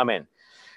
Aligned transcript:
Amén. 0.00 0.28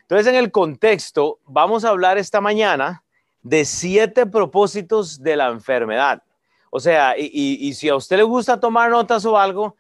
Entonces, 0.02 0.28
en 0.28 0.36
el 0.36 0.52
contexto, 0.52 1.40
vamos 1.46 1.86
a 1.86 1.90
hablar 1.90 2.18
esta 2.18 2.42
mañana 2.42 3.04
de 3.42 3.66
siete 3.66 4.26
propósitos 4.26 5.22
de 5.22 5.36
la 5.36 5.50
enfermedad. 5.50 6.24
O 6.72 6.80
sea, 6.80 7.16
y, 7.18 7.74
si 7.74 7.90
a 7.90 7.96
usted 7.96 8.18
le 8.18 8.24
gusta 8.24 8.60
tomar 8.60 8.90
notas 8.90 9.26
o 9.26 9.38
algo, 9.38 9.76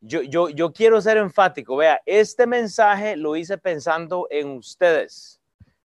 yo, 0.00 0.22
yo, 0.22 0.48
yo 0.48 0.72
quiero 0.72 1.00
ser 1.00 1.18
enfático. 1.18 1.76
Vea, 1.76 2.00
este 2.06 2.46
mensaje 2.46 3.16
lo 3.16 3.36
hice 3.36 3.58
pensando 3.58 4.26
en 4.30 4.50
ustedes. 4.50 5.40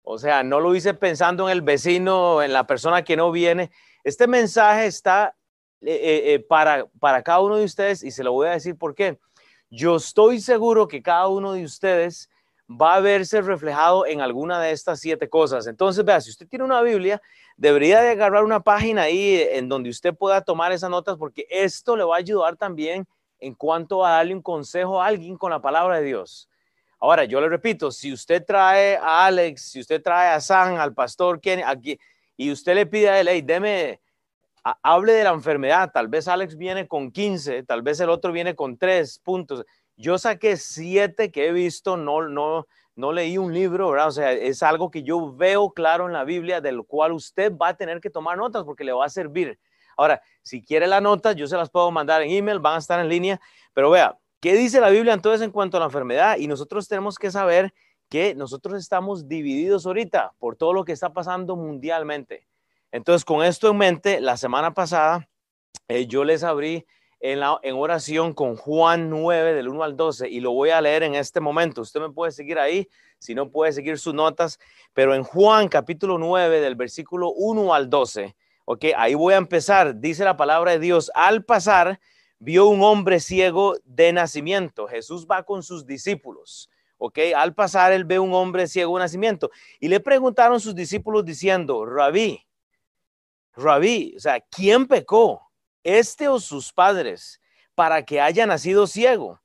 O 0.03 0.19
sea, 0.19 0.43
no 0.43 0.61
lo 0.61 0.75
hice 0.75 0.95
pensando 0.95 1.49
en 1.49 1.53
el 1.53 1.63
vecino, 1.63 2.43
en 2.43 2.53
la 2.53 2.67
persona 2.67 3.03
que 3.03 3.17
no 3.17 3.31
viene. 3.31 3.71
Este 4.05 4.27
mensaje 4.27 4.87
está 4.87 5.35
eh, 5.81 5.93
eh, 5.93 6.35
eh, 6.35 6.39
para, 6.41 6.87
para 6.99 7.23
cada 7.23 7.41
uno 7.41 7.57
de 7.57 7.65
ustedes 7.65 8.03
y 8.03 8.11
se 8.11 8.25
lo 8.25 8.33
voy 8.33 8.49
a 8.49 8.53
decir 8.53 8.77
por 8.77 8.95
qué. 8.95 9.19
Yo 9.71 9.97
estoy 9.97 10.41
seguro 10.41 10.87
que 10.87 11.03
cada 11.03 11.29
uno 11.29 11.55
de 11.55 11.65
ustedes 11.65 12.29
va 12.81 12.97
a 12.97 13.01
verse 13.01 13.41
reflejado 13.43 14.07
en 14.07 14.21
alguna 14.21 14.61
de 14.61 14.73
estas 14.73 15.01
siete 15.01 15.29
cosas. 15.29 15.67
Entonces, 15.67 16.05
vea, 16.05 16.21
si 16.21 16.31
usted 16.31 16.47
tiene 16.47 16.65
una 16.65 16.83
Biblia, 16.83 17.21
debería 17.57 18.01
de 18.01 18.11
agarrar 18.11 18.45
una 18.45 18.61
página 18.61 19.03
ahí 19.03 19.47
en 19.53 19.69
donde 19.69 19.91
usted 19.91 20.15
pueda 20.15 20.41
tomar 20.41 20.73
esas 20.73 20.91
notas 20.91 21.17
porque 21.17 21.47
esto 21.51 21.97
le 21.97 22.05
va 22.05 22.17
a 22.17 22.19
ayudar 22.19 22.57
también 22.57 23.07
en 23.39 23.55
cuanto 23.55 24.05
a 24.05 24.13
darle 24.13 24.35
un 24.35 24.43
consejo 24.43 25.03
a 25.03 25.07
alguien 25.07 25.37
con 25.37 25.51
la 25.51 25.61
palabra 25.61 25.99
de 25.99 26.05
Dios. 26.05 26.49
Ahora, 26.99 27.25
yo 27.25 27.41
le 27.41 27.49
repito, 27.49 27.91
si 27.91 28.13
usted 28.13 28.45
trae 28.45 28.97
a 28.97 29.27
Alex, 29.27 29.71
si 29.71 29.81
usted 29.81 30.01
trae 30.01 30.29
a 30.29 30.41
San, 30.41 30.79
al 30.79 30.95
pastor 30.95 31.41
Kenny, 31.41 31.63
aquí, 31.67 31.99
y 32.37 32.53
usted 32.53 32.77
le 32.77 32.87
pide 32.87 33.09
a 33.09 33.21
él, 33.21 33.29
hey, 33.29 33.43
deme, 33.43 34.01
hable 34.83 35.13
de 35.13 35.25
la 35.25 35.31
enfermedad, 35.31 35.91
tal 35.93 36.07
vez 36.07 36.29
Alex 36.29 36.57
viene 36.57 36.87
con 36.87 37.11
15, 37.11 37.65
tal 37.65 37.83
vez 37.83 37.99
el 37.99 38.09
otro 38.09 38.31
viene 38.31 38.55
con 38.55 38.79
3 38.79 39.19
puntos. 39.19 39.65
Yo 39.97 40.19
saqué 40.19 40.57
7 40.57 41.31
que 41.31 41.49
he 41.49 41.53
visto, 41.53 41.97
no, 41.97 42.29
no, 42.29 42.67
no 42.95 43.13
leí 43.13 43.39
un 43.39 43.53
libro, 43.53 43.91
¿verdad? 43.91 44.09
O 44.09 44.13
sea, 44.13 44.33
es 44.33 44.63
algo 44.63 44.91
que 44.91 45.03
yo 45.03 45.35
veo 45.35 45.71
claro 45.71 46.07
en 46.07 46.13
la 46.13 46.25
Biblia, 46.25 46.61
del 46.61 46.83
cual 46.85 47.13
usted 47.13 47.53
va 47.57 47.69
a 47.69 47.77
tener 47.77 48.01
que 48.01 48.11
tomar 48.11 48.37
notas 48.37 48.65
porque 48.65 48.85
le 48.85 48.93
va 48.93 49.07
a 49.07 49.11
servir. 49.11 49.59
Ahora, 49.97 50.23
si 50.43 50.63
quiere 50.63 50.87
la 50.87 51.01
nota, 51.01 51.33
yo 51.33 51.47
se 51.47 51.57
las 51.57 51.71
puedo 51.71 51.91
mandar 51.91 52.23
en 52.23 52.31
email, 52.31 52.59
van 52.59 52.77
a 52.77 52.79
estar 52.79 52.99
en 53.01 53.09
línea, 53.09 53.41
pero 53.75 53.91
vea, 53.91 54.19
¿qué 54.41 54.55
dice 54.55 54.81
la 54.81 54.91
Biblia 54.91 55.13
entonces 55.13 55.43
en 55.43 55.51
cuanto 55.51 55.77
a 55.77 55.81
la 55.81 55.87
enfermedad? 55.87 56.39
Y 56.39 56.47
nosotros 56.47 56.89
tenemos 56.89 57.19
que 57.19 57.31
saber 57.31 57.73
que 58.09 58.35
nosotros 58.35 58.79
estamos 58.79 59.29
divididos 59.29 59.87
ahorita 59.87 60.33
por 60.39 60.57
todo 60.57 60.73
lo 60.73 60.85
que 60.85 60.93
está 60.93 61.13
pasando 61.13 61.57
mundialmente. 61.57 62.47
Entonces, 62.91 63.25
con 63.25 63.43
esto 63.43 63.71
en 63.71 63.79
mente, 63.79 64.21
la 64.21 64.37
semana 64.37 64.75
pasada 64.75 65.29
eh, 65.89 66.07
yo 66.07 66.25
les 66.25 66.45
abrí 66.45 66.87
en, 67.23 67.75
oración 67.75 68.35
con 68.35 68.57
Juan 68.57 69.09
9 69.09 69.55
del 69.55 69.69
1 69.69 69.85
al 69.85 69.97
12 69.97 70.29
y 70.29 70.41
lo 70.41 70.51
voy 70.51 70.71
a 70.71 70.81
leer 70.81 71.05
en 71.05 71.15
este 71.15 71.41
momento. 71.41 71.81
Usted 71.81 72.01
me 72.01 72.11
puede 72.11 72.33
seguir 72.33 72.59
ahí, 72.59 72.89
si 73.19 73.35
no 73.35 73.49
puede 73.49 73.73
seguir 73.73 73.97
sus 73.99 74.13
notas, 74.13 74.59
pero 74.93 75.15
en 75.15 75.23
Juan 75.23 75.69
capítulo 75.69 76.19
9 76.19 76.61
del 76.61 76.75
versículo 76.75 77.31
1 77.31 77.75
al 77.75 77.89
12, 77.89 78.35
ok, 78.65 78.87
ahí 78.97 79.15
voy 79.15 79.35
a 79.35 79.37
empezar. 79.37 80.01
Dice 80.01 80.25
la 80.25 80.37
palabra 80.37 80.73
de 80.73 80.81
Dios, 80.81 81.13
al 81.15 81.45
pasar, 81.45 82.01
vio 82.41 82.67
un 82.67 82.83
hombre 82.83 83.21
ciego 83.21 83.77
de 83.85 84.13
nacimiento. 84.13 84.89
Jesús 84.89 85.25
va 85.31 85.45
con 85.45 85.63
sus 85.63 85.87
discípulos. 85.87 86.69
¿ok? 86.99 87.19
Al 87.37 87.55
pasar, 87.55 87.93
él 87.93 88.05
ve 88.05 88.19
un 88.19 88.35
hombre 88.35 88.67
ciego 88.67 88.97
de 88.97 89.05
nacimiento. 89.05 89.51
Y 89.79 89.87
le 89.87 90.01
preguntaron 90.01 90.59
sus 90.59 90.75
discípulos 90.75 91.25
diciendo, 91.25 91.87
Rabí, 91.87 92.45
Rabí, 93.55 94.15
o 94.17 94.21
sea, 94.21 94.41
¿quién 94.41 94.89
pecó? 94.89 95.52
¿Este 95.85 96.29
o 96.29 96.39
sus 96.39 96.73
padres 96.73 97.41
para 97.75 98.05
que 98.05 98.21
haya 98.21 98.47
nacido 98.47 98.87
ciego? 98.87 99.41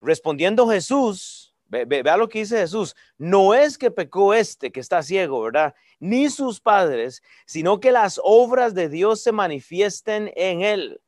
Respondiendo 0.00 0.68
Jesús, 0.68 1.54
vea 1.68 2.16
lo 2.16 2.28
que 2.28 2.40
dice 2.40 2.58
Jesús, 2.58 2.94
no 3.18 3.54
es 3.54 3.78
que 3.78 3.90
pecó 3.90 4.34
este 4.34 4.72
que 4.72 4.80
está 4.80 5.02
ciego, 5.02 5.40
¿verdad? 5.42 5.74
Ni 5.98 6.28
sus 6.28 6.60
padres, 6.60 7.22
sino 7.46 7.80
que 7.80 7.92
las 7.92 8.20
obras 8.22 8.74
de 8.74 8.88
Dios 8.88 9.22
se 9.22 9.32
manifiesten 9.32 10.32
en 10.34 10.62
él. 10.62 11.00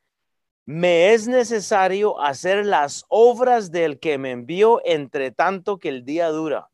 Me 0.67 1.13
es 1.13 1.29
necesario 1.29 2.21
hacer 2.21 2.65
las 2.65 3.05
obras 3.09 3.71
del 3.71 3.99
que 3.99 4.17
me 4.17 4.31
envió 4.31 4.81
entre 4.85 5.31
tanto 5.31 5.79
que 5.79 5.91
el 5.91 6.05
día 6.05 6.29
dura. 6.29 6.71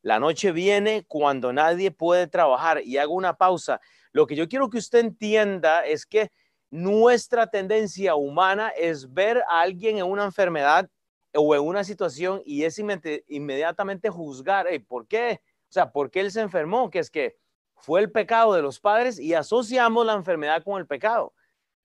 La 0.00 0.20
noche 0.20 0.52
viene 0.52 1.04
cuando 1.06 1.52
nadie 1.52 1.90
puede 1.90 2.28
trabajar 2.28 2.80
y 2.84 2.96
hago 2.96 3.12
una 3.12 3.34
pausa 3.36 3.80
lo 4.16 4.26
que 4.26 4.34
yo 4.34 4.48
quiero 4.48 4.70
que 4.70 4.78
usted 4.78 5.00
entienda 5.00 5.84
es 5.84 6.06
que 6.06 6.32
nuestra 6.70 7.46
tendencia 7.46 8.14
humana 8.14 8.70
es 8.70 9.12
ver 9.12 9.42
a 9.48 9.60
alguien 9.60 9.98
en 9.98 10.06
una 10.06 10.24
enfermedad 10.24 10.88
o 11.34 11.54
en 11.54 11.62
una 11.62 11.84
situación 11.84 12.42
y 12.44 12.64
es 12.64 12.78
inmediatamente 12.78 14.10
juzgar, 14.10 14.66
¿por 14.86 15.06
qué? 15.06 15.40
O 15.68 15.72
sea, 15.72 15.92
¿por 15.92 16.10
qué 16.10 16.20
él 16.20 16.30
se 16.30 16.40
enfermó? 16.40 16.90
Que 16.90 16.98
es 16.98 17.10
que 17.10 17.36
fue 17.76 18.00
el 18.00 18.10
pecado 18.10 18.54
de 18.54 18.62
los 18.62 18.80
padres 18.80 19.18
y 19.18 19.34
asociamos 19.34 20.06
la 20.06 20.14
enfermedad 20.14 20.62
con 20.62 20.80
el 20.80 20.86
pecado. 20.86 21.34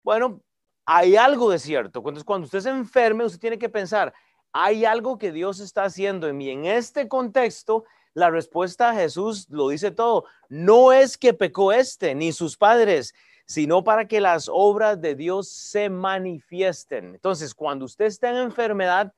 Bueno, 0.03 0.41
hay 0.87 1.17
algo 1.17 1.51
de 1.51 1.59
cierto. 1.59 2.01
Entonces, 2.01 2.25
cuando 2.25 2.47
usted 2.47 2.61
se 2.61 2.71
enferme, 2.71 3.25
usted 3.25 3.41
tiene 3.41 3.59
que 3.59 3.69
pensar, 3.69 4.13
hay 4.53 4.84
algo 4.84 5.19
que 5.19 5.33
Dios 5.33 5.61
está 5.61 5.84
haciendo 5.84 6.29
en 6.29 6.37
mí. 6.37 6.51
En 6.51 6.65
este 6.65 7.09
contexto, 7.09 7.84
la 8.15 8.31
respuesta 8.31 8.91
a 8.91 8.95
Jesús 8.95 9.47
lo 9.51 9.69
dice 9.69 9.91
todo. 9.91 10.25
No 10.49 10.93
es 10.93 11.19
que 11.19 11.34
pecó 11.34 11.73
este 11.73 12.15
ni 12.15 12.33
sus 12.33 12.57
padres, 12.57 13.15
sino 13.47 13.84
para 13.84 14.06
que 14.06 14.21
las 14.21 14.49
obras 14.50 15.00
de 15.00 15.15
Dios 15.15 15.49
se 15.49 15.91
manifiesten. 15.91 17.15
Entonces, 17.15 17.55
cuando 17.55 17.84
usted 17.84 18.06
está 18.06 18.31
en 18.31 18.37
enfermedad, 18.37 19.12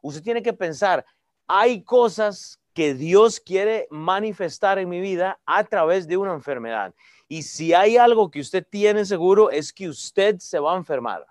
usted 0.00 0.22
tiene 0.22 0.42
que 0.42 0.52
pensar, 0.52 1.04
hay 1.46 1.82
cosas 1.82 2.60
que 2.72 2.94
Dios 2.94 3.40
quiere 3.40 3.86
manifestar 3.90 4.78
en 4.78 4.88
mi 4.88 5.00
vida 5.00 5.38
a 5.44 5.64
través 5.64 6.06
de 6.06 6.16
una 6.16 6.32
enfermedad. 6.32 6.94
Y 7.28 7.42
si 7.42 7.74
hay 7.74 7.96
algo 7.96 8.30
que 8.30 8.40
usted 8.40 8.66
tiene 8.68 9.04
seguro 9.04 9.50
es 9.50 9.72
que 9.72 9.88
usted 9.88 10.38
se 10.38 10.58
va 10.58 10.74
a 10.74 10.76
enfermar. 10.76 11.26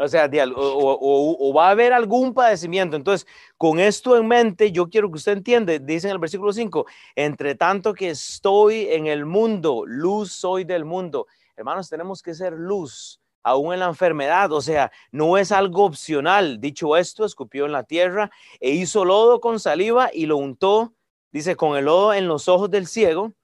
O 0.00 0.08
sea, 0.08 0.30
o, 0.56 1.52
va 1.54 1.68
a 1.68 1.70
haber 1.72 1.92
algún 1.92 2.32
padecimiento. 2.32 2.96
Entonces, 2.96 3.26
con 3.58 3.78
esto 3.78 4.16
en 4.16 4.26
mente, 4.26 4.72
yo 4.72 4.88
quiero 4.88 5.10
que 5.10 5.16
usted 5.16 5.32
entienda, 5.32 5.78
dice 5.78 6.08
en 6.08 6.12
el 6.12 6.18
versículo 6.18 6.52
5, 6.52 6.86
entre 7.16 7.54
tanto 7.54 7.92
que 7.92 8.10
estoy 8.10 8.86
en 8.90 9.06
el 9.06 9.26
mundo, 9.26 9.84
luz 9.86 10.32
soy 10.32 10.64
del 10.64 10.86
mundo. 10.86 11.26
Hermanos, 11.60 11.90
tenemos 11.90 12.22
que 12.22 12.32
ser 12.32 12.54
luz, 12.54 13.20
aún 13.42 13.74
en 13.74 13.80
la 13.80 13.86
enfermedad. 13.86 14.50
O 14.50 14.62
sea, 14.62 14.90
no 15.12 15.36
es 15.36 15.52
algo 15.52 15.84
opcional. 15.84 16.58
Dicho 16.58 16.96
esto, 16.96 17.26
escupió 17.26 17.66
en 17.66 17.72
la 17.72 17.84
tierra 17.84 18.30
e 18.60 18.70
hizo 18.70 19.04
lodo 19.04 19.42
con 19.42 19.60
saliva 19.60 20.08
y 20.10 20.24
lo 20.24 20.38
untó, 20.38 20.94
dice, 21.30 21.56
con 21.56 21.76
el 21.76 21.84
lodo 21.84 22.14
en 22.14 22.28
los 22.28 22.48
ojos 22.48 22.70
del 22.70 22.86
ciego 22.86 23.34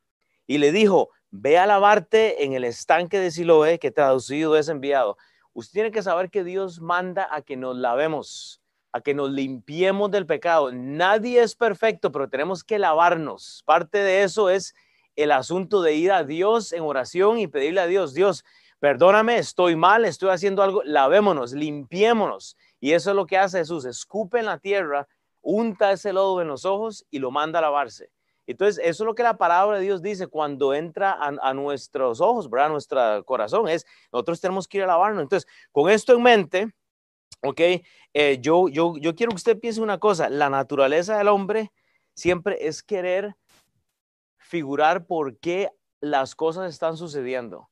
y 0.47 0.57
le 0.57 0.73
dijo, 0.73 1.11
ve 1.31 1.59
a 1.59 1.67
lavarte 1.67 2.43
en 2.43 2.55
el 2.55 2.65
estanque 2.65 3.21
de 3.21 3.31
Siloé, 3.31 3.79
que 3.79 3.91
traducido 3.91 4.57
es 4.57 4.71
enviado. 4.71 5.19
Usted 5.53 5.75
tiene 5.75 5.91
que 5.91 6.03
saber 6.03 6.31
que 6.31 6.43
Dios 6.43 6.81
manda 6.81 7.29
a 7.31 7.43
que 7.43 7.59
nos 7.59 7.77
lavemos, 7.77 8.63
a 8.93 9.03
que 9.03 9.13
nos 9.13 9.31
limpiemos 9.31 10.11
del 10.11 10.25
pecado. 10.25 10.73
Nadie 10.73 11.43
es 11.43 11.55
perfecto, 11.55 12.11
pero 12.11 12.31
tenemos 12.31 12.65
que 12.65 12.79
lavarnos. 12.79 13.63
Parte 13.67 13.99
de 13.99 14.23
eso 14.23 14.49
es 14.49 14.75
el 15.17 15.33
asunto 15.33 15.83
de 15.83 15.95
ir 15.95 16.13
a 16.13 16.25
Dios 16.25 16.73
en 16.73 16.83
oración 16.83 17.39
y 17.39 17.47
pedirle 17.49 17.81
a 17.81 17.87
Dios, 17.87 18.15
Dios, 18.15 18.45
perdóname, 18.79 19.39
estoy 19.39 19.75
mal, 19.75 20.05
estoy 20.05 20.31
haciendo 20.31 20.63
algo, 20.63 20.83
lavémonos, 20.85 21.53
limpiémonos. 21.53 22.57
Y 22.81 22.93
eso 22.93 23.11
es 23.11 23.17
lo 23.17 23.27
que 23.27 23.39
hace 23.39 23.59
Jesús, 23.59 23.85
escupe 23.87 24.39
en 24.39 24.47
la 24.47 24.59
tierra, 24.59 25.09
unta 25.41 25.93
ese 25.93 26.13
lodo 26.13 26.43
en 26.43 26.49
los 26.49 26.65
ojos 26.65 27.07
y 27.11 27.19
lo 27.19 27.31
manda 27.31 27.59
a 27.59 27.63
lavarse. 27.63 28.11
Entonces, 28.47 28.81
eso 28.85 29.03
es 29.03 29.07
lo 29.07 29.15
que 29.15 29.25
la 29.25 29.39
palabra 29.39 29.79
de 29.79 29.85
Dios 29.85 30.03
dice 30.03 30.29
cuando 30.29 30.73
entra 30.73 31.19
a, 31.21 31.55
nuestros 31.55 32.21
ojos, 32.21 32.49
¿verdad? 32.49 32.67
A 32.67 32.71
nuestro 32.71 33.25
corazón, 33.25 33.69
es 33.69 33.85
nosotros 34.13 34.41
tenemos 34.41 34.69
que 34.69 34.79
ir 34.79 34.85
a 34.85 34.89
lavarnos. 34.89 35.23
Entonces, 35.23 35.51
con 35.73 35.91
esto 35.91 36.15
en 36.15 36.23
mente, 36.23 36.73
ok, 37.43 37.61
eh, 38.15 38.39
yo, 38.41 38.69
yo, 38.69 38.97
yo 38.99 39.15
quiero 39.17 39.31
que 39.31 39.37
usted 39.37 39.59
piense 39.59 39.81
una 39.81 39.99
cosa, 39.99 40.29
la 40.29 40.49
naturaleza 40.49 41.19
del 41.19 41.29
hombre 41.29 41.73
siempre 42.15 42.67
es 42.67 42.83
querer 42.83 43.35
figurar 44.47 45.07
por 45.07 45.39
qué 45.39 45.71
las 46.01 46.35
cosas 46.35 46.73
están 46.73 46.97
sucediendo. 46.97 47.69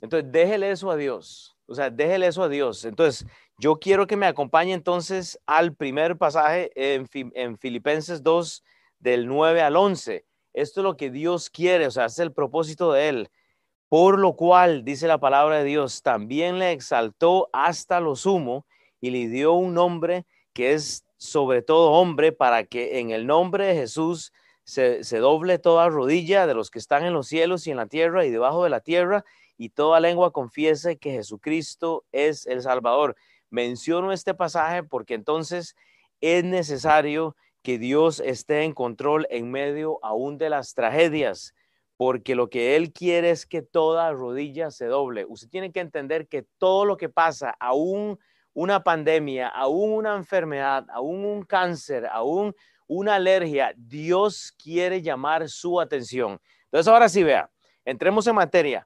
Entonces, 0.00 0.30
déjele 0.32 0.70
eso 0.70 0.90
a 0.90 0.96
Dios. 0.96 1.56
O 1.66 1.74
sea, 1.74 1.90
déjele 1.90 2.26
eso 2.26 2.42
a 2.42 2.48
Dios. 2.48 2.84
Entonces, 2.84 3.26
yo 3.58 3.78
quiero 3.78 4.06
que 4.06 4.16
me 4.16 4.26
acompañe 4.26 4.72
entonces 4.72 5.38
al 5.46 5.74
primer 5.74 6.16
pasaje 6.16 6.70
en, 6.74 7.08
en 7.34 7.58
Filipenses 7.58 8.22
2, 8.22 8.64
del 8.98 9.26
9 9.26 9.62
al 9.62 9.76
11. 9.76 10.24
Esto 10.52 10.80
es 10.80 10.84
lo 10.84 10.96
que 10.96 11.10
Dios 11.10 11.48
quiere, 11.48 11.86
o 11.86 11.90
sea, 11.90 12.06
es 12.06 12.18
el 12.18 12.32
propósito 12.32 12.92
de 12.92 13.08
Él. 13.08 13.30
Por 13.88 14.18
lo 14.18 14.34
cual, 14.34 14.84
dice 14.84 15.06
la 15.06 15.18
palabra 15.18 15.58
de 15.58 15.64
Dios, 15.64 16.02
también 16.02 16.58
le 16.58 16.72
exaltó 16.72 17.48
hasta 17.52 18.00
lo 18.00 18.16
sumo 18.16 18.66
y 19.00 19.10
le 19.10 19.28
dio 19.28 19.52
un 19.52 19.74
nombre 19.74 20.26
que 20.52 20.72
es 20.72 21.04
sobre 21.16 21.60
todo 21.60 21.92
hombre, 21.92 22.32
para 22.32 22.64
que 22.64 22.98
en 22.98 23.10
el 23.10 23.26
nombre 23.26 23.66
de 23.66 23.74
Jesús 23.74 24.32
se, 24.70 25.18
doble 25.18 25.58
toda 25.58 25.88
rodilla 25.88 26.46
de 26.46 26.54
los 26.54 26.70
que 26.70 26.78
están 26.78 27.04
en 27.04 27.12
los 27.12 27.26
cielos 27.26 27.66
y 27.66 27.72
en 27.72 27.76
la 27.76 27.86
tierra 27.86 28.24
y 28.24 28.30
debajo 28.30 28.62
de 28.64 28.70
la 28.70 28.80
tierra, 28.80 29.24
y 29.58 29.70
toda 29.70 30.00
lengua 30.00 30.32
confiese 30.32 30.96
que 30.96 31.10
Jesucristo 31.10 32.04
es 32.12 32.46
el 32.46 32.62
Salvador. 32.62 33.16
Menciono 33.50 34.12
este 34.12 34.32
pasaje 34.32 34.84
porque 34.84 35.14
entonces 35.14 35.76
es 36.20 36.44
necesario 36.44 37.36
que 37.62 37.78
Dios 37.78 38.20
esté 38.20 38.62
en 38.62 38.72
control 38.72 39.26
en 39.28 39.50
medio 39.50 39.98
aún 40.02 40.38
de 40.38 40.50
las 40.50 40.72
tragedias, 40.72 41.54
porque 41.96 42.34
lo 42.34 42.48
que 42.48 42.76
Él 42.76 42.92
quiere 42.92 43.30
es 43.30 43.46
que 43.46 43.60
toda 43.60 44.12
rodilla 44.12 44.70
se 44.70 44.86
doble. 44.86 45.26
Usted 45.28 45.48
tiene 45.48 45.72
que 45.72 45.80
entender 45.80 46.28
que 46.28 46.46
todo 46.58 46.84
lo 46.84 46.96
que 46.96 47.08
pasa, 47.08 47.54
aún 47.58 48.18
una 48.54 48.82
pandemia, 48.82 49.48
aún 49.48 49.92
una 49.92 50.16
enfermedad, 50.16 50.86
aún 50.90 51.24
un 51.24 51.42
cáncer, 51.42 52.06
aún 52.06 52.54
una 52.90 53.14
alergia, 53.14 53.72
Dios 53.76 54.52
quiere 54.60 55.00
llamar 55.00 55.48
su 55.48 55.80
atención. 55.80 56.40
Entonces, 56.64 56.88
ahora 56.92 57.08
sí, 57.08 57.22
vea, 57.22 57.48
entremos 57.84 58.26
en 58.26 58.34
materia. 58.34 58.84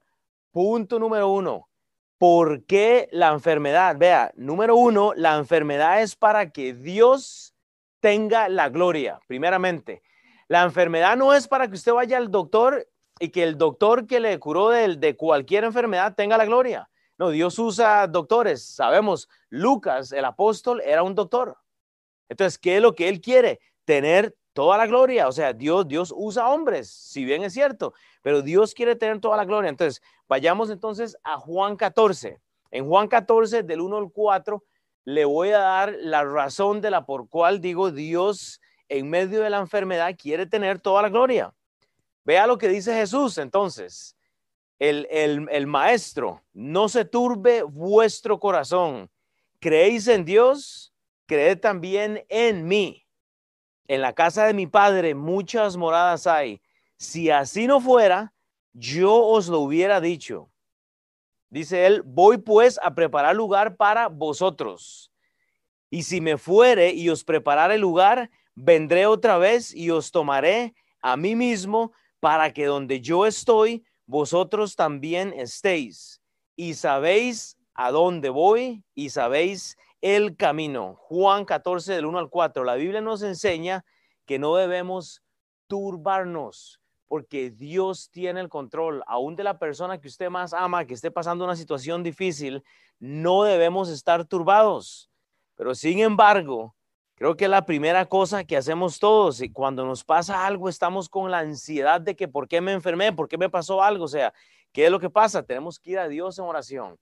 Punto 0.50 0.98
número 0.98 1.30
uno. 1.30 1.70
¿Por 2.18 2.66
qué 2.66 3.08
la 3.12 3.32
enfermedad? 3.32 3.96
Vea, 3.96 4.30
número 4.36 4.76
uno, 4.76 5.14
la 5.16 5.36
enfermedad 5.38 6.02
es 6.02 6.16
para 6.16 6.50
que 6.50 6.74
Dios 6.74 7.54
tenga 8.00 8.50
la 8.50 8.68
gloria, 8.68 9.20
primeramente. 9.26 10.02
La 10.48 10.64
enfermedad 10.64 11.16
no 11.16 11.32
es 11.32 11.48
para 11.48 11.66
que 11.66 11.74
usted 11.74 11.94
vaya 11.94 12.18
al 12.18 12.30
doctor 12.30 12.86
y 13.18 13.30
que 13.30 13.42
el 13.42 13.56
doctor 13.56 14.06
que 14.06 14.20
le 14.20 14.38
curó 14.38 14.68
de, 14.68 14.96
de 14.96 15.16
cualquier 15.16 15.64
enfermedad 15.64 16.14
tenga 16.14 16.36
la 16.36 16.44
gloria. 16.44 16.90
No, 17.16 17.30
Dios 17.30 17.58
usa 17.58 18.06
doctores. 18.06 18.62
Sabemos, 18.66 19.30
Lucas, 19.48 20.12
el 20.12 20.26
apóstol, 20.26 20.82
era 20.84 21.02
un 21.02 21.14
doctor. 21.14 21.56
Entonces, 22.28 22.58
¿qué 22.58 22.76
es 22.76 22.82
lo 22.82 22.94
que 22.94 23.08
él 23.08 23.22
quiere? 23.22 23.60
Tener 23.84 24.34
toda 24.54 24.78
la 24.78 24.86
gloria. 24.86 25.28
O 25.28 25.32
sea, 25.32 25.52
Dios, 25.52 25.86
Dios 25.86 26.12
usa 26.16 26.48
hombres, 26.48 26.90
si 26.90 27.24
bien 27.24 27.42
es 27.42 27.52
cierto, 27.52 27.92
pero 28.22 28.40
Dios 28.40 28.72
quiere 28.72 28.96
tener 28.96 29.20
toda 29.20 29.36
la 29.36 29.44
gloria. 29.44 29.68
Entonces, 29.68 30.02
vayamos 30.26 30.70
entonces 30.70 31.16
a 31.22 31.38
Juan 31.38 31.76
14. 31.76 32.40
En 32.70 32.88
Juan 32.88 33.08
14, 33.08 33.62
del 33.62 33.80
1 33.80 33.96
al 33.98 34.10
4, 34.10 34.64
le 35.04 35.24
voy 35.24 35.50
a 35.50 35.58
dar 35.58 35.94
la 36.00 36.24
razón 36.24 36.80
de 36.80 36.90
la 36.90 37.04
por 37.04 37.28
cual 37.28 37.60
digo 37.60 37.90
Dios 37.90 38.60
en 38.88 39.10
medio 39.10 39.42
de 39.42 39.50
la 39.50 39.58
enfermedad 39.58 40.16
quiere 40.16 40.46
tener 40.46 40.80
toda 40.80 41.02
la 41.02 41.08
gloria. 41.08 41.54
Vea 42.24 42.46
lo 42.46 42.56
que 42.56 42.68
dice 42.68 42.94
Jesús 42.94 43.38
entonces. 43.38 44.16
El, 44.78 45.06
el, 45.10 45.46
el 45.50 45.66
maestro, 45.66 46.42
no 46.52 46.88
se 46.88 47.04
turbe 47.04 47.62
vuestro 47.62 48.40
corazón. 48.40 49.10
¿Creéis 49.60 50.08
en 50.08 50.24
Dios? 50.24 50.92
Creed 51.26 51.60
también 51.60 52.24
en 52.28 52.66
mí. 52.66 53.03
En 53.86 54.00
la 54.00 54.14
casa 54.14 54.46
de 54.46 54.54
mi 54.54 54.66
padre 54.66 55.14
muchas 55.14 55.76
moradas 55.76 56.26
hay. 56.26 56.60
Si 56.96 57.30
así 57.30 57.66
no 57.66 57.80
fuera, 57.80 58.32
yo 58.72 59.14
os 59.14 59.48
lo 59.48 59.60
hubiera 59.60 60.00
dicho. 60.00 60.50
Dice 61.50 61.86
él, 61.86 62.02
voy 62.04 62.38
pues 62.38 62.80
a 62.82 62.94
preparar 62.94 63.36
lugar 63.36 63.76
para 63.76 64.08
vosotros. 64.08 65.12
Y 65.90 66.02
si 66.02 66.20
me 66.20 66.38
fuere 66.38 66.92
y 66.92 67.08
os 67.10 67.22
preparare 67.22 67.78
lugar, 67.78 68.30
vendré 68.54 69.06
otra 69.06 69.38
vez 69.38 69.74
y 69.74 69.90
os 69.90 70.10
tomaré 70.10 70.74
a 71.00 71.16
mí 71.16 71.36
mismo 71.36 71.92
para 72.18 72.52
que 72.52 72.64
donde 72.64 73.00
yo 73.00 73.26
estoy, 73.26 73.84
vosotros 74.06 74.74
también 74.74 75.32
estéis. 75.36 76.20
Y 76.56 76.74
sabéis 76.74 77.56
a 77.74 77.90
dónde 77.90 78.30
voy 78.30 78.82
y 78.94 79.10
sabéis 79.10 79.76
el 80.04 80.36
camino. 80.36 80.96
Juan 80.98 81.46
14 81.46 81.94
del 81.94 82.04
1 82.04 82.18
al 82.18 82.28
4. 82.28 82.62
La 82.62 82.74
Biblia 82.74 83.00
nos 83.00 83.22
enseña 83.22 83.86
que 84.26 84.38
no 84.38 84.54
debemos 84.54 85.22
turbarnos 85.66 86.78
porque 87.08 87.50
Dios 87.50 88.10
tiene 88.10 88.40
el 88.40 88.50
control, 88.50 89.02
aún 89.06 89.34
de 89.34 89.44
la 89.44 89.58
persona 89.58 89.98
que 89.98 90.08
usted 90.08 90.28
más 90.28 90.52
ama, 90.52 90.84
que 90.84 90.92
esté 90.92 91.10
pasando 91.10 91.44
una 91.44 91.56
situación 91.56 92.02
difícil, 92.02 92.62
no 92.98 93.44
debemos 93.44 93.88
estar 93.88 94.26
turbados. 94.26 95.10
Pero 95.54 95.74
sin 95.74 96.00
embargo, 96.00 96.74
creo 97.14 97.34
que 97.34 97.48
la 97.48 97.64
primera 97.64 98.04
cosa 98.04 98.44
que 98.44 98.58
hacemos 98.58 98.98
todos, 98.98 99.40
y 99.40 99.50
cuando 99.50 99.86
nos 99.86 100.04
pasa 100.04 100.44
algo, 100.46 100.68
estamos 100.68 101.08
con 101.08 101.30
la 101.30 101.38
ansiedad 101.38 102.00
de 102.00 102.14
que 102.14 102.28
por 102.28 102.46
qué 102.46 102.60
me 102.60 102.72
enfermé, 102.72 103.10
por 103.12 103.26
qué 103.26 103.38
me 103.38 103.48
pasó 103.48 103.82
algo, 103.82 104.04
o 104.04 104.08
sea, 104.08 104.34
¿qué 104.70 104.84
es 104.84 104.90
lo 104.90 105.00
que 105.00 105.08
pasa? 105.08 105.42
Tenemos 105.42 105.78
que 105.78 105.92
ir 105.92 105.98
a 105.98 106.08
Dios 106.08 106.38
en 106.38 106.44
oración. 106.44 106.98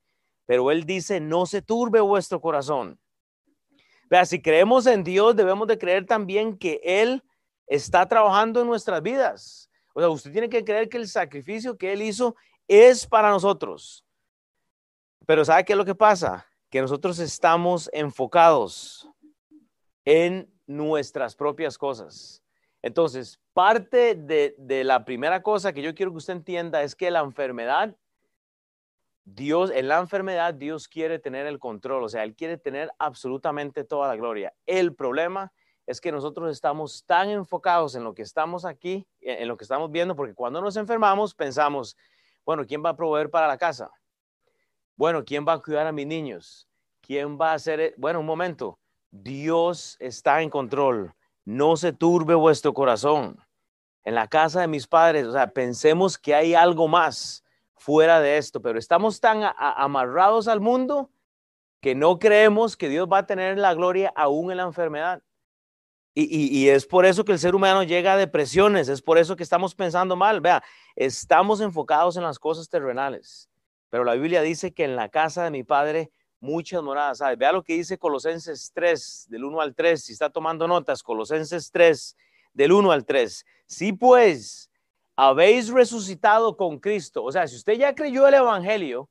Pero 0.53 0.71
Él 0.71 0.85
dice, 0.85 1.19
no 1.19 1.47
se 1.47 1.63
turbe 1.63 2.03
vuestro 2.03 2.39
corazón. 2.39 3.01
Vea, 4.11 4.27
si 4.27 4.43
creemos 4.43 4.87
en 4.87 5.03
Dios, 5.03 5.35
debemos 5.35 5.67
de 5.67 5.79
creer 5.79 6.05
también 6.05 6.59
que 6.59 6.79
Él 6.85 7.25
está 7.67 8.07
trabajando 8.07 8.61
en 8.61 8.67
nuestras 8.67 9.03
vidas. 9.03 9.71
O 9.95 10.01
sea, 10.01 10.11
usted 10.11 10.31
tiene 10.31 10.51
que 10.51 10.63
creer 10.63 10.91
que 10.91 10.99
el 10.99 11.09
sacrificio 11.09 11.79
que 11.79 11.95
Él 11.95 12.03
hizo 12.03 12.37
es 12.69 13.07
para 13.07 13.31
nosotros. 13.31 14.05
Pero 15.25 15.43
¿sabe 15.43 15.65
qué 15.65 15.73
es 15.73 15.79
lo 15.79 15.87
que 15.87 15.95
pasa? 15.95 16.47
Que 16.69 16.83
nosotros 16.83 17.19
estamos 17.19 17.89
enfocados 17.91 19.09
en 20.05 20.53
nuestras 20.67 21.35
propias 21.35 21.79
cosas. 21.79 22.43
Entonces, 22.83 23.41
parte 23.55 24.17
de, 24.17 24.55
de 24.59 24.85
la 24.85 25.07
primera 25.07 25.43
cosa 25.43 25.73
que 25.73 25.81
yo 25.81 25.95
quiero 25.95 26.11
que 26.11 26.19
usted 26.19 26.35
entienda 26.35 26.83
es 26.83 26.95
que 26.95 27.11
la 27.11 27.21
enfermedad 27.21 27.97
Dios, 29.25 29.71
en 29.71 29.89
la 29.89 29.99
enfermedad, 29.99 30.55
Dios 30.55 30.89
quiere 30.89 31.19
tener 31.19 31.47
el 31.47 31.59
control, 31.59 32.03
o 32.03 32.09
sea, 32.09 32.25
Él 32.25 32.35
quiere 32.35 32.59
tener 32.59 32.91
absolutamente 32.99 33.85
toda 33.85 34.09
la 34.09 34.17
gloria. 34.17 34.53
El 34.67 34.95
problema 34.95 35.53
es 35.87 36.01
que 36.01 36.13
nosotros 36.13 36.51
estamos 36.51 37.05
tan 37.05 37.31
enfocados 37.31 37.95
en 37.95 38.05
lo 38.05 38.15
que 38.15 38.23
estamos 38.23 38.65
aquí, 38.65 39.07
en 39.21 39.49
lo 39.49 39.57
que 39.57 39.65
estamos 39.65 39.91
viendo, 39.91 40.17
porque 40.17 40.35
cuando 40.35 40.61
nos 40.61 40.77
enfermamos 40.77 41.35
pensamos, 41.35 41.97
bueno, 42.45 42.65
¿quién 42.67 42.85
va 42.85 42.91
a 42.91 42.97
proveer 42.97 43.31
para 43.31 43.47
la 43.47 43.59
casa? 43.59 43.91
Bueno, 44.97 45.25
¿quién 45.25 45.47
va 45.47 45.55
a 45.55 45.59
cuidar 45.59 45.87
a 45.87 45.93
mis 45.93 46.07
niños? 46.07 46.69
¿Quién 47.01 47.39
va 47.39 47.53
a 47.53 47.55
hacer? 47.55 47.81
E-? 47.81 47.95
Bueno, 47.97 48.21
un 48.21 48.27
momento, 48.27 48.79
Dios 49.11 49.97
está 50.01 50.43
en 50.43 50.51
control, 50.51 51.15
no 51.45 51.77
se 51.77 51.93
turbe 51.93 52.35
vuestro 52.35 52.73
corazón. 52.75 53.37
En 54.05 54.17
la 54.17 54.27
casa 54.27 54.61
de 54.61 54.69
mis 54.69 54.87
padres, 54.89 55.27
o 55.27 55.33
sea, 55.33 55.49
pensemos 55.49 56.19
que 56.19 56.35
hay 56.35 56.55
algo 56.55 56.89
más 56.89 57.42
fuera 57.83 58.21
de 58.21 58.39
esto, 58.39 58.63
pero 58.63 58.79
estamos 58.79 59.21
tan 59.21 59.43
amarrados 59.57 60.47
al 60.47 60.61
mundo 60.61 61.11
que 61.81 61.97
no 61.97 62.21
creemos 62.21 62.77
que 62.77 62.89
Dios 62.89 63.09
va 63.11 63.19
a 63.19 63.27
tener 63.27 63.59
la 63.59 63.75
gloria 63.75 64.13
aún 64.15 64.53
en 64.53 64.59
la 64.59 64.63
enfermedad. 64.63 65.23
Y, 66.15 66.69
es 66.69 66.85
por 66.85 67.07
eso 67.07 67.25
que 67.25 67.33
el 67.33 67.39
ser 67.39 67.55
humano 67.55 67.83
llega 67.83 68.13
a 68.13 68.17
depresiones, 68.19 68.89
es 68.89 69.01
por 69.01 69.17
eso 69.17 69.35
que 69.35 69.43
estamos 69.43 69.75
pensando 69.75 70.15
mal. 70.15 70.43
Vea, 70.43 70.63
estamos 70.95 71.63
enfocados 71.63 72.19
en 72.19 72.23
las 72.23 72.39
cosas 72.39 72.69
terrenales, 72.69 73.49
pero 73.89 74.05
la 74.05 74.13
Biblia 74.15 74.43
dice 74.43 74.75
que 74.75 74.85
en 74.85 74.95
la 74.95 75.09
casa 75.09 75.43
de 75.45 75.51
mi 75.51 75.65
Padre 75.65 76.13
muchas 76.39 76.83
moradas 76.83 77.23
hay. 77.23 77.37
Vea 77.37 77.53
lo 77.53 77.65
que 77.65 77.73
dice 77.73 77.99
Colosenses 77.99 78.71
3, 78.75 79.27
del 79.31 79.45
1 79.45 79.61
al 79.61 79.75
3, 79.75 80.05
si 80.05 80.13
está 80.13 80.29
tomando 80.29 80.69
notas, 80.69 81.03
Colosenses 81.03 81.71
3, 81.73 82.17
del 82.53 82.73
1 82.73 82.93
al 82.93 83.07
3. 83.07 83.45
Sí, 83.67 83.95
pues, 83.95 84.71
habéis 85.23 85.69
resucitado 85.69 86.57
con 86.57 86.81
Cristo. 86.81 87.23
O 87.23 87.31
sea, 87.31 87.47
si 87.47 87.55
usted 87.55 87.75
ya 87.75 87.95
creyó 87.95 88.27
el 88.27 88.35
Evangelio, 88.35 89.09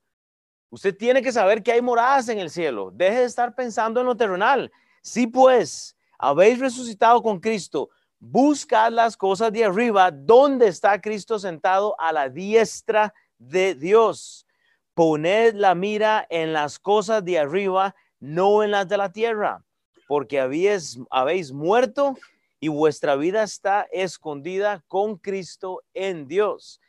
usted 0.69 0.93
tiene 0.97 1.21
que 1.21 1.31
saber 1.31 1.63
que 1.63 1.71
hay 1.71 1.81
moradas 1.81 2.27
en 2.27 2.37
el 2.37 2.49
cielo. 2.49 2.91
Deje 2.93 3.19
de 3.19 3.25
estar 3.25 3.55
pensando 3.55 4.01
en 4.01 4.07
lo 4.07 4.17
terrenal. 4.17 4.69
Sí, 5.01 5.25
pues, 5.25 5.95
habéis 6.19 6.59
resucitado 6.59 7.23
con 7.23 7.39
Cristo. 7.39 7.89
Buscad 8.19 8.91
las 8.91 9.15
cosas 9.15 9.53
de 9.53 9.63
arriba, 9.63 10.11
donde 10.11 10.67
está 10.67 10.99
Cristo 10.99 11.39
sentado 11.39 11.95
a 11.97 12.11
la 12.11 12.27
diestra 12.27 13.13
de 13.37 13.73
Dios. 13.73 14.45
Poned 14.93 15.55
la 15.55 15.75
mira 15.75 16.27
en 16.29 16.51
las 16.51 16.77
cosas 16.77 17.23
de 17.23 17.39
arriba, 17.39 17.95
no 18.19 18.63
en 18.63 18.71
las 18.71 18.85
de 18.89 18.97
la 18.97 19.13
tierra, 19.13 19.63
porque 20.09 20.41
habéis, 20.41 20.99
habéis 21.09 21.53
muerto 21.53 22.17
y 22.63 22.67
vuestra 22.67 23.15
vida 23.15 23.41
está 23.41 23.87
escondida 23.91 24.83
con 24.87 25.17
Cristo 25.17 25.81
en 25.95 26.27
Dios. 26.27 26.79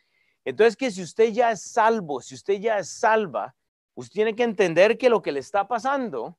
Entonces, 0.44 0.76
que 0.76 0.90
si 0.90 1.02
usted 1.02 1.32
ya 1.32 1.50
es 1.50 1.62
salvo, 1.62 2.20
si 2.20 2.34
usted 2.34 2.60
ya 2.60 2.78
es 2.78 2.90
salva, 2.90 3.56
usted 3.94 4.12
tiene 4.12 4.36
que 4.36 4.42
entender 4.42 4.98
que 4.98 5.08
lo 5.08 5.22
que 5.22 5.32
le 5.32 5.40
está 5.40 5.66
pasando 5.66 6.36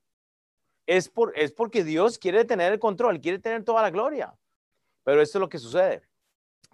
es, 0.85 1.09
por, 1.09 1.33
es 1.35 1.51
porque 1.51 1.83
Dios 1.83 2.19
quiere 2.19 2.45
tener 2.45 2.73
el 2.73 2.79
control, 2.79 3.19
quiere 3.19 3.39
tener 3.39 3.63
toda 3.63 3.81
la 3.81 3.89
gloria. 3.89 4.35
Pero 5.03 5.19
esto 5.19 5.39
es 5.39 5.41
lo 5.41 5.49
que 5.49 5.57
sucede, 5.57 6.03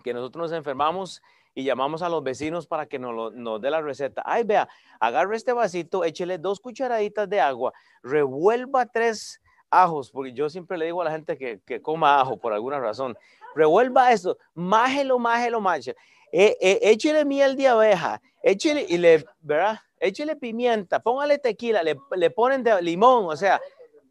que 0.04 0.14
nosotros 0.14 0.50
nos 0.52 0.58
enfermamos 0.58 1.22
y 1.56 1.64
llamamos 1.64 2.02
a 2.02 2.10
los 2.10 2.24
vecinos 2.24 2.68
para 2.68 2.88
que 2.88 3.00
nos, 3.00 3.34
nos 3.34 3.62
dé 3.62 3.72
la 3.72 3.82
receta. 3.82 4.22
Ay, 4.26 4.44
vea, 4.44 4.68
agarre 5.00 5.38
este 5.38 5.54
vasito, 5.54 6.04
échele 6.04 6.38
dos 6.38 6.60
cucharaditas 6.60 7.30
de 7.30 7.40
agua, 7.40 7.72
revuelva 8.04 8.86
tres 8.86 9.40
ajos, 9.70 10.12
porque 10.12 10.34
yo 10.34 10.50
siempre 10.50 10.78
le 10.78 10.86
digo 10.86 11.02
a 11.02 11.06
la 11.06 11.12
gente 11.12 11.38
que, 11.38 11.60
que 11.66 11.82
coma 11.82 12.20
ajo 12.20 12.38
por 12.38 12.54
alguna 12.54 12.80
razón. 12.80 13.18
Revuelva 13.56 14.12
eso, 14.12 14.38
májelo, 14.54 15.20
májelo, 15.20 15.62
májelo. 15.62 15.98
Eh, 16.32 16.58
eh, 16.62 16.80
échele 16.84 17.26
miel 17.26 17.56
de 17.56 17.68
abeja, 17.68 18.22
échele, 18.44 18.86
y 18.88 18.98
le, 18.98 19.26
¿verdad? 19.42 19.80
Échele 20.00 20.36
pimienta, 20.36 21.00
póngale 21.00 21.40
tequila, 21.40 21.82
le, 21.84 21.98
le 22.16 22.30
ponen 22.30 22.64
de 22.64 22.82
limón, 22.82 23.26
o 23.26 23.36
sea, 23.36 23.60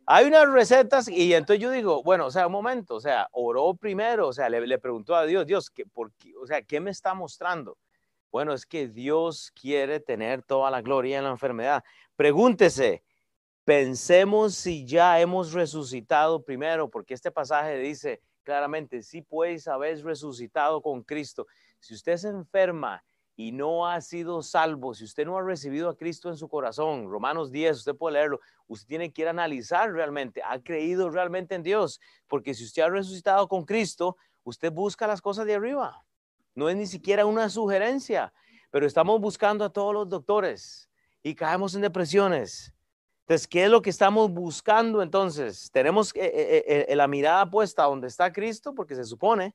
hay 0.05 0.27
unas 0.27 0.51
recetas 0.51 1.09
y 1.09 1.35
entonces 1.35 1.63
yo 1.63 1.71
digo, 1.71 2.03
bueno, 2.03 2.27
o 2.27 2.31
sea, 2.31 2.47
un 2.47 2.53
momento, 2.53 2.97
o 2.97 3.01
sea, 3.01 3.29
oró 3.33 3.75
primero, 3.75 4.29
o 4.29 4.33
sea, 4.33 4.49
le, 4.49 4.67
le 4.67 4.79
preguntó 4.79 5.15
a 5.15 5.27
Dios, 5.27 5.47
Dios, 5.47 5.71
¿qué, 5.71 5.87
por 5.87 6.13
qué, 6.13 6.35
o 6.43 6.47
sea, 6.47 6.63
¿qué 6.63 6.81
me 6.81 6.91
está 6.91 7.15
mostrando? 7.15 7.77
Bueno, 8.31 8.53
es 8.53 8.67
que 8.67 8.89
Dios 8.89 9.53
quiere 9.59 10.01
tener 10.01 10.43
toda 10.43 10.71
la 10.71 10.83
gloria 10.83 11.19
en 11.19 11.25
la 11.25 11.31
enfermedad. 11.31 11.83
Pregúntese, 12.17 13.03
Pensemos 13.69 14.55
si 14.55 14.87
ya 14.87 15.21
hemos 15.21 15.53
resucitado 15.53 16.43
primero, 16.43 16.89
porque 16.89 17.13
este 17.13 17.31
pasaje 17.31 17.77
dice, 17.77 18.23
claramente, 18.43 19.03
sí 19.03 19.21
pues 19.21 19.69
habéis 19.69 20.03
resucitado 20.03 20.81
con 20.81 21.03
Cristo. 21.03 21.47
Si 21.79 21.93
usted 21.93 22.17
se 22.17 22.29
enferma 22.29 23.05
y 23.37 23.53
no 23.53 23.87
ha 23.87 24.01
sido 24.01 24.41
salvo, 24.41 24.95
si 24.95 25.05
usted 25.05 25.27
no 25.27 25.37
ha 25.37 25.43
recibido 25.43 25.91
a 25.91 25.97
Cristo 25.99 26.31
en 26.31 26.39
su 26.39 26.49
corazón, 26.49 27.11
Romanos 27.11 27.53
10, 27.53 27.77
usted 27.77 27.95
puede 27.95 28.15
leerlo, 28.15 28.41
usted 28.69 28.89
tiene 28.89 29.13
que 29.13 29.21
ir 29.21 29.29
a 29.29 29.33
analizar 29.33 29.93
realmente, 29.93 30.41
ha 30.43 30.59
creído 30.61 31.11
realmente 31.11 31.55
en 31.55 31.63
Dios, 31.63 32.01
porque 32.27 32.55
si 32.55 32.65
usted 32.65 32.81
ha 32.81 32.89
resucitado 32.89 33.49
con 33.49 33.67
Cristo, 33.67 34.17
usted 34.45 34.73
busca 34.73 35.07
las 35.07 35.21
cosas 35.21 35.45
de 35.45 35.57
arriba. 35.57 36.07
No 36.55 36.71
es 36.71 36.77
ni 36.77 36.87
siquiera 36.87 37.27
una 37.27 37.51
sugerencia, 37.51 38.33
pero 38.71 38.87
estamos 38.87 39.21
buscando 39.21 39.63
a 39.63 39.71
todos 39.75 39.93
los 39.93 40.09
doctores 40.09 40.89
y 41.23 41.35
caemos 41.35 41.75
en 41.75 41.83
depresiones. 41.83 42.73
Entonces, 43.29 43.47
¿qué 43.47 43.65
es 43.65 43.71
lo 43.71 43.83
que 43.83 43.91
estamos 43.91 44.31
buscando 44.31 45.03
entonces? 45.03 45.71
Tenemos 45.71 46.17
eh, 46.17 46.33
eh, 46.33 46.87
eh, 46.89 46.97
la 46.97 47.07
mirada 47.07 47.51
puesta 47.51 47.83
donde 47.83 48.07
está 48.07 48.33
Cristo, 48.33 48.75
porque 48.75 48.95
se 48.95 49.05
supone, 49.05 49.55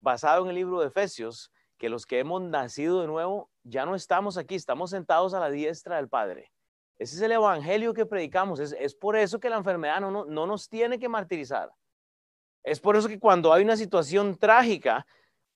basado 0.00 0.42
en 0.42 0.48
el 0.48 0.56
libro 0.56 0.80
de 0.80 0.88
Efesios, 0.88 1.52
que 1.78 1.88
los 1.88 2.04
que 2.04 2.18
hemos 2.18 2.42
nacido 2.42 3.00
de 3.00 3.06
nuevo 3.06 3.48
ya 3.62 3.86
no 3.86 3.94
estamos 3.94 4.36
aquí, 4.36 4.56
estamos 4.56 4.90
sentados 4.90 5.32
a 5.32 5.38
la 5.38 5.48
diestra 5.48 5.94
del 5.94 6.08
Padre. 6.08 6.50
Ese 6.98 7.14
es 7.14 7.22
el 7.22 7.30
evangelio 7.30 7.94
que 7.94 8.04
predicamos. 8.04 8.58
Es, 8.58 8.94
por 8.96 9.14
eso 9.14 9.38
que 9.38 9.48
la 9.48 9.58
enfermedad 9.58 10.00
no, 10.00 10.24
no 10.24 10.46
nos 10.48 10.68
tiene 10.68 10.98
que 10.98 11.08
martirizar. 11.08 11.70
Es 12.64 12.80
por 12.80 12.96
eso 12.96 13.06
que 13.06 13.20
cuando 13.20 13.52
hay 13.52 13.62
una 13.62 13.76
situación 13.76 14.36
trágica, 14.36 15.06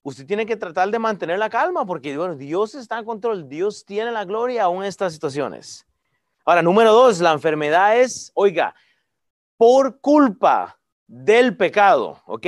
usted 0.04 0.26
tiene 0.26 0.46
que 0.46 0.56
tratar 0.56 0.92
de 0.92 1.00
mantener 1.00 1.40
la 1.40 1.50
calma, 1.50 1.84
porque 1.84 2.16
bueno, 2.16 2.36
Dios 2.36 2.76
está 2.76 3.00
en 3.00 3.04
control, 3.04 3.48
Dios 3.48 3.84
tiene 3.84 4.12
la 4.12 4.24
gloria 4.24 4.62
aún 4.62 4.84
en 4.84 4.88
estas 4.88 5.12
situaciones. 5.12 5.84
Ahora, 6.46 6.62
número 6.62 6.92
dos, 6.92 7.18
la 7.20 7.32
enfermedad 7.32 7.98
es, 7.98 8.30
oiga, 8.34 8.72
por 9.56 10.00
culpa 10.00 10.78
del 11.08 11.56
pecado, 11.56 12.22
¿ok? 12.24 12.46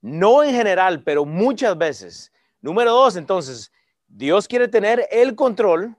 No 0.00 0.42
en 0.42 0.54
general, 0.54 1.02
pero 1.02 1.26
muchas 1.26 1.76
veces. 1.76 2.32
Número 2.62 2.92
dos, 2.92 3.16
entonces, 3.16 3.70
Dios 4.06 4.48
quiere 4.48 4.66
tener 4.66 5.06
el 5.10 5.34
control. 5.34 5.94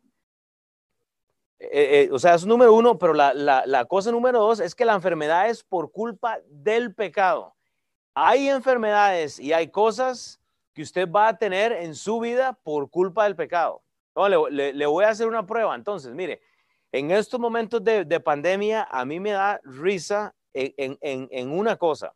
Eh, 1.59 2.07
eh, 2.07 2.09
o 2.11 2.17
sea, 2.17 2.33
es 2.33 2.47
número 2.47 2.73
uno, 2.73 2.97
pero 2.97 3.13
la, 3.13 3.33
la 3.33 3.85
cosa 3.85 4.11
número 4.11 4.39
dos 4.39 4.59
es 4.59 4.73
que 4.73 4.83
la 4.83 4.95
enfermedad 4.95 5.47
es 5.47 5.63
por 5.63 5.91
culpa 5.91 6.39
del 6.49 6.95
pecado. 6.95 7.55
Hay 8.15 8.49
enfermedades 8.49 9.39
y 9.39 9.53
hay 9.53 9.69
cosas 9.69 10.39
que 10.73 10.81
usted 10.81 11.07
va 11.09 11.27
a 11.27 11.37
tener 11.37 11.71
en 11.71 11.93
su 11.93 12.19
vida 12.19 12.57
por 12.63 12.89
culpa 12.89 13.25
del 13.25 13.35
pecado. 13.35 13.83
le, 14.49 14.73
le, 14.73 14.85
voy 14.87 15.05
a 15.05 15.09
hacer 15.09 15.27
una 15.27 15.45
prueba. 15.45 15.75
Entonces, 15.75 16.13
mire, 16.13 16.41
en 16.97 17.11
estos 17.11 17.41
momentos 17.41 17.83
de, 17.83 18.05
de 18.05 18.19
pandemia, 18.21 18.87
a 18.89 19.03
mí 19.03 19.19
me 19.19 19.31
da 19.31 19.59
risa 19.63 20.33
en, 20.53 21.51
una 21.51 21.75
cosa 21.75 22.13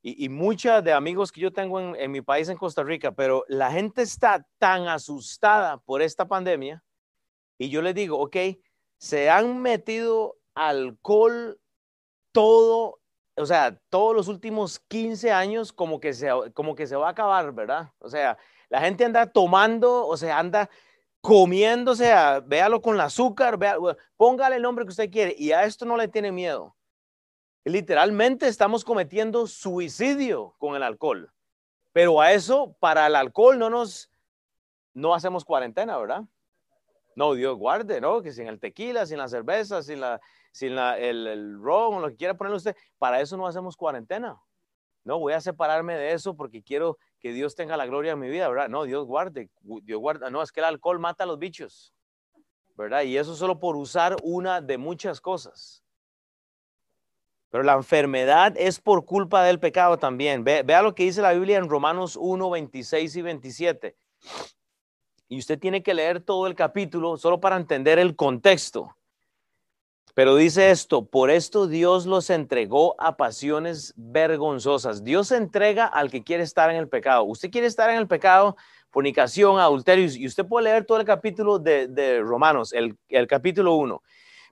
y, 0.00 0.30
muchas 0.30 0.82
de 0.82 0.94
amigos 0.94 1.30
que 1.30 1.42
yo 1.42 1.52
tengo 1.52 1.78
en, 1.78 2.10
mi 2.10 2.22
país, 2.22 2.48
en 2.48 2.56
Costa 2.56 2.82
Rica, 2.82 3.12
pero 3.12 3.44
la 3.48 3.70
gente 3.70 4.00
está 4.00 4.46
tan 4.58 4.88
asustada 4.88 5.76
por 5.76 6.00
esta 6.00 6.26
pandemia 6.26 6.82
y 7.58 7.68
yo 7.68 7.82
les 7.82 7.94
digo, 7.94 8.18
ok, 8.18 8.36
se 8.96 9.28
han 9.28 9.60
metido 9.60 10.36
alcohol 10.54 11.60
todo, 12.32 13.00
o 13.36 13.44
sea, 13.44 13.78
todos 13.90 14.16
los 14.16 14.28
últimos 14.28 14.80
15 14.88 15.32
años 15.32 15.70
como 15.70 16.00
que 16.00 16.14
se, 16.14 16.30
como 16.54 16.74
que 16.74 16.86
se 16.86 16.96
va 16.96 17.08
a 17.08 17.10
acabar, 17.10 17.52
¿verdad? 17.52 17.92
O 17.98 18.08
sea, 18.08 18.38
la 18.70 18.80
gente 18.80 19.04
anda 19.04 19.26
tomando, 19.26 20.06
o 20.06 20.16
sea, 20.16 20.38
anda 20.38 20.70
comiendo, 21.24 21.92
o 21.92 21.94
sea, 21.94 22.40
véalo 22.40 22.82
con 22.82 22.96
el 22.96 23.00
azúcar, 23.00 23.56
vea, 23.56 23.78
póngale 24.18 24.56
el 24.56 24.62
nombre 24.62 24.84
que 24.84 24.90
usted 24.90 25.10
quiere 25.10 25.34
y 25.38 25.52
a 25.52 25.64
esto 25.64 25.86
no 25.86 25.96
le 25.96 26.06
tiene 26.06 26.30
miedo. 26.30 26.76
Literalmente 27.64 28.46
estamos 28.46 28.84
cometiendo 28.84 29.46
suicidio 29.46 30.54
con 30.58 30.76
el 30.76 30.82
alcohol. 30.82 31.32
Pero 31.94 32.20
a 32.20 32.32
eso, 32.32 32.76
para 32.78 33.06
el 33.06 33.16
alcohol 33.16 33.58
no 33.58 33.70
nos, 33.70 34.10
no 34.92 35.14
hacemos 35.14 35.46
cuarentena, 35.46 35.96
¿verdad? 35.96 36.24
No, 37.16 37.32
Dios 37.32 37.56
guarde, 37.56 38.02
¿no? 38.02 38.20
Que 38.20 38.30
sin 38.30 38.46
el 38.46 38.60
tequila, 38.60 39.06
sin 39.06 39.16
la 39.16 39.28
cerveza, 39.28 39.82
sin, 39.82 40.02
la, 40.02 40.20
sin 40.52 40.76
la, 40.76 40.98
el, 40.98 41.26
el 41.26 41.58
ron, 41.58 42.02
lo 42.02 42.10
que 42.10 42.16
quiera 42.16 42.34
ponerle 42.34 42.58
usted, 42.58 42.76
para 42.98 43.22
eso 43.22 43.38
no 43.38 43.46
hacemos 43.46 43.78
cuarentena. 43.78 44.38
No, 45.04 45.18
voy 45.20 45.32
a 45.32 45.40
separarme 45.40 45.96
de 45.96 46.12
eso 46.12 46.36
porque 46.36 46.62
quiero 46.62 46.98
que 47.24 47.32
Dios 47.32 47.54
tenga 47.54 47.78
la 47.78 47.86
gloria 47.86 48.12
en 48.12 48.18
mi 48.18 48.28
vida, 48.28 48.46
¿verdad? 48.50 48.68
No, 48.68 48.84
Dios 48.84 49.06
guarde, 49.06 49.48
Dios 49.62 49.98
guarda. 49.98 50.28
No, 50.28 50.42
es 50.42 50.52
que 50.52 50.60
el 50.60 50.66
alcohol 50.66 50.98
mata 50.98 51.24
a 51.24 51.26
los 51.26 51.38
bichos, 51.38 51.94
¿verdad? 52.74 53.00
Y 53.04 53.16
eso 53.16 53.34
solo 53.34 53.58
por 53.58 53.76
usar 53.76 54.14
una 54.22 54.60
de 54.60 54.76
muchas 54.76 55.22
cosas. 55.22 55.82
Pero 57.48 57.64
la 57.64 57.72
enfermedad 57.72 58.52
es 58.58 58.78
por 58.78 59.06
culpa 59.06 59.42
del 59.42 59.58
pecado 59.58 59.98
también. 59.98 60.44
vea 60.44 60.82
lo 60.82 60.94
que 60.94 61.04
dice 61.04 61.22
la 61.22 61.32
Biblia 61.32 61.56
en 61.56 61.70
Romanos 61.70 62.18
1, 62.20 62.50
26 62.50 63.16
y 63.16 63.22
27. 63.22 63.96
Y 65.28 65.38
usted 65.38 65.58
tiene 65.58 65.82
que 65.82 65.94
leer 65.94 66.20
todo 66.20 66.46
el 66.46 66.54
capítulo 66.54 67.16
solo 67.16 67.40
para 67.40 67.56
entender 67.56 67.98
el 67.98 68.16
contexto. 68.16 68.94
Pero 70.14 70.36
dice 70.36 70.70
esto, 70.70 71.04
por 71.04 71.28
esto 71.28 71.66
Dios 71.66 72.06
los 72.06 72.30
entregó 72.30 72.94
a 73.00 73.16
pasiones 73.16 73.92
vergonzosas. 73.96 75.02
Dios 75.02 75.32
entrega 75.32 75.86
al 75.86 76.08
que 76.08 76.22
quiere 76.22 76.44
estar 76.44 76.70
en 76.70 76.76
el 76.76 76.88
pecado. 76.88 77.24
Usted 77.24 77.50
quiere 77.50 77.66
estar 77.66 77.90
en 77.90 77.96
el 77.96 78.06
pecado, 78.06 78.56
fornicación, 78.90 79.58
adulterio, 79.58 80.08
y 80.14 80.26
usted 80.26 80.46
puede 80.46 80.66
leer 80.66 80.84
todo 80.84 80.98
el 81.00 81.04
capítulo 81.04 81.58
de, 81.58 82.20
Romanos, 82.22 82.72
el, 82.72 82.96
el 83.08 83.26
capítulo 83.26 83.74
1. 83.74 84.00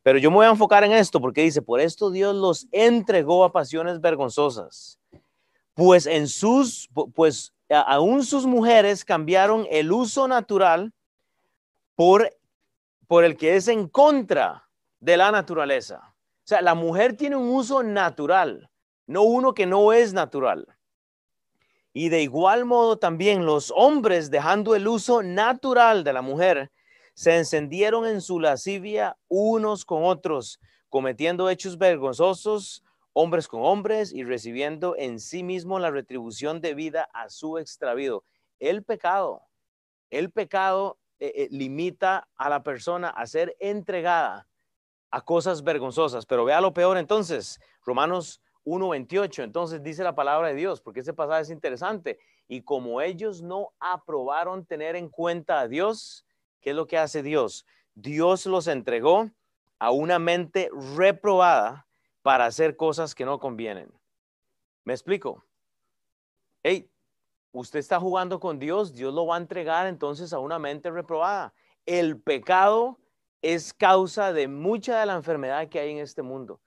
Pero 0.03 0.19
yo 0.19 0.31
me 0.33 0.39
voy 0.39 0.47
a 0.47 0.51
enfocar 0.51 0.83
en 0.83 0.91
esto 0.91 1.21
porque 1.21 1.43
dice, 1.43 1.63
por 1.63 1.81
esto 1.81 2.11
Dios 2.11 2.35
los 2.35 2.67
entregó 2.73 3.45
a 3.45 3.53
pasiones 3.53 4.01
vergonzosas. 4.01 4.99
Pues 5.75 6.07
en 6.07 6.27
sus, 6.27 6.91
pues 7.15 7.55
aún 7.71 8.25
sus 8.25 8.47
mujeres 8.47 9.05
cambiaron 9.05 9.65
el 9.71 9.93
uso 9.93 10.27
natural 10.27 10.93
por, 11.95 12.37
por 13.07 13.23
el 13.23 13.37
que 13.37 13.55
es 13.55 13.69
en 13.69 13.87
contra 13.87 14.69
de 15.03 15.17
la 15.17 15.33
naturaleza. 15.33 16.15
O 16.15 16.45
sea, 16.45 16.63
la 16.63 16.75
mujer 16.75 17.17
tiene 17.17 17.35
un 17.35 17.49
uso 17.49 17.83
natural, 17.83 18.71
no 19.07 19.23
uno 19.23 19.53
que 19.53 19.67
no 19.67 19.93
es 19.93 20.13
natural. 20.13 20.67
Y 21.93 22.09
de 22.09 22.23
igual 22.23 22.65
modo 22.65 22.99
también 22.99 23.45
los 23.45 23.73
hombres, 23.75 24.31
dejando 24.31 24.77
el 24.77 24.87
uso 24.87 25.23
natural 25.25 26.05
de 26.05 26.13
la 26.13 26.23
mujer, 26.23 26.71
se 27.15 27.37
encendieron 27.37 28.07
en 28.07 28.21
su 28.21 28.39
lascivia 28.39 29.19
unos 29.27 29.85
con 29.85 30.05
otros, 30.05 30.61
cometiendo 30.89 31.51
hechos 31.51 31.79
vergonzosos, 31.79 32.85
hombres 33.13 33.49
con 33.49 33.63
hombres, 33.65 34.13
y 34.13 34.23
recibiendo 34.23 34.95
en 34.97 35.19
sí 35.19 35.43
mismo 35.43 35.81
la 35.81 35.91
retribución 35.91 36.61
debida 36.61 37.09
a 37.13 37.29
su 37.29 37.59
extravío. 37.59 38.23
El 38.61 38.85
pecado, 38.85 39.43
el 40.11 40.31
pecado 40.31 41.01
eh, 41.19 41.33
eh, 41.35 41.49
limita 41.51 42.29
a 42.37 42.49
la 42.49 42.63
persona 42.63 43.09
a 43.09 43.27
ser 43.27 43.57
entregada 43.59 44.47
a 45.13 45.21
cosas 45.21 45.63
vergonzosas. 45.63 46.27
Pero 46.27 46.45
vea 46.45 46.61
lo 46.61 46.75
peor 46.75 46.97
entonces, 46.97 47.61
Romanos 47.85 48.43
1.28, 48.65 49.45
entonces 49.45 49.83
dice 49.85 50.03
la 50.03 50.17
palabra 50.17 50.49
de 50.49 50.55
Dios, 50.55 50.81
porque 50.81 51.01
ese 51.01 51.15
pasaje 51.15 51.43
es 51.43 51.51
interesante. 51.51 52.19
Y 52.49 52.63
como 52.63 53.01
ellos 53.01 53.43
no 53.43 53.73
aprobaron 53.79 54.67
tener 54.67 54.97
en 54.97 55.09
cuenta 55.09 55.61
a 55.61 55.69
Dios, 55.69 56.27
¿Qué 56.63 56.71
es 56.71 56.77
lo 56.77 56.87
que 56.87 56.97
hace 56.97 57.23
Dios? 57.23 57.67
Dios 57.95 58.47
los 58.47 58.69
entregó 58.69 59.31
a 59.79 59.91
una 59.91 60.19
mente 60.19 60.71
reprobada 60.97 61.87
para 62.23 62.47
hacer 62.47 62.77
cosas 62.77 63.15
que 63.17 63.25
no 63.25 63.41
convienen. 63.41 63.93
¿Me 64.85 64.95
explico? 64.95 65.45
Hey, 66.63 66.89
usted 67.51 67.81
está 67.81 67.99
jugando 67.99 68.39
con 68.39 68.61
Dios, 68.61 68.95
Dios 68.95 69.13
lo 69.13 69.27
va 69.27 69.35
a 69.35 69.41
entregar 69.41 69.89
entonces 69.89 70.33
a 70.33 70.39
una 70.39 70.61
mente 70.61 70.89
reprobada. 70.89 71.53
El 71.85 72.21
pecado 72.21 73.01
es 73.43 73.75
causa 73.75 74.33
de 74.33 74.49
mucha 74.49 75.01
de 75.01 75.07
la 75.07 75.15
enfermedad 75.15 75.69
que 75.69 75.81
hay 75.81 75.91
en 75.91 75.99
este 75.99 76.23
mundo. 76.23 76.61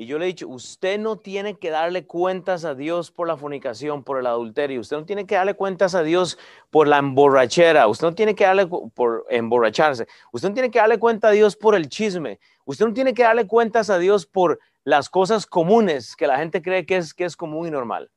Y 0.00 0.06
yo 0.06 0.16
le 0.18 0.26
he 0.26 0.28
dicho, 0.28 0.46
usted 0.46 0.96
no 0.98 1.16
tiene 1.16 1.58
que 1.58 1.70
darle 1.70 2.06
cuentas 2.06 2.64
a 2.64 2.76
Dios 2.76 3.10
por 3.10 3.26
la 3.26 3.36
fornicación, 3.36 4.04
por 4.04 4.20
el 4.20 4.26
adulterio. 4.28 4.80
Usted 4.80 4.96
no 4.96 5.04
tiene 5.04 5.26
que 5.26 5.34
darle 5.34 5.54
cuentas 5.54 5.96
a 5.96 6.04
Dios 6.04 6.38
por 6.70 6.86
la 6.86 6.98
emborrachera. 6.98 7.88
Usted 7.88 8.06
no 8.06 8.14
tiene 8.14 8.36
que 8.36 8.44
darle 8.44 8.68
por 8.68 9.26
emborracharse. 9.28 10.06
Usted 10.30 10.50
no 10.50 10.54
tiene 10.54 10.70
que 10.70 10.78
darle 10.78 11.00
cuenta 11.00 11.28
a 11.28 11.30
Dios 11.32 11.56
por 11.56 11.74
el 11.74 11.88
chisme. 11.88 12.38
Usted 12.64 12.86
no 12.86 12.94
tiene 12.94 13.12
que 13.12 13.24
darle 13.24 13.48
cuentas 13.48 13.90
a 13.90 13.98
Dios 13.98 14.24
por 14.24 14.60
las 14.84 15.10
cosas 15.10 15.46
comunes 15.46 16.14
que 16.14 16.28
la 16.28 16.38
gente 16.38 16.62
cree 16.62 16.86
que 16.86 16.98
es, 16.98 17.12
que 17.12 17.24
es 17.24 17.36
común 17.36 17.66
y 17.66 17.70
normal. 17.72 18.08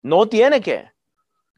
No 0.00 0.26
tiene 0.30 0.62
que. 0.62 0.90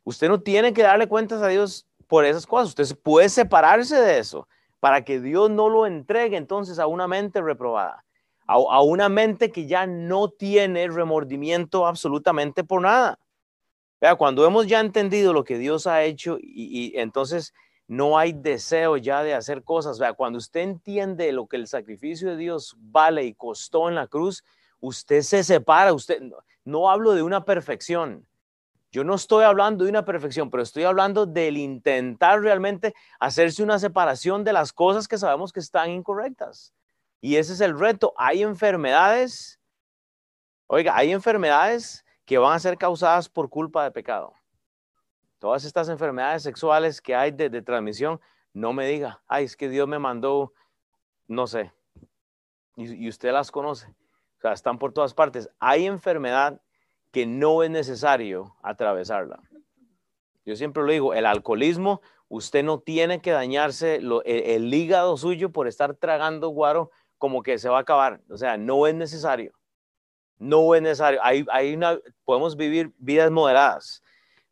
Usted 0.03 0.29
no 0.29 0.41
tiene 0.41 0.73
que 0.73 0.83
darle 0.83 1.07
cuentas 1.07 1.41
a 1.41 1.47
Dios 1.47 1.87
por 2.09 2.25
esas 2.25 2.49
cosas. 2.49 2.71
Usted 2.71 2.99
puede 3.01 3.29
separarse 3.29 3.95
de 3.95 4.19
eso 4.19 4.49
para 4.81 5.05
que 5.05 5.21
Dios 5.21 5.51
no 5.51 5.69
lo 5.69 5.87
entregue 5.87 6.37
entonces 6.37 6.79
a 6.79 6.87
una 6.87 7.09
mente 7.09 7.41
reprobada 7.41 8.05
a, 8.49 8.83
una 8.83 9.09
mente 9.09 9.53
que 9.53 9.67
ya 9.67 9.87
no 9.87 10.31
tiene 10.31 10.89
remordimiento 10.89 11.87
absolutamente 11.87 12.65
por 12.65 12.81
nada. 12.81 13.19
Vea, 14.01 14.15
cuando 14.15 14.47
hemos 14.47 14.67
ya 14.67 14.81
entendido 14.81 15.33
lo 15.33 15.45
que 15.45 15.59
Dios 15.59 15.87
ha 15.87 16.03
hecho 16.05 16.39
y, 16.41 16.99
entonces 16.99 17.53
no 17.87 18.19
hay 18.19 18.33
deseo 18.33 18.97
ya 18.97 19.23
de 19.23 19.35
hacer 19.35 19.63
cosas. 19.65 19.99
Vea, 19.99 20.15
cuando 20.15 20.39
usted 20.39 20.61
entiende 20.61 21.31
lo 21.33 21.47
que 21.47 21.57
el 21.57 21.67
sacrificio 21.67 22.31
de 22.31 22.37
Dios 22.37 22.75
vale 22.79 23.25
y 23.25 23.35
costó 23.35 23.89
en 23.89 23.97
la 23.97 24.07
cruz, 24.07 24.45
usted 24.81 25.21
se 25.21 25.45
separa, 25.45 25.93
usted, 25.93 26.23
no 26.65 26.91
hablo 26.91 27.13
de 27.13 27.23
una 27.23 27.45
perfección, 27.45 28.27
yo 28.91 29.05
no 29.05 29.15
estoy 29.15 29.45
hablando 29.45 29.85
de 29.85 29.91
una 29.91 30.05
perfección, 30.05 30.51
pero 30.51 30.63
estoy 30.63 30.85
hablando 30.85 31.27
del 31.27 31.59
intentar 31.59 32.41
realmente 32.41 32.95
hacerse 33.21 33.63
una 33.63 33.79
separación 33.79 34.45
de 34.45 34.55
las 34.55 34.73
cosas 34.73 35.07
que 35.07 35.19
sabemos 35.19 35.53
que 35.53 35.61
están 35.61 35.91
incorrectas. 35.91 36.73
Y 37.21 37.37
ese 37.37 37.53
es 37.53 37.61
el 37.61 37.79
reto. 37.79 38.15
Hay 38.17 38.43
enfermedades, 38.43 39.61
oiga, 40.67 40.97
hay 40.97 41.13
enfermedades 41.13 42.05
que 42.25 42.39
van 42.39 42.55
a 42.55 42.59
ser 42.59 42.79
causadas 42.79 43.29
por 43.29 43.51
culpa 43.51 43.85
de 43.85 43.91
pecado. 43.91 44.33
Todas 45.39 45.65
estas 45.65 45.89
enfermedades 45.89 46.43
sexuales 46.43 47.01
que 47.01 47.15
hay 47.15 47.31
de, 47.31 47.63
transmisión, 47.63 48.21
no 48.55 48.73
me 48.73 48.87
diga, 48.87 49.23
ay, 49.29 49.45
es 49.45 49.57
que 49.57 49.69
Dios 49.69 49.87
me 49.87 49.99
mandó, 49.99 50.53
no 51.27 51.47
sé, 51.47 51.73
y, 52.75 53.05
y 53.05 53.09
usted 53.09 53.33
las 53.33 53.51
conoce. 53.51 53.87
O 54.39 54.41
sea, 54.41 54.53
están 54.53 54.79
por 54.79 54.93
todas 54.93 55.15
partes. 55.15 55.51
Hay 55.59 55.87
enfermedad 55.87 56.61
que 57.11 57.27
no 57.27 57.63
es 57.63 57.71
necesario 57.71 58.57
atravesarla. 58.63 59.41
Yo 60.45 60.57
siempre 60.57 60.83
lo 60.83 60.93
digo, 60.93 61.15
el 61.15 61.27
alcoholismo, 61.27 62.01
usted 62.29 62.63
no 62.63 62.81
tiene 62.81 63.21
que 63.21 63.31
dañarse 63.31 63.97
el, 63.97 64.75
hígado 64.75 65.17
suyo 65.17 65.51
por 65.51 65.69
estar 65.69 65.95
tragando 65.95 66.49
guaro 66.49 66.91
como 67.19 67.43
que 67.43 67.59
se 67.59 67.69
va 67.69 67.79
a 67.79 67.83
acabar. 67.83 68.21
O 68.31 68.37
sea, 68.37 68.57
no 68.57 68.87
es 68.87 68.95
necesario. 68.95 69.53
No 70.39 70.75
es 70.75 70.83
necesario. 70.83 71.21
Hay, 71.23 71.45
hay 71.51 71.75
una, 71.75 71.99
podemos 72.25 72.57
vivir 72.57 72.93
vidas 72.99 73.31
moderadas. 73.31 74.03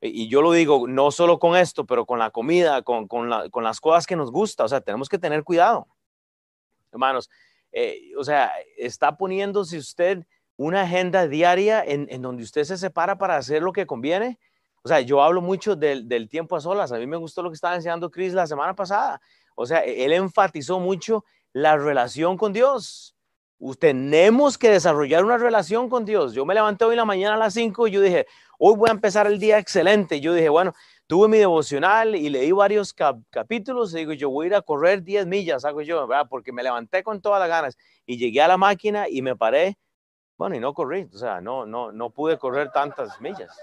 Y 0.01 0.29
yo 0.29 0.43
lo 0.43 0.53
digo, 0.53 0.87
no 0.87 1.11
solo 1.11 1.39
con 1.39 1.57
esto, 1.57 1.87
pero 1.87 2.05
con 2.05 2.19
la 2.19 2.31
comida, 2.31 2.83
con, 2.83 3.09
con, 3.09 3.31
con 3.51 3.65
las 3.65 3.81
cosas 3.81 4.07
que 4.07 4.17
nos 4.17 4.31
gusta. 4.31 4.65
O 4.65 4.69
sea, 4.69 4.81
tenemos 4.81 5.09
que 5.09 5.19
tener 5.19 5.45
cuidado. 5.45 5.87
Hermanos, 6.93 7.31
eh, 7.73 8.13
o 8.19 8.25
sea, 8.25 8.53
está 8.77 9.17
poniéndose 9.17 9.79
usted 9.79 10.27
una 10.57 10.83
agenda 10.83 11.29
diaria 11.29 11.83
en, 11.85 12.23
donde 12.23 12.43
usted 12.43 12.65
se 12.65 12.79
separa 12.79 13.19
para 13.19 13.37
hacer 13.37 13.63
lo 13.63 13.73
que 13.73 13.87
conviene. 13.87 14.39
O 14.83 14.89
sea, 14.89 15.01
yo 15.01 15.23
hablo 15.23 15.41
mucho 15.41 15.77
del, 15.77 16.29
tiempo 16.29 16.57
a 16.57 16.61
solas. 16.61 16.93
A 16.93 16.99
mí 16.99 17.07
me 17.07 17.17
gustó 17.17 17.43
lo 17.43 17.51
que 17.51 17.55
estaba 17.55 17.75
enseñando 17.75 18.11
Chris 18.11 18.33
la 18.33 18.47
semana 18.47 18.75
pasada. 18.75 19.21
O 19.55 19.67
sea, 19.67 19.81
él 19.81 20.13
enfatizó 20.13 20.81
mucho 20.81 21.25
la 21.53 21.77
relación 21.77 22.37
con 22.37 22.53
Dios. 22.53 23.15
Tenemos 23.79 24.59
que 24.59 24.71
desarrollar 24.71 25.25
una 25.25 25.39
relación 25.39 25.89
con 25.89 26.05
Dios. 26.05 26.35
Yo 26.35 26.45
me 26.47 26.55
levanté 26.55 26.85
hoy 26.85 26.93
en 26.93 26.99
la 26.99 27.05
mañana 27.05 27.35
a 27.35 27.39
las 27.39 27.55
5 27.55 27.89
y 27.89 27.91
yo 27.91 28.01
dije, 28.01 28.27
hoy 28.59 28.77
voy 28.77 28.89
a 28.89 28.93
empezar 28.93 29.27
el 29.27 29.39
día 29.39 29.59
excelente. 29.59 30.21
Yo 30.21 30.35
dije, 30.35 30.49
bueno, 30.49 30.73
tuve 31.07 31.29
mi 31.29 31.39
devocional 31.39 32.15
y 32.15 32.29
leí 32.29 32.53
varios 32.53 32.95
capítulos 33.31 33.95
y 33.95 33.99
digo, 33.99 34.13
yo 34.13 34.31
voy 34.31 34.47
a 34.47 34.49
ir 34.49 34.55
a 34.55 34.63
correr 34.63 35.03
10 35.03 35.27
millas, 35.27 35.65
hago 35.65 35.83
yo. 35.83 36.07
Porque 36.29 36.53
me 36.53 36.63
levanté 36.63 37.03
con 37.03 37.21
todas 37.21 37.41
las 37.41 37.49
ganas 37.49 37.79
y 38.05 38.19
llegué 38.19 38.43
a 38.43 38.49
la 38.49 38.57
máquina 38.57 39.09
y 39.09 39.23
me 39.23 39.37
paré 39.37 39.79
bueno, 40.39 40.57
y 40.57 40.61
no 40.61 40.75
corrí, 40.75 41.09
o 41.13 41.19
sea, 41.19 41.41
no, 41.41 41.67
no, 41.67 41.93
no 41.93 42.11
pude 42.11 42.39
correr 42.39 42.71
tantas 42.71 43.21
millas. 43.21 43.57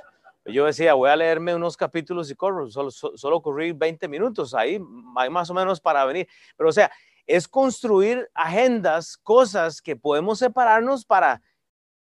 Yo 0.45 0.65
decía, 0.65 0.93
voy 0.93 1.09
a 1.09 1.15
leerme 1.15 1.55
unos 1.55 1.77
capítulos 1.77 2.29
y 2.29 2.35
corro, 2.35 2.69
solo, 2.69 2.91
solo 2.91 3.41
corrí 3.41 3.71
20 3.71 4.07
minutos, 4.07 4.53
ahí 4.53 4.79
hay 5.15 5.29
más 5.29 5.49
o 5.49 5.53
menos 5.53 5.79
para 5.79 6.03
venir. 6.03 6.27
Pero 6.57 6.69
o 6.69 6.73
sea, 6.73 6.91
es 7.25 7.47
construir 7.47 8.29
agendas, 8.33 9.17
cosas 9.17 9.81
que 9.81 9.95
podemos 9.95 10.39
separarnos 10.39 11.05
para, 11.05 11.41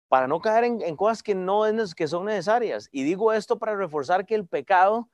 para 0.08 0.28
no 0.28 0.40
caer 0.40 0.64
en, 0.66 0.96
cosas 0.96 1.22
que, 1.22 1.36
no 1.36 1.66
es, 1.66 1.94
que 1.94 2.08
son 2.08 2.26
necesarias. 2.26 2.88
Y 2.92 3.04
digo 3.04 3.34
esto 3.34 3.60
para 3.60 3.76
reforzar 3.76 4.26
que 4.26 4.36
el 4.36 4.48
pecado 4.48 5.10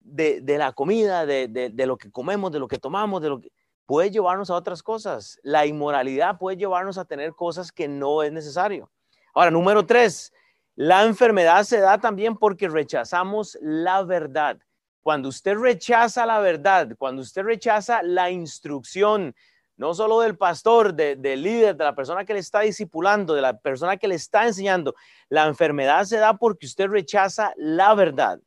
de, 0.00 0.40
de 0.42 0.58
la 0.58 0.72
comida, 0.72 1.24
de, 1.24 1.48
de, 1.48 1.70
de, 1.70 1.86
lo 1.86 1.96
que 1.96 2.10
comemos, 2.10 2.52
de 2.52 2.58
lo 2.58 2.68
que 2.68 2.78
tomamos, 2.78 3.22
de 3.22 3.28
lo 3.30 3.40
que 3.40 3.50
puede 3.86 4.10
llevarnos 4.10 4.50
a 4.50 4.54
otras 4.54 4.82
cosas. 4.82 5.40
La 5.42 5.64
inmoralidad 5.64 6.38
puede 6.38 6.58
llevarnos 6.58 6.98
a 6.98 7.06
tener 7.06 7.32
cosas 7.32 7.72
que 7.72 7.88
no 7.88 8.22
es 8.22 8.32
necesario. 8.32 8.90
Ahora, 9.36 9.50
número 9.50 9.84
tres, 9.84 10.32
la 10.76 11.04
enfermedad 11.04 11.62
se 11.64 11.78
da 11.78 12.00
también 12.00 12.38
porque 12.38 12.70
rechazamos 12.70 13.58
la 13.60 14.02
verdad. 14.02 14.56
Cuando 15.02 15.28
usted 15.28 15.58
rechaza 15.58 16.24
la 16.24 16.38
verdad, 16.38 16.88
cuando 16.96 17.20
usted 17.20 17.42
rechaza 17.42 18.02
la 18.02 18.30
instrucción, 18.30 19.34
no 19.76 19.92
solo 19.92 20.20
del 20.20 20.38
pastor, 20.38 20.94
del 20.94 21.42
líder, 21.42 21.76
de 21.76 21.84
la 21.84 21.94
persona 21.94 22.24
que 22.24 22.32
le 22.32 22.38
está 22.38 22.60
discipulando, 22.60 23.34
de 23.34 23.42
la 23.42 23.58
persona 23.58 23.98
que 23.98 24.08
le 24.08 24.14
está 24.14 24.46
enseñando, 24.46 24.94
la 25.28 25.46
enfermedad 25.46 26.04
se 26.04 26.16
da 26.16 26.38
porque 26.38 26.64
usted 26.64 26.88
rechaza 26.88 27.52
la 27.58 27.94
verdad. 27.94 28.40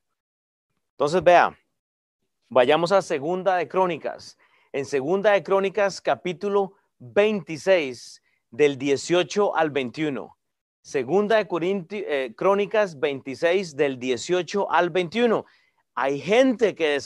Entonces, 0.93 1.23
vea, 1.23 1.55
vayamos 2.47 2.91
a 2.91 3.03
Segunda 3.03 3.57
de 3.57 3.67
Crónicas. 3.67 4.39
En 4.73 4.85
Segunda 4.85 5.33
de 5.33 5.43
Crónicas, 5.43 6.01
capítulo 6.01 6.73
26, 6.97 8.23
del 8.49 8.79
18 8.79 9.55
al 9.55 9.69
21. 9.69 10.35
Segunda 10.89 11.35
de 11.35 11.85
eh, 11.91 12.33
Crónicas 12.35 12.99
26 12.99 13.75
del 13.75 13.99
18 13.99 14.71
al 14.71 14.89
21. 14.89 15.45
Hay 15.93 16.19
gente 16.19 16.73
que, 16.73 16.97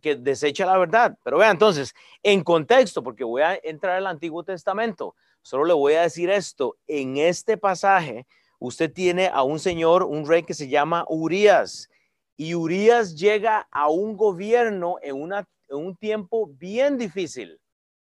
que 0.00 0.14
desecha 0.14 0.64
la 0.64 0.78
verdad, 0.78 1.18
pero 1.24 1.38
vea 1.38 1.50
entonces, 1.50 1.92
en 2.22 2.44
contexto, 2.44 3.02
porque 3.02 3.24
voy 3.24 3.42
a 3.42 3.58
entrar 3.64 3.96
al 3.96 4.06
Antiguo 4.06 4.44
Testamento, 4.44 5.16
solo 5.42 5.64
le 5.64 5.72
voy 5.72 5.94
a 5.94 6.02
decir 6.02 6.30
esto, 6.30 6.76
en 6.86 7.16
este 7.16 7.56
pasaje 7.56 8.24
usted 8.60 8.92
tiene 8.92 9.26
a 9.26 9.42
un 9.42 9.58
señor, 9.58 10.04
un 10.04 10.28
rey 10.28 10.44
que 10.44 10.54
se 10.54 10.68
llama 10.68 11.04
Urias, 11.08 11.90
y 12.36 12.54
Urias 12.54 13.16
llega 13.16 13.66
a 13.72 13.88
un 13.88 14.16
gobierno 14.16 14.98
en, 15.02 15.20
una, 15.20 15.44
en 15.68 15.78
un 15.78 15.96
tiempo 15.96 16.46
bien 16.46 16.98
difícil. 16.98 17.58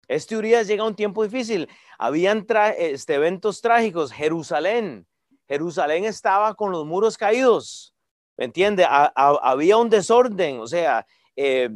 Este 0.08 0.36
Urias 0.36 0.66
llega 0.66 0.82
a 0.82 0.88
un 0.88 0.94
tiempo 0.94 1.24
difícil. 1.24 1.70
Habían 1.98 2.46
este, 2.76 3.14
eventos 3.14 3.62
trágicos. 3.62 4.12
Jerusalén 4.12 5.06
Jerusalén 5.52 6.06
estaba 6.06 6.54
con 6.54 6.72
los 6.72 6.86
muros 6.86 7.18
caídos, 7.18 7.94
¿me 8.38 8.46
entiende? 8.46 8.86
había 8.88 9.76
un 9.76 9.90
desorden, 9.90 10.60
o 10.60 10.66
sea, 10.66 11.06
eh, 11.36 11.68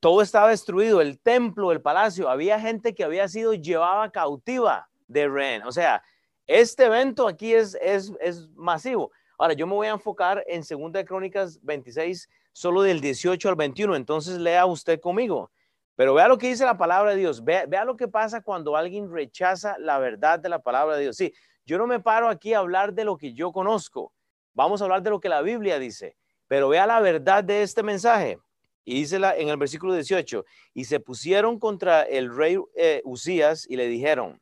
todo 0.00 0.22
estaba 0.22 0.48
destruido, 0.48 1.02
el 1.02 1.20
templo, 1.20 1.70
el 1.70 1.82
palacio, 1.82 2.30
había 2.30 2.58
gente 2.58 2.94
que 2.94 3.04
había 3.04 3.28
sido 3.28 3.52
llevada 3.52 4.10
cautiva 4.10 4.88
de 5.06 5.28
Ren, 5.28 5.64
o 5.64 5.72
sea, 5.72 6.02
este 6.46 6.86
evento 6.86 7.28
aquí 7.28 7.52
es, 7.52 7.76
es, 7.82 8.10
es 8.20 8.48
masivo. 8.54 9.12
Ahora, 9.38 9.52
yo 9.52 9.66
me 9.66 9.74
voy 9.74 9.86
a 9.86 9.90
enfocar 9.92 10.42
en 10.48 10.64
Segunda 10.64 10.98
de 10.98 11.04
Crónicas 11.04 11.60
26, 11.62 12.26
solo 12.52 12.80
del 12.80 13.02
18 13.02 13.50
al 13.50 13.54
21, 13.54 13.96
entonces 13.96 14.38
lea 14.38 14.64
usted 14.64 14.98
conmigo. 14.98 15.50
Pero 15.94 16.14
vea 16.14 16.28
lo 16.28 16.38
que 16.38 16.48
dice 16.48 16.64
la 16.64 16.78
palabra 16.78 17.10
de 17.10 17.18
Dios, 17.18 17.44
vea, 17.44 17.66
vea 17.66 17.84
lo 17.84 17.96
que 17.96 18.08
pasa 18.08 18.40
cuando 18.40 18.74
alguien 18.74 19.12
rechaza 19.12 19.76
la 19.78 19.98
verdad 19.98 20.38
de 20.38 20.48
la 20.48 20.58
palabra 20.58 20.96
de 20.96 21.02
Dios. 21.02 21.16
Sí, 21.18 21.34
yo 21.66 21.78
no 21.78 21.86
me 21.86 22.00
paro 22.00 22.28
aquí 22.28 22.52
a 22.52 22.58
hablar 22.58 22.92
de 22.92 23.04
lo 23.04 23.16
que 23.16 23.32
yo 23.32 23.52
conozco. 23.52 24.12
Vamos 24.54 24.80
a 24.80 24.84
hablar 24.84 25.02
de 25.02 25.10
lo 25.10 25.20
que 25.20 25.28
la 25.28 25.42
Biblia 25.42 25.78
dice. 25.78 26.16
Pero 26.48 26.68
vea 26.68 26.86
la 26.86 27.00
verdad 27.00 27.44
de 27.44 27.62
este 27.62 27.82
mensaje. 27.82 28.38
Y 28.84 28.94
dice 28.94 29.16
en 29.16 29.48
el 29.48 29.56
versículo 29.56 29.94
18, 29.94 30.44
y 30.74 30.84
se 30.84 31.00
pusieron 31.00 31.58
contra 31.58 32.02
el 32.02 32.34
rey 32.34 32.58
eh, 32.74 33.02
Usías 33.04 33.68
y 33.68 33.76
le 33.76 33.86
dijeron, 33.86 34.40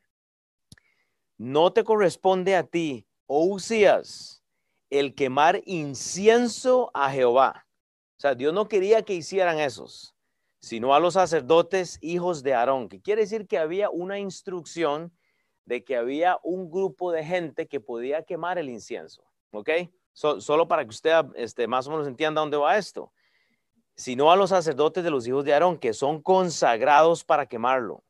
no 1.36 1.72
te 1.72 1.84
corresponde 1.84 2.56
a 2.56 2.62
ti, 2.62 3.06
oh 3.26 3.44
Usías, 3.44 4.42
el 4.90 5.14
quemar 5.14 5.60
incienso 5.66 6.90
a 6.94 7.10
Jehová. 7.10 7.66
O 8.16 8.20
sea, 8.20 8.34
Dios 8.34 8.54
no 8.54 8.68
quería 8.68 9.02
que 9.02 9.14
hicieran 9.14 9.58
esos, 9.58 10.14
sino 10.60 10.94
a 10.94 11.00
los 11.00 11.14
sacerdotes 11.14 11.98
hijos 12.00 12.42
de 12.42 12.54
Aarón, 12.54 12.88
que 12.88 13.00
quiere 13.00 13.22
decir 13.22 13.46
que 13.46 13.58
había 13.58 13.90
una 13.90 14.18
instrucción 14.18 15.12
de 15.68 15.84
que 15.84 15.96
había 15.96 16.38
un 16.42 16.70
grupo 16.70 17.12
de 17.12 17.22
gente 17.22 17.68
que 17.68 17.78
podía 17.78 18.22
quemar 18.22 18.56
el 18.56 18.70
incienso, 18.70 19.22
¿ok? 19.50 19.68
solo 20.14 20.66
para 20.66 20.82
que 20.82 20.90
usted 20.90 21.12
este, 21.36 21.68
más 21.68 21.86
o 21.86 21.90
menos 21.90 22.08
entienda 22.08 22.40
dónde 22.40 22.56
va 22.56 22.76
esto. 22.76 23.12
Sino 23.94 24.32
a 24.32 24.36
los 24.36 24.50
sacerdotes 24.50 25.04
de 25.04 25.10
los 25.10 25.28
hijos 25.28 25.44
de 25.44 25.52
Aarón, 25.52 25.78
que 25.78 25.92
son 25.92 26.22
consagrados 26.22 27.22
para 27.22 27.46
quemarlo. 27.46 28.02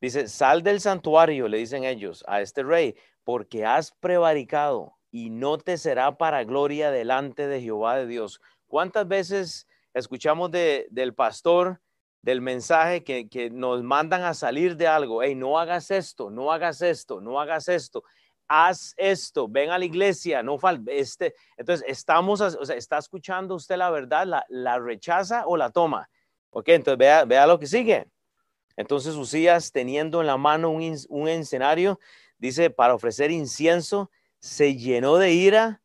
Dice, 0.00 0.28
sal 0.28 0.62
del 0.62 0.80
santuario, 0.80 1.48
le 1.48 1.58
dicen 1.58 1.84
ellos 1.84 2.22
a 2.26 2.42
este 2.42 2.62
rey, 2.62 2.96
porque 3.22 3.64
has 3.64 3.92
prevaricado 3.92 4.98
y 5.10 5.30
no 5.30 5.56
te 5.56 5.78
será 5.78 6.18
para 6.18 6.44
gloria 6.44 6.90
delante 6.90 7.46
de 7.46 7.62
Jehová 7.62 7.96
de 7.96 8.06
Dios. 8.06 8.42
¿Cuántas 8.66 9.06
veces 9.08 9.66
escuchamos 9.94 10.50
de, 10.50 10.86
del 10.90 11.14
pastor 11.14 11.80
del 12.24 12.40
mensaje 12.40 13.04
que, 13.04 13.50
nos 13.52 13.82
mandan 13.82 14.22
a 14.22 14.32
salir 14.32 14.76
de 14.76 14.86
algo. 14.86 15.22
Hey, 15.22 15.34
no 15.34 15.58
hagas 15.58 15.90
esto, 15.90 16.30
no 16.30 16.50
hagas 16.50 16.80
esto, 16.80 17.20
no 17.20 17.38
hagas 17.38 17.68
esto. 17.68 18.02
Haz 18.48 18.94
esto, 18.96 19.46
ven 19.46 19.70
a 19.70 19.78
la 19.78 19.84
iglesia, 19.84 20.42
no 20.42 20.58
falte. 20.58 20.98
Este, 20.98 21.34
entonces, 21.58 21.84
estamos, 21.86 22.40
o 22.40 22.64
sea, 22.64 22.76
¿está 22.76 22.96
escuchando 22.96 23.54
usted 23.54 23.76
la 23.76 23.90
verdad? 23.90 24.26
¿La, 24.48 24.78
rechaza 24.78 25.46
o 25.46 25.58
la 25.58 25.68
toma? 25.68 26.08
Ok, 26.48 26.70
entonces 26.70 26.98
vea, 26.98 27.26
vea 27.26 27.46
lo 27.46 27.58
que 27.58 27.66
sigue. 27.66 28.06
Entonces, 28.76 29.16
Usías, 29.16 29.70
teniendo 29.70 30.22
en 30.22 30.26
la 30.26 30.38
mano 30.38 30.70
un, 30.70 30.96
un 31.10 31.28
escenario, 31.28 32.00
dice, 32.38 32.70
para 32.70 32.94
ofrecer 32.94 33.30
incienso, 33.32 34.10
se 34.40 34.76
llenó 34.76 35.18
de 35.18 35.32
ira 35.32 35.82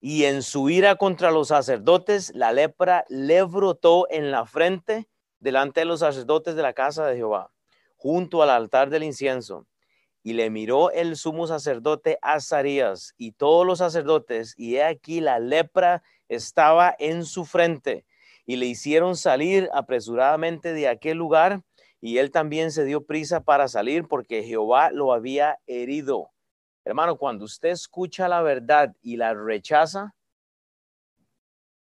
y 0.00 0.24
en 0.24 0.44
su 0.44 0.70
ira 0.70 0.94
contra 0.94 1.32
los 1.32 1.48
sacerdotes, 1.48 2.32
la 2.32 2.52
lepra 2.52 3.04
le 3.08 3.42
brotó 3.42 4.06
en 4.08 4.30
la 4.30 4.46
frente 4.46 5.08
delante 5.40 5.80
de 5.80 5.86
los 5.86 6.00
sacerdotes 6.00 6.54
de 6.54 6.62
la 6.62 6.72
casa 6.72 7.06
de 7.06 7.16
Jehová, 7.16 7.50
junto 7.96 8.42
al 8.42 8.50
altar 8.50 8.90
del 8.90 9.02
incienso. 9.02 9.66
y 10.22 10.34
le 10.34 10.50
miró 10.50 10.90
el 10.90 11.16
sumo 11.16 11.46
sacerdote 11.46 12.18
Azarías 12.20 13.14
y 13.16 13.32
todos 13.32 13.66
los 13.66 13.78
sacerdotes, 13.78 14.54
y 14.56 14.76
he 14.76 14.84
aquí 14.84 15.20
la 15.20 15.38
lepra 15.38 16.02
estaba 16.28 16.94
en 16.98 17.24
su 17.24 17.44
frente, 17.44 18.04
y 18.44 18.56
le 18.56 18.66
hicieron 18.66 19.16
salir 19.16 19.68
apresuradamente 19.72 20.72
de 20.72 20.88
aquel 20.88 21.16
lugar, 21.16 21.62
y 22.00 22.18
él 22.18 22.30
también 22.30 22.70
se 22.70 22.84
dio 22.84 23.04
prisa 23.04 23.40
para 23.40 23.68
salir 23.68 24.08
porque 24.08 24.42
Jehová 24.42 24.90
lo 24.90 25.12
había 25.12 25.58
herido. 25.66 26.30
Hermano, 26.84 27.16
cuando 27.16 27.44
usted 27.44 27.70
escucha 27.70 28.28
la 28.28 28.42
verdad 28.42 28.94
y 29.02 29.16
la 29.16 29.34
rechaza, 29.34 30.14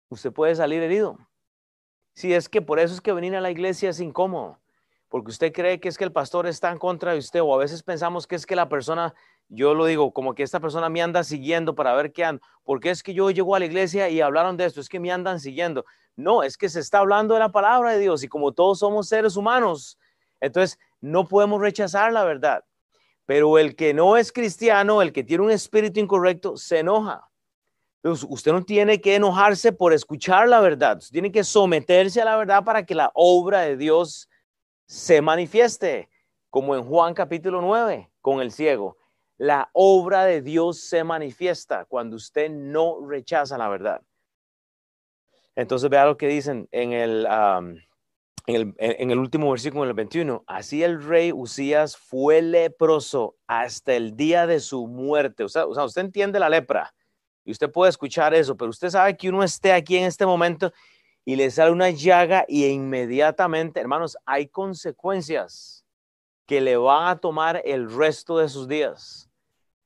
usted 0.10 0.32
puede 0.32 0.56
salir 0.56 0.82
herido. 0.82 1.18
Si 2.18 2.34
es 2.34 2.50
que 2.50 2.64
por 2.64 2.80
eso 2.80 2.96
es 2.96 3.02
que 3.02 3.14
venir 3.14 3.36
a 3.36 3.42
la 3.42 3.52
iglesia 3.52 3.92
es 3.92 4.00
incómodo 4.00 4.58
porque 5.08 5.30
usted 5.30 5.54
cree 5.54 5.80
que 5.80 5.88
es 5.88 6.00
que 6.00 6.04
el 6.04 6.12
pastor 6.12 6.48
está 6.48 6.72
en 6.72 6.80
contra 6.80 7.12
de 7.12 7.20
usted 7.20 7.44
o 7.44 7.54
a 7.54 7.60
veces 7.60 7.84
pensamos 7.84 8.26
que 8.26 8.36
es 8.36 8.48
que 8.48 8.56
la 8.56 8.68
persona, 8.68 9.14
yo 9.50 9.76
lo 9.76 9.86
digo, 9.86 10.12
como 10.12 10.34
que 10.34 10.42
esta 10.42 10.60
persona 10.60 10.90
me 10.90 11.00
anda 11.00 11.24
siguiendo 11.24 11.76
para 11.76 11.94
ver 11.94 12.12
qué 12.12 12.26
anda, 12.26 12.42
porque 12.64 12.90
es 12.90 13.04
que 13.04 13.14
yo 13.14 13.30
llego 13.30 13.54
a 13.54 13.60
la 13.60 13.66
iglesia 13.66 14.10
y 14.10 14.20
hablaron 14.20 14.58
de 14.58 14.66
esto, 14.66 14.82
es 14.82 14.90
que 14.90 15.00
me 15.00 15.12
andan 15.12 15.40
siguiendo. 15.40 15.86
No, 16.16 16.42
es 16.42 16.58
que 16.58 16.70
se 16.70 16.80
está 16.80 16.98
hablando 16.98 17.36
de 17.36 17.40
la 17.40 17.52
palabra 17.52 17.92
de 17.92 18.00
Dios 18.00 18.24
y 18.24 18.28
como 18.28 18.52
todos 18.52 18.80
somos 18.80 19.08
seres 19.08 19.36
humanos, 19.36 20.00
entonces 20.40 20.80
no 21.00 21.28
podemos 21.28 21.62
rechazar 21.62 22.12
la 22.12 22.24
verdad. 22.24 22.66
Pero 23.28 23.60
el 23.60 23.76
que 23.76 23.94
no 23.94 24.18
es 24.18 24.32
cristiano, 24.32 25.04
el 25.04 25.14
que 25.14 25.24
tiene 25.24 25.44
un 25.44 25.52
espíritu 25.52 26.00
incorrecto, 26.00 26.58
se 26.58 26.80
enoja. 26.80 27.30
Entonces, 28.04 28.28
usted 28.30 28.52
no 28.52 28.64
tiene 28.64 29.02
que 29.02 29.16
enojarse 29.16 29.72
por 29.72 29.92
escuchar 29.92 30.48
la 30.48 30.60
verdad, 30.60 31.02
tiene 31.12 31.32
que 31.32 31.44
someterse 31.44 32.22
a 32.22 32.26
la 32.26 32.38
verdad 32.38 32.64
para 32.64 32.86
que 32.86 32.96
la 32.96 33.12
obra 33.14 33.62
de 33.62 33.76
Dios 33.76 34.30
se 34.86 35.22
manifieste, 35.22 36.10
como 36.50 36.76
en 36.76 36.84
Juan 36.84 37.14
capítulo 37.14 37.62
9 37.62 38.10
con 38.22 38.40
el 38.40 38.52
ciego. 38.52 38.98
La 39.38 39.70
obra 39.74 40.26
de 40.26 40.42
Dios 40.42 40.80
se 40.80 41.04
manifiesta 41.04 41.86
cuando 41.86 42.16
usted 42.16 42.50
no 42.50 43.06
rechaza 43.06 43.58
la 43.58 43.68
verdad. 43.68 44.02
Entonces 45.56 45.90
vea 45.90 46.06
lo 46.06 46.18
que 46.18 46.28
dicen 46.28 46.68
en 46.72 46.94
el, 46.94 47.28
en 48.46 49.12
el, 49.12 49.20
último 49.20 49.52
versículo, 49.52 49.84
en 49.84 49.90
el 49.90 49.96
21. 49.96 50.44
Así 50.48 50.84
el 50.84 51.04
rey 51.04 51.32
Usías 51.32 51.98
fue 51.98 52.42
leproso 52.42 53.36
hasta 53.48 53.96
el 53.96 54.16
día 54.16 54.48
de 54.48 54.60
su 54.60 54.88
muerte. 54.88 55.44
O 55.44 55.48
o 55.48 55.50
sea, 55.50 55.66
usted 55.66 56.02
entiende 56.02 56.40
la 56.40 56.50
lepra 56.50 56.94
y 57.48 57.52
usted 57.52 57.72
puede 57.72 57.90
escuchar 57.90 58.34
eso, 58.34 58.58
pero 58.58 58.70
usted 58.70 58.90
sabe 58.90 59.16
que 59.16 59.30
uno 59.30 59.42
esté 59.42 59.72
aquí 59.72 59.96
en 59.96 60.04
este 60.04 60.26
momento 60.26 60.74
y 61.24 61.38
le 61.38 61.50
sale 61.50 61.72
una 61.72 61.90
llaga 61.90 62.44
y 62.46 62.66
inmediatamente, 62.66 63.80
hermanos, 63.80 64.18
hay 64.26 64.48
consecuencias 64.48 65.86
que 66.46 66.60
le 66.60 66.76
van 66.76 67.08
a 67.08 67.20
tomar 67.20 67.62
el 67.64 67.90
resto 67.90 68.38
de 68.38 68.50
sus 68.50 68.68
días 68.68 69.30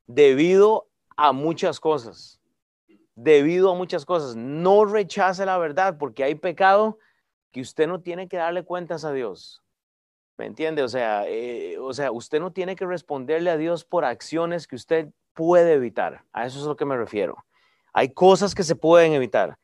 debido 0.08 0.88
a 1.15 1.34
muchas 1.34 1.80
cosas. 1.80 2.41
Debido 3.13 3.69
a 3.69 3.76
muchas 3.76 4.06
cosas. 4.06 4.36
No 4.36 4.86
rechace 4.86 5.45
la 5.45 5.60
verdad 5.60 6.00
porque 6.00 6.24
hay 6.24 6.34
pecado 6.34 6.97
que 7.52 7.62
usted 7.62 7.88
no 7.88 8.02
tiene 8.02 8.28
que 8.28 8.38
darle 8.38 8.63
cuentas 8.63 9.06
a 9.06 9.13
Dios. 9.13 9.62
¿Me 10.36 10.47
entiende? 10.47 10.82
O 10.82 10.89
sea, 10.89 11.28
eh, 11.28 11.78
o 11.78 11.93
sea, 11.93 12.12
usted 12.12 12.39
no 12.39 12.52
tiene 12.54 12.76
que 12.76 12.88
responderle 12.88 13.52
a 13.52 13.58
Dios 13.58 13.86
por 13.86 14.04
acciones 14.04 14.65
que 14.65 14.76
usted 14.76 15.10
puede 15.36 15.74
evitar. 15.74 16.24
A 16.34 16.47
eso 16.47 16.58
es 16.58 16.65
a 16.65 16.69
lo 16.69 16.76
que 16.76 16.86
me 16.86 16.97
refiero. 16.97 17.45
Hay 17.93 18.13
cosas 18.13 18.56
que 18.56 18.63
se 18.63 18.75
pueden 18.75 19.13
evitar. 19.13 19.58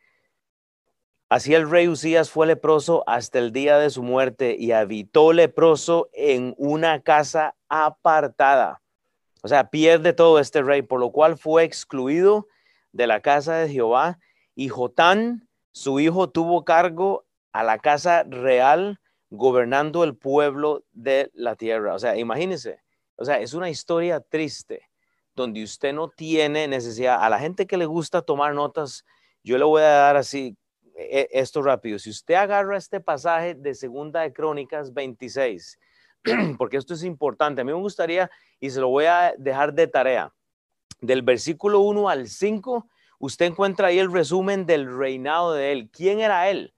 Así 1.30 1.54
el 1.54 1.70
rey 1.70 1.90
Usías 1.90 2.30
fue 2.30 2.48
leproso 2.48 3.04
hasta 3.06 3.40
el 3.40 3.52
día 3.52 3.78
de 3.80 3.90
su 3.90 4.02
muerte 4.02 4.56
y 4.58 4.72
habitó 4.72 5.34
leproso 5.34 6.10
en 6.14 6.56
una 6.58 7.02
casa 7.02 7.56
apartada. 7.68 8.82
O 9.44 9.50
sea, 9.50 9.70
pierde 9.70 10.14
todo 10.14 10.40
este 10.40 10.62
rey, 10.62 10.82
por 10.82 11.00
lo 11.00 11.12
cual 11.12 11.38
fue 11.38 11.64
excluido 11.64 12.48
de 12.94 13.08
la 13.08 13.20
casa 13.20 13.56
de 13.56 13.70
Jehová. 13.70 14.20
Y 14.56 14.70
Jotán, 14.70 15.50
su 15.74 16.00
hijo, 16.00 16.30
tuvo 16.30 16.64
cargo 16.64 17.26
a 17.52 17.64
la 17.64 17.78
casa 17.78 18.24
real, 18.24 19.00
gobernando 19.30 20.04
el 20.04 20.16
pueblo 20.16 20.86
de 20.94 21.30
la 21.34 21.56
tierra. 21.56 21.94
O 21.94 22.00
sea, 22.00 22.18
imagínense, 22.18 22.80
o 23.18 23.26
sea, 23.26 23.40
es 23.40 23.54
una 23.54 23.70
historia 23.70 24.22
triste, 24.22 24.87
donde 25.38 25.64
usted 25.64 25.94
no 25.94 26.10
tiene 26.10 26.68
necesidad. 26.68 27.24
A 27.24 27.30
la 27.30 27.40
gente 27.40 27.68
que 27.68 27.78
le 27.78 27.86
gusta 27.86 28.24
tomar 28.24 28.54
notas, 28.56 29.06
yo 29.44 29.58
le 29.58 29.64
voy 29.64 29.84
a 29.84 29.88
dar 29.88 30.18
así 30.18 30.58
e, 30.96 31.30
esto 31.32 31.62
rápido. 31.62 32.00
Si 32.00 32.10
usted 32.10 32.34
agarra 32.34 32.76
este 32.76 33.00
pasaje 33.00 33.54
de 33.54 33.76
Segunda 33.76 34.22
de 34.22 34.34
Crónicas 34.34 34.94
26, 34.94 35.80
porque 36.58 36.78
esto 36.78 36.96
es 36.96 37.04
importante, 37.04 37.62
a 37.62 37.64
mí 37.64 37.72
me 37.72 37.80
gustaría, 37.80 38.30
y 38.60 38.72
se 38.72 38.82
lo 38.82 38.90
voy 38.90 39.06
a 39.06 39.34
dejar 39.38 39.74
de 39.74 39.88
tarea, 39.88 40.34
del 41.00 41.22
versículo 41.22 41.82
1 41.82 42.10
al 42.10 42.28
5, 42.28 42.90
usted 43.20 43.46
encuentra 43.46 43.90
ahí 43.90 44.00
el 44.00 44.12
resumen 44.12 44.66
del 44.66 44.98
reinado 44.98 45.54
de 45.54 45.72
él. 45.72 45.90
¿Quién 45.92 46.20
era 46.20 46.50
él? 46.50 46.74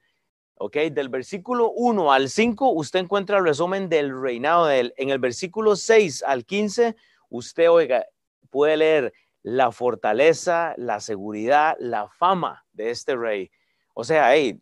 Ok, 0.56 0.76
del 0.92 1.08
versículo 1.08 1.72
1 1.72 2.12
al 2.12 2.30
5, 2.30 2.72
usted 2.72 3.00
encuentra 3.00 3.38
el 3.38 3.46
resumen 3.46 3.88
del 3.88 4.22
reinado 4.22 4.66
de 4.66 4.82
él. 4.82 4.94
En 4.98 5.10
el 5.10 5.20
versículo 5.20 5.78
6 5.78 6.24
al 6.24 6.44
15, 6.44 6.98
usted, 7.30 7.72
oiga, 7.72 8.06
puede 8.50 8.78
leer 8.78 9.14
la 9.44 9.72
fortaleza, 9.72 10.74
la 10.78 11.00
seguridad, 11.00 11.76
la 11.80 12.10
fama 12.10 12.66
de 12.74 12.92
este 12.92 13.16
rey. 13.16 13.52
O 13.94 14.04
sea, 14.04 14.36
él 14.36 14.62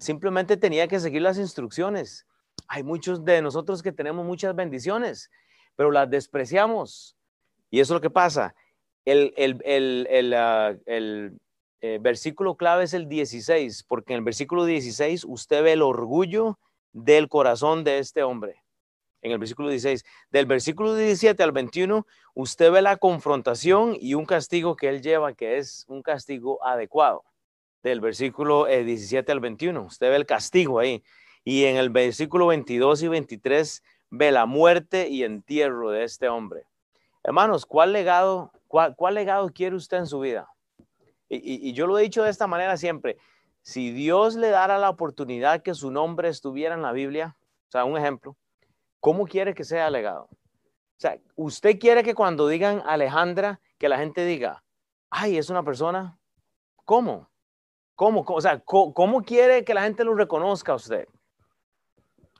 simplemente 0.00 0.56
tenía 0.56 0.88
que 0.88 1.00
seguir 1.00 1.22
las 1.22 1.38
instrucciones. 1.38 2.26
Hay 2.68 2.82
muchos 2.82 3.24
de 3.24 3.42
nosotros 3.42 3.82
que 3.82 3.92
tenemos 3.92 4.24
muchas 4.24 4.54
bendiciones, 4.54 5.30
pero 5.76 5.90
las 5.90 6.10
despreciamos. 6.10 7.16
Y 7.70 7.80
eso 7.80 7.94
es 7.94 7.96
lo 7.96 8.00
que 8.00 8.10
pasa. 8.10 8.54
El, 9.04 9.32
el, 9.36 10.34
ah, 10.34 10.74
eh, 11.80 11.98
versículo 12.00 12.56
clave 12.56 12.84
es 12.84 12.94
el 12.94 13.08
16, 13.08 13.84
porque 13.84 14.14
en 14.14 14.18
el 14.18 14.24
versículo 14.24 14.64
16 14.64 15.24
usted 15.24 15.62
ve 15.62 15.72
el 15.72 15.82
orgullo 15.82 16.58
del 16.92 17.28
corazón 17.28 17.84
de 17.84 17.98
este 17.98 18.22
hombre. 18.22 18.62
En 19.26 19.32
el 19.32 19.38
versículo 19.38 19.70
16, 19.70 20.04
del 20.30 20.46
versículo 20.46 20.94
17 20.94 21.42
al 21.42 21.50
21, 21.50 22.06
usted 22.34 22.70
ve 22.70 22.80
la 22.80 22.96
confrontación 22.96 23.96
y 23.98 24.14
un 24.14 24.24
castigo 24.24 24.76
que 24.76 24.88
él 24.88 25.02
lleva, 25.02 25.32
que 25.32 25.58
es 25.58 25.84
un 25.88 26.00
castigo 26.00 26.64
adecuado 26.64 27.24
del 27.82 28.00
versículo 28.00 28.66
17 28.66 29.28
eh, 29.28 29.32
al 29.32 29.40
21. 29.40 29.82
Usted 29.82 30.10
ve 30.10 30.14
el 30.14 30.26
castigo 30.26 30.78
ahí. 30.78 31.02
Y 31.42 31.64
en 31.64 31.74
el 31.76 31.90
versículo 31.90 32.46
22 32.46 33.02
y 33.02 33.08
23 33.08 33.82
ve 34.10 34.30
la 34.30 34.46
muerte 34.46 35.08
y 35.08 35.24
entierro 35.24 35.90
de 35.90 36.04
este 36.04 36.28
hombre. 36.28 36.62
Hermanos, 37.24 37.66
¿cuál 37.66 37.92
legado, 37.92 38.52
cuál, 38.68 39.14
legado 39.14 39.48
quiere 39.48 39.74
usted 39.74 39.96
en 39.96 40.06
su 40.06 40.20
vida? 40.20 40.48
Y, 41.28 41.68
y, 41.68 41.72
yo 41.72 41.88
lo 41.88 41.98
he 41.98 42.02
dicho 42.02 42.22
de 42.22 42.30
esta 42.30 42.46
manera 42.46 42.76
siempre. 42.76 43.16
Si 43.62 43.90
Dios 43.90 44.36
le 44.36 44.50
dara 44.50 44.78
la 44.78 44.88
oportunidad 44.88 45.62
que 45.62 45.74
su 45.74 45.90
nombre 45.90 46.28
estuviera 46.28 46.76
en 46.76 46.82
la 46.82 46.92
Biblia, 46.92 47.34
o 47.66 47.72
sea, 47.72 47.84
un 47.84 47.98
ejemplo, 47.98 48.36
¿cómo 49.00 49.26
quiere 49.26 49.54
que 49.54 49.64
sea 49.64 49.90
legado? 49.90 50.28
O 50.96 50.98
sea, 50.98 51.18
usted 51.34 51.78
quiere 51.78 52.02
que 52.02 52.14
cuando 52.14 52.48
digan 52.48 52.82
Alejandra, 52.86 53.60
que 53.78 53.88
la 53.88 53.98
gente 53.98 54.24
diga, 54.24 54.64
ay, 55.10 55.36
es 55.36 55.50
una 55.50 55.62
persona, 55.62 56.18
¿cómo? 56.84 57.28
¿Cómo? 57.94 58.24
O 58.26 58.40
sea, 58.40 58.60
¿cómo, 58.60 59.22
quiere 59.22 59.64
que 59.64 59.74
la 59.74 59.82
gente 59.82 60.04
lo 60.04 60.14
reconozca 60.14 60.72
a 60.72 60.76
usted? 60.76 61.06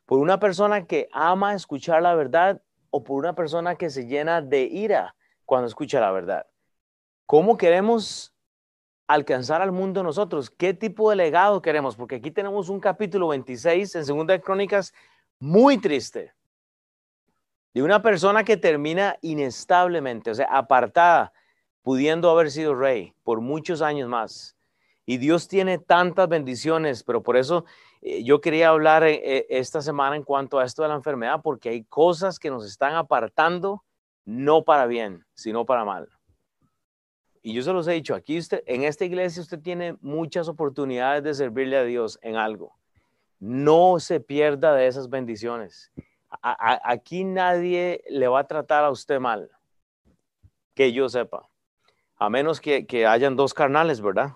¿Por 0.07 0.21
una 0.21 0.39
persona 0.39 0.87
que 0.87 1.09
ama 1.13 1.55
escuchar 1.55 2.03
la 2.03 2.15
verdad 2.15 2.63
o 2.91 3.03
por 3.05 3.19
una 3.19 3.35
persona 3.35 3.75
que 3.75 3.91
se 3.91 4.07
llena 4.07 4.41
de 4.41 4.63
ira 4.63 5.15
cuando 5.45 5.67
escucha 5.67 6.01
la 6.01 6.11
verdad? 6.11 6.47
¿Cómo 7.27 7.57
queremos 7.57 8.35
alcanzar 9.07 9.61
al 9.61 9.73
mundo 9.73 10.03
nosotros? 10.03 10.51
¿Qué 10.51 10.73
tipo 10.73 11.11
de 11.11 11.17
legado 11.17 11.61
queremos? 11.61 11.97
Porque 11.97 12.17
aquí 12.17 12.31
tenemos 12.31 12.69
un 12.69 12.81
capítulo 12.81 13.29
26 13.29 13.97
en 13.97 14.05
Segunda 14.07 14.39
Crónicas 14.39 14.95
muy 15.39 15.79
triste 15.79 16.36
de 17.77 17.83
una 17.83 18.01
persona 18.01 18.43
que 18.43 18.57
termina 18.57 19.19
inestablemente, 19.21 20.31
o 20.31 20.35
sea, 20.35 20.47
apartada, 20.47 21.35
pudiendo 21.83 22.31
haber 22.31 22.51
sido 22.51 22.75
rey 22.75 23.13
por 23.23 23.43
muchos 23.43 23.83
años 23.83 24.09
más 24.09 24.57
y 25.05 25.19
Dios 25.19 25.47
tiene 25.47 25.77
tantas 25.77 26.27
bendiciones, 26.27 27.03
pero 27.03 27.23
por 27.23 27.37
eso 27.37 27.67
eh, 28.01 28.25
yo 28.25 28.41
quería 28.41 28.71
hablar 28.71 29.05
eh, 29.05 29.21
eh, 29.23 29.47
esta 29.51 29.83
semana 29.83 30.17
en 30.17 30.23
cuanto 30.23 30.59
a 30.59 30.65
esto 30.65 30.85
de 30.85 30.89
la 30.89 30.95
enfermedad, 30.95 31.43
porque 31.45 31.69
hay 31.69 31.85
cosas 31.85 32.39
que 32.39 32.49
nos 32.49 32.65
están 32.65 32.95
apartando 32.95 33.85
no 34.25 34.65
para 34.65 34.87
bien, 34.87 35.27
sino 35.35 35.67
para 35.67 35.85
mal. 35.85 36.09
Y 37.43 37.53
yo 37.53 37.61
se 37.61 37.75
los 37.75 37.87
he 37.89 37.93
dicho, 37.93 38.15
aquí 38.15 38.39
en 38.65 38.85
esta 38.85 39.05
iglesia 39.05 39.43
usted 39.43 39.61
tiene 39.61 39.99
muchas 40.01 40.49
oportunidades 40.49 41.23
de 41.25 41.35
servirle 41.35 41.77
a 41.77 41.85
Dios 41.85 42.19
en 42.23 42.37
algo. 42.37 42.75
No 43.39 44.01
se 44.01 44.19
pierda 44.19 44.75
de 44.75 44.87
esas 44.87 45.11
bendiciones. 45.11 45.93
Aquí 46.53 47.25
nadie 47.25 48.03
le 48.09 48.29
va 48.29 48.41
a 48.41 48.47
tratar 48.47 48.85
a 48.85 48.91
usted 48.91 49.19
mal, 49.21 49.51
que 50.75 50.93
yo 50.93 51.09
sepa. 51.09 51.49
A 52.17 52.31
menos 52.31 52.61
que, 52.61 52.87
que 52.87 53.07
hayan 53.07 53.37
dos 53.37 53.53
carnales, 53.53 54.01
¿verdad? 54.01 54.33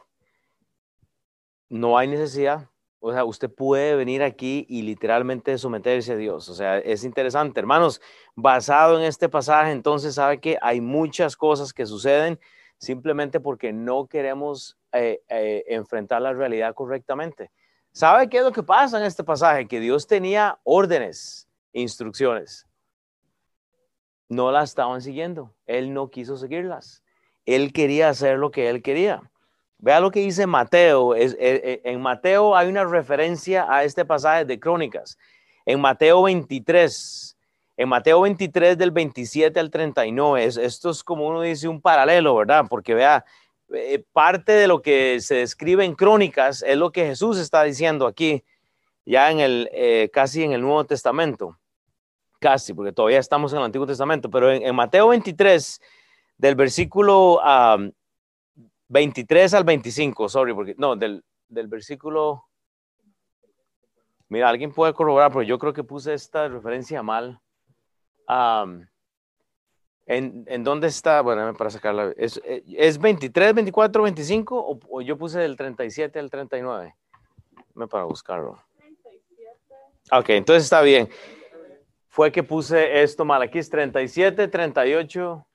no 1.71 1.97
hay 1.97 2.09
necesidad. 2.09 2.69
O 3.03 3.13
sea, 3.13 3.25
usted 3.25 3.49
puede 3.51 3.97
venir 3.97 4.23
aquí 4.23 4.67
y 4.69 4.83
literalmente 4.83 5.57
someterse 5.57 6.13
a 6.13 6.17
Dios. 6.17 6.51
O 6.51 6.55
sea, 6.55 6.79
es 6.79 7.03
interesante. 7.03 7.59
Hermanos, 7.59 8.03
basado 8.35 8.99
en 8.99 9.05
este 9.05 9.31
pasaje, 9.31 9.71
entonces 9.71 10.17
sabe 10.17 10.39
que 10.39 10.59
hay 10.61 10.83
muchas 10.83 11.35
cosas 11.35 11.73
que 11.73 11.87
suceden 11.87 12.39
simplemente 12.77 13.41
porque 13.41 13.73
no 13.73 14.07
queremos 14.07 14.77
eh, 14.93 15.23
eh, 15.29 15.65
enfrentar 15.69 16.21
la 16.21 16.35
realidad 16.35 16.75
correctamente. 16.75 17.51
¿Sabe 17.93 18.29
qué 18.29 18.39
es 18.39 18.45
lo 18.45 18.53
que 18.53 18.63
pasa 18.63 18.99
en 18.99 19.05
este 19.05 19.25
pasaje? 19.25 19.67
Que 19.67 19.81
Dios 19.81 20.07
tenía 20.07 20.59
órdenes, 20.63 21.49
instrucciones. 21.73 22.67
No 24.29 24.53
las 24.53 24.71
estaban 24.71 25.03
siguiendo. 25.03 25.53
Él 25.67 25.93
no 25.93 26.09
quiso 26.09 26.37
seguirlas. 26.37 27.03
Él 27.47 27.73
quería 27.73 28.09
hacer 28.09 28.39
lo 28.39 28.51
que 28.51 28.69
él 28.69 28.83
quería. 28.83 29.31
Vea 29.79 30.01
lo 30.01 30.11
que 30.11 30.21
dice 30.21 30.47
Mateo. 30.47 31.15
Eh, 31.15 31.37
eh, 31.39 31.81
en 31.85 32.01
Mateo 32.01 32.55
hay 32.55 32.69
una 32.69 32.85
referencia 32.85 33.67
a 33.69 33.83
este 33.83 34.05
pasaje 34.05 34.45
de 34.45 34.61
Crónicas. 34.61 35.19
En 35.65 35.81
Mateo 35.81 36.23
23, 36.23 37.37
en 37.77 37.89
Mateo 37.89 38.21
23 38.21 38.77
del 38.77 38.91
27 38.91 39.59
al 39.59 39.71
39, 39.71 40.45
esto 40.45 40.91
es 40.91 41.03
como 41.03 41.27
uno 41.27 41.41
dice 41.41 41.67
un 41.67 41.81
paralelo, 41.81 42.37
¿verdad? 42.37 42.67
Porque 42.69 42.95
vea, 42.95 43.25
eh, 43.73 44.05
parte 44.13 44.53
de 44.53 44.67
lo 44.67 44.83
que 44.83 45.21
se 45.21 45.37
describe 45.37 45.85
en 45.85 45.95
Crónicas 45.95 46.63
es 46.63 46.77
lo 46.77 46.93
que 46.93 47.07
Jesús 47.07 47.39
está 47.39 47.63
diciendo 47.63 48.07
aquí, 48.07 48.45
ya 49.07 49.31
en 49.31 49.41
el, 49.41 50.11
casi 50.13 50.45
en 50.45 50.53
el 50.53 50.61
Nuevo 50.61 50.85
Testamento. 50.85 51.60
Casi, 52.41 52.73
porque 52.73 52.93
todavía 52.93 53.19
estamos 53.19 53.53
en 53.53 53.59
el 53.59 53.67
Antiguo 53.67 53.87
Testamento, 53.87 54.31
pero 54.31 54.51
en, 54.51 54.75
Mateo 54.75 55.09
23, 55.09 55.79
del 56.39 56.55
versículo 56.55 57.39
23 58.89 59.55
al 59.55 59.65
25, 59.65 60.29
sorry, 60.31 60.55
porque 60.55 60.75
no, 60.79 60.97
del, 60.97 61.23
versículo. 61.49 62.47
Mira, 64.31 64.49
alguien 64.49 64.73
puede 64.73 64.95
corroborar, 64.95 65.31
pero 65.31 65.43
yo 65.43 65.59
creo 65.59 65.75
que 65.75 65.85
puse 65.85 66.15
esta 66.15 66.49
referencia 66.49 67.03
mal. 67.03 67.39
¿en, 70.07 70.45
¿En 70.47 70.65
dónde 70.65 70.87
está? 70.87 71.21
Bueno, 71.21 71.53
para 71.53 71.69
sacarla. 71.69 72.15
¿Es, 72.17 72.41
es 72.45 72.99
23, 72.99 73.55
24, 73.55 74.03
25 74.03 74.59
o, 74.59 74.81
o, 74.89 75.03
yo 75.03 75.19
puse 75.19 75.41
del 75.41 75.57
37 75.57 76.19
al 76.19 76.31
39? 76.31 76.95
Me 77.75 77.87
para 77.87 78.05
buscarlo. 78.05 78.59
37. 78.79 79.75
Ok, 80.13 80.31
entonces 80.31 80.65
está 80.65 80.81
bien. 80.81 81.07
Fue 82.11 82.33
que 82.33 82.43
puse 82.43 83.03
esto 83.03 83.25
mal. 83.25 83.41
Aquí 83.41 83.61
es 83.61 83.71
37, 83.71 84.49
38 84.49 85.47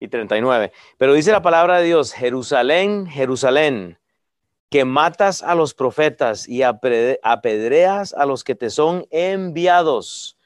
y 0.00 0.08
39. 0.08 0.72
Pero 0.98 1.14
dice 1.14 1.30
la 1.30 1.42
palabra 1.42 1.78
de 1.78 1.86
Dios, 1.86 2.12
Jerusalén, 2.12 3.06
Jerusalén, 3.06 3.96
que 4.68 4.84
matas 4.84 5.44
a 5.44 5.54
los 5.54 5.74
profetas 5.74 6.48
y 6.48 6.64
apedreas 6.64 8.14
a 8.14 8.26
los 8.26 8.42
que 8.42 8.56
te 8.56 8.68
son 8.68 9.06
enviados. 9.12 10.36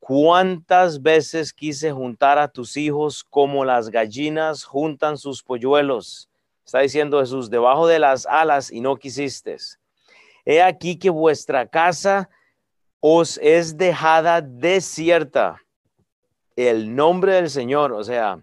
¿Cuántas 0.00 1.00
veces 1.00 1.52
quise 1.52 1.92
juntar 1.92 2.36
a 2.40 2.48
tus 2.48 2.76
hijos 2.76 3.22
como 3.22 3.64
las 3.64 3.88
gallinas 3.88 4.64
juntan 4.64 5.16
sus 5.16 5.44
polluelos? 5.44 6.28
Está 6.64 6.80
diciendo 6.80 7.20
Jesús, 7.20 7.50
debajo 7.50 7.86
de 7.86 8.00
las 8.00 8.26
alas 8.26 8.72
y 8.72 8.80
no 8.80 8.96
quisiste. 8.96 9.58
He 10.44 10.60
aquí 10.60 10.98
que 10.98 11.10
vuestra 11.10 11.68
casa 11.68 12.28
os 13.08 13.38
es 13.40 13.76
dejada 13.76 14.40
desierta 14.40 15.62
el 16.56 16.96
nombre 16.96 17.34
del 17.34 17.50
Señor, 17.50 17.92
o 17.92 18.02
sea, 18.02 18.42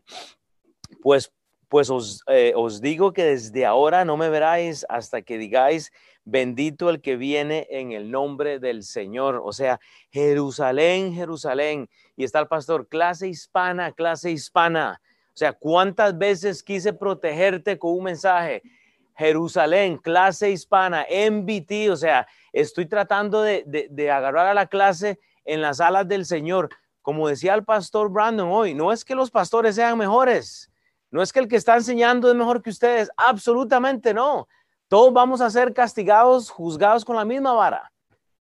pues, 1.02 1.34
pues 1.67 1.89
os, 1.89 2.23
eh, 2.28 2.54
os 2.56 2.80
digo 2.80 3.12
que 3.12 3.26
desde 3.26 3.65
ahora 3.65 4.06
no 4.06 4.15
me 4.15 4.30
veráis 4.30 4.86
hasta 4.88 5.21
que 5.21 5.38
digáis, 5.38 5.91
bendito 6.23 6.89
el 6.89 7.02
que 7.02 7.17
viene 7.17 7.67
en 7.71 7.91
el 7.91 8.10
nombre 8.10 8.60
del 8.60 8.84
Señor. 8.84 9.41
O 9.43 9.52
sea, 9.52 9.82
Jerusalén, 10.12 11.13
Jerusalén. 11.13 11.89
Y 12.15 12.23
está 12.23 12.39
el 12.39 12.47
pastor, 12.47 12.88
clase 12.88 13.28
hispana, 13.28 13.91
clase 13.91 14.32
hispana. 14.32 15.02
O 15.28 15.38
sea, 15.38 15.52
¿cuántas 15.52 16.17
veces 16.17 16.63
quise 16.63 16.93
protegerte 16.93 17.78
con 17.78 17.97
un 17.97 18.04
mensaje? 18.06 18.62
Jerusalén, 19.15 19.97
clase 19.97 20.52
hispana, 20.52 21.06
MBT, 21.10 21.91
o 21.91 21.95
sea, 21.95 22.28
estoy 22.52 22.86
tratando 22.86 23.41
de, 23.41 23.63
de, 23.65 23.88
de 23.89 24.12
agarrar 24.12 24.47
a 24.47 24.54
la 24.54 24.67
clase 24.67 25.19
en 25.45 25.62
las 25.62 25.80
alas 25.80 26.08
del 26.08 26.26
Señor 26.26 26.69
como 27.04 27.28
decía 27.28 27.54
el 27.54 27.65
pastor 27.65 28.10
Brandon 28.10 28.49
hoy, 28.49 28.73
no 28.73 28.91
es 28.91 29.04
que 29.06 29.13
los 29.13 29.30
pastores 29.30 29.76
sean 29.76 29.97
mejores, 29.97 30.71
no 31.12 31.21
es 31.21 31.34
que 31.34 31.39
el 31.39 31.49
que 31.49 31.58
está 31.58 31.76
enseñando 31.76 32.30
es 32.30 32.36
mejor 32.36 32.63
que 32.63 32.71
ustedes, 32.71 33.12
absolutamente 33.17 34.13
no. 34.13 34.47
Todos 34.88 35.13
vamos 35.13 35.41
a 35.41 35.49
ser 35.49 35.73
castigados, 35.73 36.49
juzgados 36.49 37.04
con 37.04 37.17
la 37.17 37.26
misma 37.26 37.54
vara. 37.54 37.91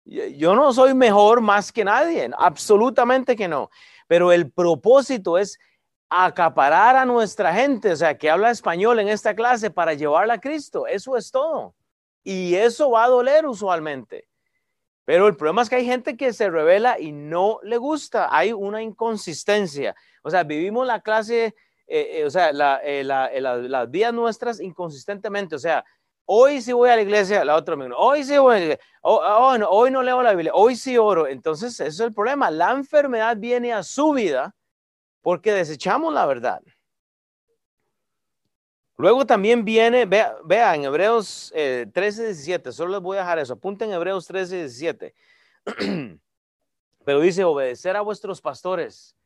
Yo 0.06 0.56
no 0.56 0.74
soy 0.74 0.96
mejor 0.96 1.40
más 1.40 1.72
que 1.72 1.86
nadie, 1.86 2.32
absolutamente 2.36 3.36
que 3.36 3.48
no. 3.48 3.70
Pero 4.08 4.32
el 4.32 4.52
propósito 4.52 5.38
es 5.38 5.60
acaparar 6.10 6.96
a 6.96 7.06
nuestra 7.06 7.54
gente, 7.54 7.92
o 7.92 7.96
sea, 7.96 8.18
que 8.18 8.30
habla 8.30 8.52
español 8.52 9.00
en 9.00 9.10
esta 9.10 9.36
clase 9.36 9.70
para 9.70 9.94
llevarla 9.94 10.36
a 10.36 10.40
Cristo. 10.40 10.88
Eso 10.88 11.18
es 11.18 11.32
todo. 11.32 11.76
Y 12.24 12.56
eso 12.56 12.92
va 12.92 13.06
a 13.06 13.10
doler 13.10 13.46
usualmente. 13.46 14.28
Pero 15.06 15.28
el 15.28 15.38
problema 15.38 15.62
es 15.62 15.70
que 15.70 15.78
hay 15.78 15.86
gente 15.86 16.18
que 16.18 16.34
se 16.34 16.50
revela 16.50 17.00
y 17.00 17.14
no 17.14 17.60
le 17.64 17.78
gusta. 17.78 18.28
Hay 18.30 18.52
una 18.52 18.82
inconsistencia. 18.82 19.96
O 20.22 20.30
sea, 20.30 20.44
vivimos 20.44 20.86
la 20.86 21.00
clase, 21.00 21.56
eh, 21.88 22.20
eh, 22.20 22.26
o 22.26 22.30
sea, 22.30 22.50
eh, 22.84 23.04
las 23.06 23.90
vidas 23.90 24.14
nuestras 24.14 24.60
inconsistentemente. 24.60 25.56
O 25.56 25.60
sea, 25.60 25.86
hoy 26.26 26.62
sí 26.62 26.74
voy 26.74 26.90
a 26.90 26.98
la 26.98 27.02
iglesia, 27.04 27.46
la 27.46 27.56
otra 27.56 27.78
me 27.78 27.88
hoy 27.96 28.26
sí 28.26 28.38
voy 28.38 28.56
a 28.56 28.60
la 28.60 28.64
iglesia, 28.66 28.86
oh, 29.02 29.16
oh, 29.16 29.58
no, 29.58 29.70
hoy 29.70 29.92
no 29.92 30.04
leo 30.04 30.22
la 30.22 30.32
Biblia, 30.32 30.52
hoy 30.54 30.76
sí 30.76 30.98
oro. 30.98 31.26
Entonces, 31.26 31.80
ese 31.80 31.88
es 31.88 32.00
el 32.02 32.14
problema. 32.14 32.52
La 32.52 32.72
enfermedad 32.72 33.38
viene 33.38 33.72
a 33.72 33.84
su 33.84 34.12
vida 34.12 34.57
porque 35.28 35.52
desechamos 35.52 36.14
la 36.14 36.26
verdad. 36.26 36.62
Luego 38.96 39.26
también 39.26 39.66
viene, 39.66 40.06
vea, 40.06 40.74
en 40.74 40.86
Hebreos 40.86 41.52
13, 41.54 42.28
17, 42.28 42.72
solo 42.72 42.94
les 42.94 43.02
voy 43.02 43.18
a 43.18 43.20
dejar 43.20 43.38
eso, 43.38 43.52
apunten 43.52 43.92
Hebreos 43.92 44.26
13, 44.26 44.56
17. 44.60 45.14
Pero 47.04 47.20
dice, 47.20 47.44
obedecer 47.44 47.98
a 47.98 48.02
vuestros 48.04 48.40
pastores 48.40 49.18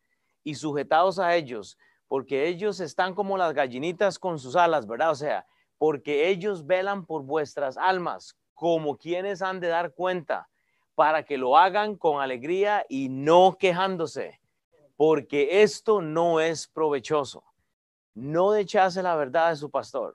y 0.43 0.55
sujetados 0.55 1.19
a 1.19 1.35
ellos, 1.35 1.77
porque 2.07 2.47
ellos 2.47 2.79
están 2.79 3.13
como 3.13 3.37
las 3.37 3.53
gallinitas 3.53 4.17
con 4.17 4.39
sus 4.39 4.55
alas, 4.55 4.87
¿verdad? 4.87 5.11
O 5.11 5.15
sea, 5.15 5.45
porque 5.77 6.29
ellos 6.29 6.65
velan 6.65 7.05
por 7.05 7.21
vuestras 7.21 7.77
almas, 7.77 8.35
como 8.55 8.97
quienes 8.97 9.43
han 9.43 9.59
de 9.59 9.67
dar 9.67 9.93
cuenta, 9.93 10.49
para 10.95 11.21
que 11.21 11.37
lo 11.37 11.59
hagan 11.59 11.95
con 11.95 12.23
alegría 12.23 12.87
y 12.89 13.07
no 13.09 13.55
quejándose, 13.59 14.40
porque 15.01 15.63
esto 15.63 15.99
no 15.99 16.39
es 16.39 16.67
provechoso 16.67 17.43
no 18.13 18.55
echase 18.55 19.01
la 19.01 19.15
verdad 19.15 19.49
de 19.49 19.55
su 19.55 19.71
pastor, 19.71 20.13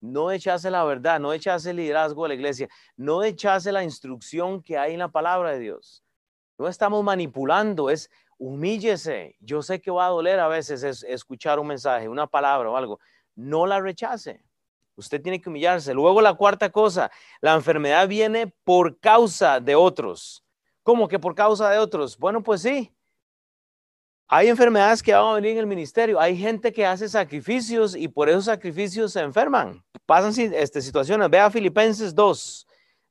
no 0.00 0.30
echase 0.32 0.70
la 0.70 0.84
verdad, 0.84 1.20
no 1.20 1.34
echase 1.34 1.68
el 1.68 1.76
liderazgo 1.76 2.22
de 2.22 2.30
la 2.30 2.34
iglesia, 2.34 2.66
no 2.96 3.22
echase 3.22 3.72
la 3.72 3.84
instrucción 3.84 4.62
que 4.62 4.78
hay 4.78 4.94
en 4.94 5.00
la 5.00 5.08
palabra 5.08 5.50
de 5.50 5.58
Dios. 5.58 6.02
No 6.56 6.66
estamos 6.66 7.04
manipulando, 7.04 7.90
es 7.90 8.10
humíllese. 8.38 9.36
Yo 9.38 9.60
sé 9.60 9.82
que 9.82 9.90
va 9.90 10.06
a 10.06 10.08
doler 10.08 10.40
a 10.40 10.48
veces 10.48 10.82
escuchar 11.02 11.58
un 11.58 11.66
mensaje, 11.66 12.08
una 12.08 12.26
palabra 12.26 12.70
o 12.70 12.78
algo. 12.78 13.00
No 13.34 13.66
la 13.66 13.80
rechace. 13.80 14.42
Usted 14.96 15.20
tiene 15.20 15.42
que 15.42 15.50
humillarse. 15.50 15.92
Luego 15.92 16.22
la 16.22 16.32
cuarta 16.32 16.70
cosa, 16.70 17.10
la 17.42 17.52
enfermedad 17.52 18.08
viene 18.08 18.46
por 18.64 18.98
causa 18.98 19.60
de 19.60 19.74
otros. 19.74 20.42
¿Cómo 20.82 21.06
que 21.06 21.18
por 21.18 21.34
causa 21.34 21.68
de 21.68 21.78
otros? 21.78 22.16
Bueno, 22.16 22.42
pues 22.42 22.62
sí, 22.62 22.94
hay 24.32 24.46
enfermedades 24.46 25.02
que 25.02 25.12
van 25.12 25.26
a 25.26 25.34
venir 25.34 25.50
en 25.50 25.58
el 25.58 25.66
ministerio. 25.66 26.20
Hay 26.20 26.36
gente 26.36 26.72
que 26.72 26.86
hace 26.86 27.08
sacrificios 27.08 27.96
y 27.96 28.06
por 28.06 28.28
esos 28.28 28.44
sacrificios 28.44 29.12
se 29.12 29.20
enferman. 29.22 29.84
Pasan 30.06 30.32
este, 30.54 30.80
situaciones. 30.80 31.28
Vea 31.28 31.50
Filipenses 31.50 32.14
2, 32.14 32.64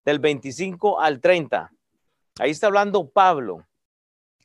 del 0.05 0.19
25 0.19 0.97
al 0.97 1.19
30. 1.19 1.69
Ahí 2.39 2.51
está 2.51 2.67
hablando 2.67 3.09
Pablo. 3.09 3.67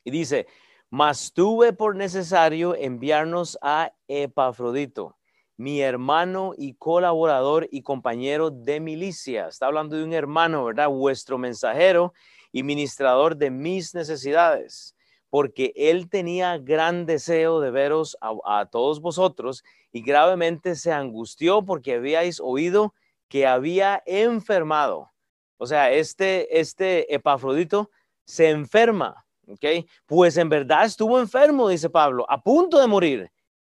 Y 0.03 0.11
dice, 0.11 0.47
mas 0.89 1.31
tuve 1.31 1.71
por 1.71 1.95
necesario 1.95 2.75
enviarnos 2.75 3.57
a 3.61 3.93
Epafrodito, 4.09 5.15
mi 5.55 5.79
hermano 5.79 6.51
y 6.57 6.73
colaborador 6.73 7.69
y 7.71 7.83
compañero 7.83 8.51
de 8.51 8.81
milicia. 8.81 9.47
Está 9.47 9.67
hablando 9.67 9.95
de 9.95 10.03
un 10.03 10.11
hermano, 10.11 10.65
¿verdad? 10.65 10.89
Vuestro 10.89 11.37
mensajero 11.37 12.13
y 12.51 12.63
ministrador 12.63 13.37
de 13.37 13.49
mis 13.49 13.95
necesidades 13.95 14.94
porque 15.35 15.73
él 15.75 16.07
tenía 16.07 16.57
gran 16.59 17.05
deseo 17.05 17.59
de 17.59 17.69
veros 17.69 18.17
a, 18.21 18.67
todos 18.67 19.01
vosotros 19.01 19.65
y 19.91 20.01
gravemente 20.01 20.75
se 20.75 20.93
angustió 20.93 21.61
porque 21.61 21.95
habíais 21.95 22.39
oído 22.39 22.93
que 23.27 23.45
había 23.45 24.01
enfermado. 24.05 25.11
O 25.57 25.67
sea, 25.67 25.91
este, 25.91 26.57
este 26.57 27.13
Epafrodito 27.13 27.91
se 28.23 28.49
enferma, 28.49 29.25
¿ok? 29.45 29.85
Pues 30.05 30.37
en 30.37 30.47
verdad 30.47 30.85
estuvo 30.85 31.19
enfermo, 31.19 31.67
dice 31.67 31.89
Pablo, 31.89 32.25
a 32.29 32.41
punto 32.41 32.79
de 32.79 32.87
morir, 32.87 33.29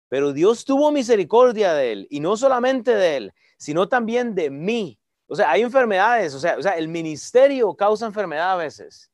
pero 0.09 0.33
Dios 0.33 0.65
tuvo 0.65 0.91
misericordia 0.91 1.75
de 1.75 1.93
él 1.93 2.07
y 2.11 2.19
no 2.19 2.37
solamente 2.37 2.93
de 2.93 3.17
él, 3.19 3.33
sino 3.57 3.89
también 3.89 4.35
de 4.35 4.51
mí. 4.51 4.99
O 5.29 5.37
sea, 5.37 5.53
hay 5.53 5.63
enfermedades, 5.63 6.35
o 6.35 6.41
sea, 6.41 6.57
o 6.59 6.63
sea, 6.63 6.77
el 6.77 6.89
ministerio 6.89 7.73
causa 7.77 8.07
enfermedad 8.07 8.51
a 8.51 8.57
veces. 8.57 9.12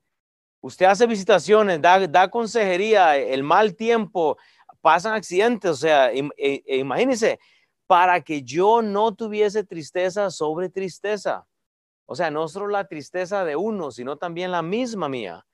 Usted 0.60 0.86
hace 0.86 1.06
visitaciones, 1.06 1.80
da, 1.80 2.28
consejería, 2.30 3.16
el 3.16 3.42
mal 3.42 3.76
tiempo, 3.76 4.36
pasan 4.80 5.14
accidentes, 5.14 5.70
o 5.70 5.76
sea, 5.76 6.12
e, 6.12 6.28
e 6.36 6.78
imagínense, 6.78 7.38
para 7.86 8.20
que 8.20 8.42
yo 8.42 8.82
no 8.82 9.14
tuviese 9.14 9.64
tristeza 9.64 10.30
sobre 10.30 10.68
tristeza. 10.68 11.46
O 12.06 12.14
sea, 12.14 12.30
no 12.30 12.48
solo 12.48 12.68
la 12.68 12.86
tristeza 12.86 13.44
de 13.44 13.56
uno, 13.56 13.90
sino 13.90 14.16
también 14.16 14.50
la 14.50 14.62
misma 14.62 15.08
mía. 15.08 15.44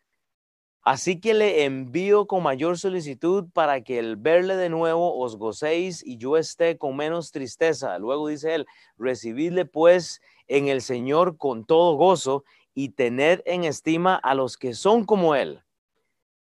Así 0.82 1.18
que 1.18 1.32
le 1.32 1.64
envío 1.64 2.26
con 2.26 2.42
mayor 2.42 2.78
solicitud 2.78 3.46
para 3.54 3.82
que 3.82 3.98
el 3.98 4.16
verle 4.16 4.54
de 4.56 4.68
nuevo 4.68 5.18
os 5.18 5.36
gocéis 5.36 6.04
y 6.04 6.18
yo 6.18 6.36
esté 6.36 6.76
con 6.76 6.94
menos 6.94 7.30
tristeza. 7.30 7.98
Luego 7.98 8.28
dice 8.28 8.54
él, 8.54 8.66
recibidle 8.98 9.64
pues 9.64 10.20
en 10.46 10.68
el 10.68 10.82
Señor 10.82 11.38
con 11.38 11.64
todo 11.64 11.96
gozo 11.96 12.44
y 12.74 12.90
tener 12.90 13.42
en 13.46 13.64
estima 13.64 14.16
a 14.16 14.34
los 14.34 14.56
que 14.56 14.74
son 14.74 15.04
como 15.04 15.34
él, 15.34 15.62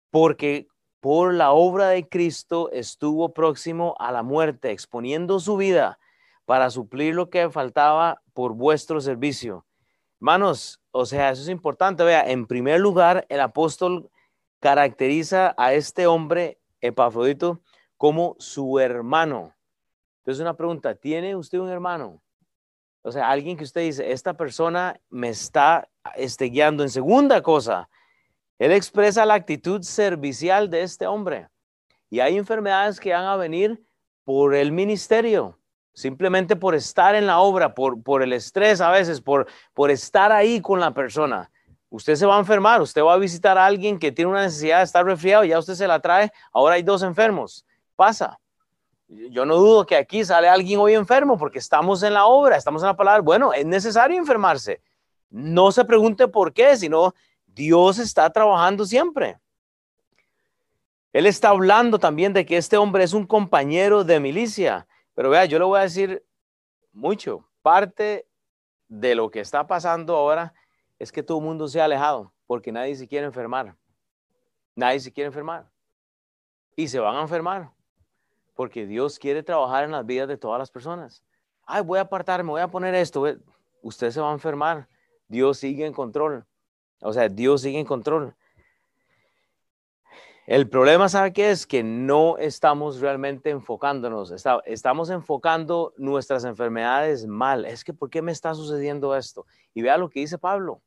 porque 0.10 0.68
por 1.02 1.34
la 1.34 1.52
obra 1.52 1.90
de 1.90 2.08
Cristo 2.08 2.70
estuvo 2.72 3.34
próximo 3.34 3.96
a 4.00 4.12
la 4.12 4.24
muerte, 4.24 4.72
exponiendo 4.72 5.40
su 5.40 5.58
vida 5.58 6.00
para 6.46 6.70
suplir 6.70 7.16
lo 7.16 7.30
que 7.30 7.50
faltaba 7.50 8.22
por 8.34 8.54
vuestro 8.54 9.02
servicio. 9.02 9.66
Hermanos, 10.20 10.80
o 10.92 11.06
sea, 11.06 11.32
eso 11.32 11.42
es 11.42 11.50
importante. 11.50 12.04
Vea, 12.04 12.30
en 12.30 12.46
primer 12.46 12.80
lugar, 12.80 13.26
el 13.30 13.40
apóstol 13.40 14.10
caracteriza 14.60 15.56
a 15.58 15.74
este 15.74 16.06
hombre, 16.06 16.60
Epafrodito, 16.82 17.62
como 17.98 18.36
su 18.38 18.80
hermano. 18.80 19.56
Entonces, 20.20 20.42
una 20.42 20.56
pregunta, 20.56 20.94
¿tiene 20.94 21.36
usted 21.36 21.60
un 21.60 21.70
hermano? 21.70 22.22
O 23.04 23.12
sea, 23.12 23.30
alguien 23.30 23.58
que 23.58 23.64
usted 23.64 23.82
dice, 23.82 24.12
esta 24.12 24.34
persona 24.36 25.00
me 25.10 25.30
está 25.30 25.88
este, 26.16 26.46
guiando. 26.46 26.84
En 26.84 26.90
segunda 26.90 27.42
cosa, 27.42 27.90
él 28.60 28.72
expresa 28.72 29.26
la 29.26 29.34
actitud 29.34 29.82
servicial 29.82 30.70
de 30.70 30.84
este 30.84 31.08
hombre. 31.08 31.50
Y 32.10 32.20
hay 32.20 32.38
enfermedades 32.38 33.00
que 33.00 33.14
van 33.14 33.26
a 33.26 33.36
venir 33.36 33.84
por 34.24 34.54
el 34.54 34.72
ministerio, 34.72 35.58
simplemente 35.94 36.56
por 36.56 36.76
estar 36.76 37.16
en 37.16 37.26
la 37.26 37.40
obra, 37.40 37.74
por, 37.74 38.04
por 38.04 38.22
el 38.22 38.34
estrés 38.34 38.82
a 38.82 38.92
veces, 38.92 39.20
por, 39.20 39.48
por 39.74 39.90
estar 39.90 40.32
ahí 40.32 40.62
con 40.62 40.80
la 40.80 40.94
persona. 40.94 41.50
Usted 41.90 42.16
se 42.16 42.26
va 42.26 42.38
a 42.38 42.40
enfermar, 42.40 42.82
usted 42.82 43.02
va 43.02 43.14
a 43.14 43.18
visitar 43.18 43.58
a 43.58 43.66
alguien 43.66 43.98
que 43.98 44.12
tiene 44.12 44.30
una 44.30 44.44
necesidad 44.44 44.78
de 44.78 44.84
estar 44.84 45.04
resfriado, 45.04 45.44
ya 45.44 45.58
usted 45.58 45.74
se 45.74 45.88
la 45.88 46.00
trae, 46.00 46.32
ahora 46.54 46.76
hay 46.76 46.84
dos 46.84 47.02
enfermos. 47.02 47.66
Pasa. 47.96 48.40
Yo 49.12 49.46
no 49.46 49.58
dudo 49.58 49.86
que 49.86 49.98
aquí 49.98 50.24
sale 50.24 50.48
alguien 50.48 50.80
hoy 50.80 50.94
enfermo 50.94 51.38
porque 51.38 51.60
estamos 51.60 52.02
en 52.02 52.14
la 52.14 52.26
obra, 52.28 52.56
estamos 52.56 52.82
en 52.82 52.88
la 52.88 52.96
palabra. 52.96 53.22
Bueno, 53.22 53.52
es 53.52 53.66
necesario 53.66 54.18
enfermarse. 54.18 54.82
No 55.30 55.74
se 55.74 55.84
pregunte 55.84 56.30
por 56.30 56.54
qué, 56.54 56.78
sino 56.78 57.14
Dios 57.46 58.00
está 58.00 58.30
trabajando 58.30 58.86
siempre. 58.86 59.38
Él 61.12 61.26
está 61.26 61.50
hablando 61.50 62.00
también 62.00 62.32
de 62.32 62.46
que 62.46 62.56
este 62.56 62.78
hombre 62.78 63.04
es 63.04 63.12
un 63.12 63.28
compañero 63.28 64.06
de 64.06 64.22
milicia. 64.22 64.88
Pero 65.14 65.30
vea, 65.30 65.44
yo 65.44 65.60
le 65.60 65.66
voy 65.66 65.80
a 65.80 65.84
decir 65.84 66.24
mucho. 66.94 67.46
Parte 67.62 68.26
de 68.88 69.14
lo 69.14 69.30
que 69.30 69.42
está 69.42 69.68
pasando 69.68 70.16
ahora 70.16 70.54
es 71.00 71.12
que 71.12 71.22
todo 71.22 71.40
el 71.40 71.44
mundo 71.44 71.68
se 71.68 71.82
ha 71.82 71.86
alejado 71.86 72.32
porque 72.48 72.72
nadie 72.72 72.96
se 72.96 73.10
quiere 73.10 73.26
enfermar. 73.26 73.76
Nadie 74.74 75.02
se 75.02 75.12
quiere 75.12 75.28
enfermar. 75.28 75.70
Y 76.78 76.88
se 76.88 77.00
van 77.00 77.18
a 77.18 77.22
enfermar 77.22 77.72
porque 78.54 78.86
Dios 78.86 79.20
quiere 79.20 79.44
trabajar 79.44 79.84
en 79.84 79.92
las 79.92 80.06
vidas 80.06 80.28
de 80.28 80.38
todas 80.38 80.60
las 80.60 80.72
personas. 80.72 81.24
Ay, 81.66 81.84
voy 81.84 82.00
a 82.00 82.04
apartarme, 82.04 82.50
voy 82.50 82.62
a 82.62 82.68
poner 82.68 82.96
esto. 82.96 83.24
Usted 83.82 84.12
se 84.12 84.22
va 84.22 84.30
a 84.30 84.34
enfermar. 84.34 84.88
Dios 85.28 85.58
sigue 85.58 85.86
en 85.86 85.94
control. 85.94 86.46
O 87.02 87.14
sea, 87.14 87.30
Dios 87.30 87.62
sigue 87.62 87.80
en 87.80 87.86
control. 87.86 88.36
El 90.48 90.68
problema, 90.68 91.08
¿sabe 91.08 91.32
qué 91.32 91.52
es? 91.52 91.66
Que 91.66 91.82
no 91.84 92.38
estamos 92.38 93.00
realmente 93.00 93.52
enfocándonos, 93.52 94.34
estamos 94.66 95.10
enfocando 95.10 95.94
nuestras 95.98 96.44
enfermedades 96.44 97.26
mal. 97.26 97.64
Es 97.64 97.84
que, 97.84 97.94
¿por 97.94 98.10
qué 98.10 98.22
me 98.22 98.32
está 98.32 98.54
sucediendo 98.54 99.16
esto? 99.16 99.46
Y 99.74 99.82
vea 99.82 99.98
lo 99.98 100.10
que 100.10 100.20
dice 100.20 100.38
Pablo. 100.38 100.82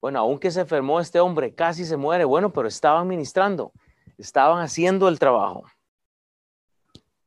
Bueno, 0.00 0.20
aunque 0.20 0.50
se 0.50 0.60
enfermó 0.60 1.00
este 1.00 1.20
hombre, 1.20 1.54
casi 1.54 1.84
se 1.84 1.96
muere, 1.96 2.24
bueno, 2.24 2.52
pero 2.52 2.68
estaban 2.68 3.06
ministrando, 3.08 3.72
estaban 4.16 4.62
haciendo 4.62 5.08
el 5.08 5.18
trabajo. 5.18 5.64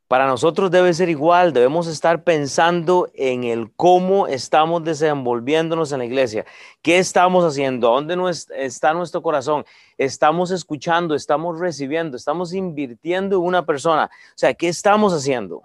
Para 0.08 0.26
nosotros 0.26 0.72
debe 0.72 0.94
ser 0.94 1.10
igual, 1.10 1.52
debemos 1.52 1.86
estar 1.88 2.24
pensando 2.24 3.10
en 3.14 3.44
el 3.44 3.74
cómo 3.76 4.28
estamos 4.28 4.84
desenvolviéndonos 4.86 5.92
en 5.92 6.00
la 6.00 6.06
iglesia, 6.06 6.46
qué 6.82 6.98
estamos 6.98 7.44
haciendo, 7.44 7.90
dónde 7.90 8.16
está 8.56 8.94
nuestro 8.94 9.22
corazón, 9.22 9.66
estamos 9.98 10.52
escuchando, 10.52 11.14
estamos 11.14 11.60
recibiendo, 11.60 12.16
estamos 12.16 12.54
invirtiendo 12.54 13.36
en 13.36 13.44
una 13.44 13.66
persona, 13.66 14.06
o 14.06 14.38
sea, 14.38 14.54
¿qué 14.54 14.70
estamos 14.70 15.14
haciendo? 15.14 15.64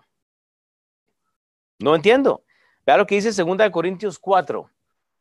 No 1.79 1.95
entiendo. 1.95 2.43
Vea 2.85 2.97
lo 2.97 3.07
que 3.07 3.15
dice 3.15 3.31
2 3.33 3.71
Corintios 3.71 4.19
4. 4.19 4.69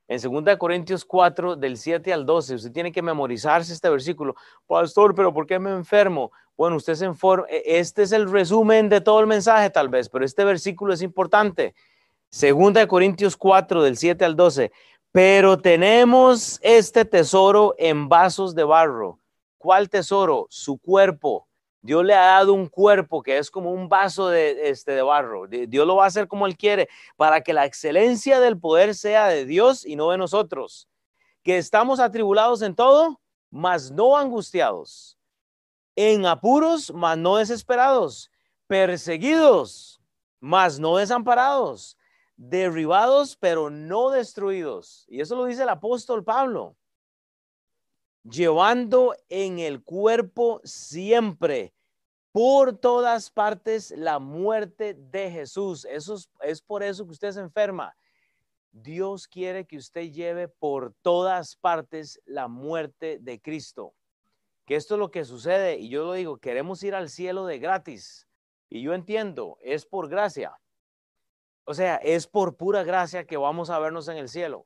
En 0.08 0.20
2 0.20 0.58
Corintios 0.58 1.06
4, 1.06 1.56
del 1.56 1.78
7 1.78 2.12
al 2.12 2.26
12, 2.26 2.56
usted 2.56 2.72
tiene 2.72 2.92
que 2.92 3.02
memorizarse 3.02 3.72
este 3.72 3.90
versículo. 3.90 4.36
Pastor, 4.68 5.16
pero 5.16 5.34
¿por 5.34 5.48
qué 5.48 5.58
me 5.58 5.72
enfermo? 5.72 6.32
Bueno, 6.58 6.76
usted 6.76 6.96
se 6.96 7.06
informa, 7.06 7.46
e, 7.50 7.64
este 7.80 8.04
es 8.04 8.12
el 8.12 8.30
resumen 8.30 8.90
de 8.90 9.02
todo 9.02 9.20
el 9.20 9.28
mensaje 9.28 9.70
tal 9.70 9.90
vez, 9.90 10.10
pero 10.10 10.26
este 10.26 10.44
versículo 10.44 10.94
es 10.94 11.02
importante. 11.02 11.74
2 12.32 12.86
Corintios 12.88 13.38
4, 13.38 13.84
del 13.84 13.98
7 13.98 14.26
al 14.26 14.36
12. 14.36 14.72
Pero 15.12 15.58
tenemos 15.58 16.60
este 16.62 17.04
tesoro 17.06 17.76
en 17.78 18.08
vasos 18.08 18.56
de 18.56 18.64
barro. 18.64 19.20
¿Cuál 19.58 19.90
tesoro? 19.90 20.48
Su 20.50 20.78
cuerpo 20.78 21.48
Dios 21.82 22.06
le 22.06 22.14
ha 22.14 22.26
dado 22.26 22.54
un 22.54 22.68
cuerpo 22.68 23.24
que 23.24 23.38
es 23.40 23.50
como 23.50 23.72
un 23.72 23.90
vaso 23.90 24.28
de, 24.28 24.70
este, 24.70 24.92
de 24.92 25.02
barro. 25.02 25.48
Dios 25.48 25.88
lo 25.88 25.96
va 25.96 26.04
a 26.04 26.08
hacer 26.08 26.28
como 26.28 26.46
Él 26.46 26.56
quiere, 26.56 26.88
para 27.18 27.42
que 27.42 27.54
la 27.54 27.66
excelencia 27.66 28.40
del 28.40 28.60
poder 28.60 28.94
sea 28.94 29.28
de 29.28 29.46
Dios 29.46 29.86
y 29.86 29.96
no 29.96 30.12
de 30.12 30.18
nosotros. 30.18 30.88
Que 31.44 31.58
estamos 31.58 32.00
atribulados 32.00 32.62
en 32.62 32.76
todo, 32.76 33.20
mas 33.50 33.90
no 33.90 34.16
angustiados. 34.16 35.18
En 35.96 36.26
apuros, 36.26 36.92
mas 36.94 37.18
no 37.18 37.38
desesperados. 37.38 38.32
Perseguidos, 38.68 40.00
mas 40.40 40.80
no 40.80 40.98
desamparados. 40.98 41.98
Derribados, 42.36 43.36
pero 43.36 43.72
no 43.72 44.12
destruidos. 44.12 45.06
Y 45.10 45.22
eso 45.22 45.36
lo 45.36 45.46
dice 45.46 45.64
el 45.64 45.70
apóstol 45.70 46.24
Pablo 46.24 46.76
llevando 48.24 49.16
en 49.30 49.60
el 49.60 49.84
cuerpo 49.84 50.62
siempre, 50.64 51.74
por 52.32 52.78
todas 52.78 53.30
partes, 53.30 53.92
la 53.92 54.20
muerte 54.20 54.94
de 54.94 55.30
Jesús. 55.30 55.86
Eso 55.86 56.16
es, 56.42 56.62
por 56.62 56.82
eso 56.82 57.06
que 57.06 57.12
usted 57.12 57.32
se 57.32 57.42
enferma. 57.42 57.96
Dios 58.72 59.28
quiere 59.28 59.66
que 59.66 59.78
usted 59.78 60.12
lleve 60.12 60.48
por 60.48 60.94
todas 61.02 61.58
partes 61.58 62.22
la 62.26 62.48
muerte 62.48 63.20
de 63.20 63.42
Cristo. 63.42 63.94
Que 64.66 64.76
esto 64.76 64.96
es 64.96 65.00
lo 65.00 65.12
que 65.12 65.26
sucede, 65.26 65.78
y 65.78 65.90
yo 65.90 66.06
lo 66.06 66.14
digo, 66.14 66.38
queremos 66.38 66.82
ir 66.84 66.96
al 66.96 67.10
cielo 67.10 67.46
de 67.46 67.60
gratis. 67.60 68.28
Y 68.70 68.82
yo 68.82 68.94
entiendo, 68.94 69.58
es 69.62 69.86
por 69.86 70.08
gracia. 70.08 70.58
O 71.66 71.74
sea, 71.74 71.98
es 71.98 72.28
por 72.28 72.56
pura 72.56 72.84
gracia 72.84 73.26
que 73.26 73.36
vamos 73.36 73.70
a 73.70 73.80
vernos 73.80 74.08
en 74.08 74.18
el 74.18 74.30
cielo. 74.30 74.66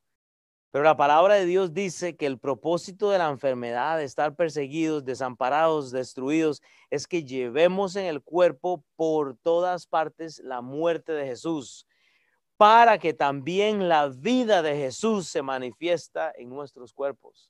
Pero 0.75 0.83
la 0.83 0.97
palabra 0.97 1.35
de 1.35 1.45
Dios 1.45 1.73
dice 1.73 2.17
que 2.17 2.25
el 2.25 2.37
propósito 2.37 3.09
de 3.09 3.17
la 3.17 3.29
enfermedad, 3.29 3.97
de 3.97 4.03
estar 4.03 4.35
perseguidos, 4.35 5.05
desamparados, 5.05 5.89
destruidos, 5.89 6.61
es 6.89 7.07
que 7.07 7.23
llevemos 7.23 7.95
en 7.95 8.07
el 8.07 8.21
cuerpo 8.21 8.83
por 8.97 9.37
todas 9.37 9.87
partes 9.87 10.39
la 10.43 10.59
muerte 10.59 11.13
de 11.13 11.27
Jesús, 11.27 11.87
para 12.57 12.97
que 12.97 13.13
también 13.13 13.87
la 13.87 14.09
vida 14.09 14.61
de 14.61 14.75
Jesús 14.75 15.29
se 15.29 15.41
manifiesta 15.41 16.33
en 16.35 16.49
nuestros 16.49 16.91
cuerpos. 16.91 17.49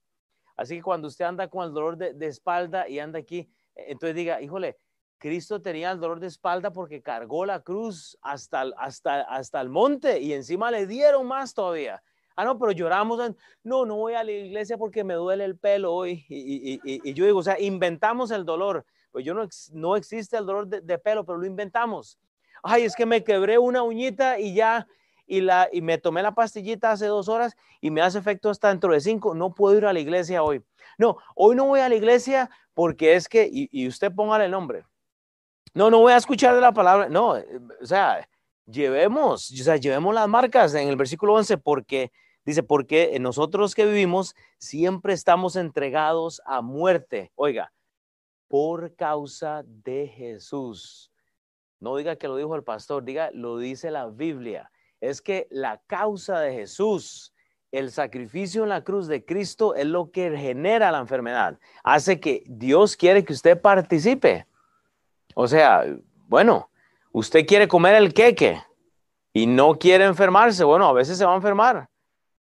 Así 0.56 0.76
que 0.76 0.84
cuando 0.84 1.08
usted 1.08 1.26
anda 1.26 1.48
con 1.48 1.66
el 1.66 1.74
dolor 1.74 1.98
de, 1.98 2.28
espalda 2.28 2.88
y 2.88 3.00
anda 3.00 3.18
aquí, 3.18 3.50
entonces 3.74 4.16
diga, 4.16 4.40
híjole, 4.40 4.78
Cristo 5.18 5.60
tenía 5.60 5.90
el 5.90 6.00
dolor 6.00 6.20
de 6.20 6.28
espalda 6.28 6.72
porque 6.72 7.02
cargó 7.02 7.44
la 7.48 7.62
cruz 7.62 8.20
hasta, 8.22 8.66
hasta, 8.78 9.22
hasta 9.22 9.62
el 9.62 9.70
monte 9.70 10.22
y 10.22 10.34
encima 10.34 10.70
le 10.70 10.86
dieron 10.86 11.26
más 11.26 11.56
todavía. 11.56 12.04
Ah, 12.36 12.44
no, 12.44 12.60
pero 12.60 12.72
lloramos. 12.72 13.20
No, 13.64 13.86
no 13.86 13.96
voy 13.96 14.14
a 14.14 14.24
la 14.24 14.32
iglesia 14.32 14.78
porque 14.78 15.04
me 15.04 15.14
duele 15.14 15.46
el 15.46 15.58
pelo 15.58 15.94
hoy. 15.94 16.26
Y, 16.30 17.14
yo 17.14 17.26
digo, 17.26 17.40
o 17.40 17.44
sea, 17.44 17.60
inventamos 17.60 18.32
el 18.32 18.46
dolor. 18.46 18.86
Pues 19.12 19.24
yo 19.24 19.34
no, 19.34 19.48
no 19.72 19.96
existe 19.96 20.38
el 20.38 20.46
dolor 20.46 20.68
de, 20.68 20.98
pelo, 20.98 21.26
pero 21.26 21.38
lo 21.38 21.46
inventamos. 21.46 22.20
Ay, 22.62 22.84
es 22.84 22.96
que 22.96 23.06
me 23.06 23.24
quebré 23.24 23.58
una 23.58 23.84
uñita 23.84 24.40
y 24.40 24.54
ya, 24.54 24.88
y, 25.26 25.42
la, 25.42 25.70
y 25.72 25.82
me 25.82 25.98
tomé 25.98 26.22
la 26.22 26.36
pastillita 26.36 26.92
hace 26.92 27.06
dos 27.06 27.30
horas 27.30 27.56
y 27.80 27.92
me 27.92 28.02
hace 28.02 28.18
efecto 28.18 28.50
hasta 28.50 28.70
dentro 28.70 28.92
de 28.92 29.00
cinco. 29.00 29.34
No 29.34 29.54
puedo 29.54 29.78
ir 29.78 29.86
a 29.86 29.94
la 29.94 30.00
iglesia 30.00 30.44
hoy. 30.44 30.62
No, 30.98 31.18
hoy 31.36 31.56
no 31.56 31.66
voy 31.66 31.80
a 31.80 31.90
la 31.90 31.96
iglesia 31.96 32.50
porque 32.74 33.16
es 33.16 33.30
que, 33.30 33.50
y, 33.50 33.88
usted 33.88 34.12
póngale 34.14 34.46
el 34.46 34.52
nombre. 34.52 34.84
No, 35.74 35.90
no 35.90 36.00
voy 36.00 36.14
a 36.14 36.18
escuchar 36.18 36.54
de 36.56 36.62
la 36.62 36.74
palabra. 36.74 37.08
No, 37.08 37.36
o 37.82 37.86
sea, 37.86 38.28
llevemos, 38.66 39.52
o 39.52 39.64
sea, 39.64 39.78
llevemos 39.78 40.14
las 40.14 40.28
marcas 40.28 40.74
en 40.74 40.90
el 40.90 40.96
versículo 40.96 41.34
11 41.36 41.58
porque 41.58 42.12
Dice, 42.46 42.62
porque 42.62 43.18
nosotros 43.20 43.74
que 43.74 43.86
vivimos 43.86 44.36
siempre 44.60 45.14
estamos 45.14 45.56
entregados 45.56 46.42
a 46.46 46.62
muerte. 46.62 47.32
Oiga, 47.36 47.74
por 48.48 48.96
causa 48.96 49.64
de 49.66 50.08
Jesús. 50.08 51.12
No 51.80 51.98
diga 51.98 52.16
que 52.16 52.28
lo 52.28 52.38
dijo 52.38 52.56
el 52.56 52.64
pastor, 52.64 53.04
diga, 53.04 53.32
lo 53.34 53.58
dice 53.58 53.92
la 53.92 54.08
Biblia. 54.08 54.72
Es 55.02 55.22
que 55.22 55.48
la 55.50 55.82
causa 55.88 56.40
de 56.40 56.54
Jesús, 56.54 57.34
el 57.72 57.92
sacrificio 57.92 58.64
en 58.64 58.70
la 58.70 58.84
cruz 58.84 59.08
de 59.08 59.26
Cristo 59.26 59.76
es 59.76 59.86
lo 59.86 60.12
que 60.12 60.36
genera 60.38 60.92
la 60.92 61.00
enfermedad. 61.00 61.60
Hace 61.84 62.20
que 62.20 62.44
Dios 62.48 62.96
quiere 62.96 63.26
que 63.26 63.34
usted 63.34 63.60
participe. 63.60 64.48
O 65.34 65.48
sea, 65.48 65.84
bueno, 66.28 66.70
usted 67.12 67.46
quiere 67.46 67.68
comer 67.68 67.96
el 67.96 68.14
queque 68.14 68.62
y 69.34 69.48
no 69.48 69.78
quiere 69.78 70.06
enfermarse. 70.06 70.64
Bueno, 70.64 70.88
a 70.88 70.94
veces 70.94 71.18
se 71.18 71.26
va 71.26 71.34
a 71.34 71.38
enfermar. 71.38 71.90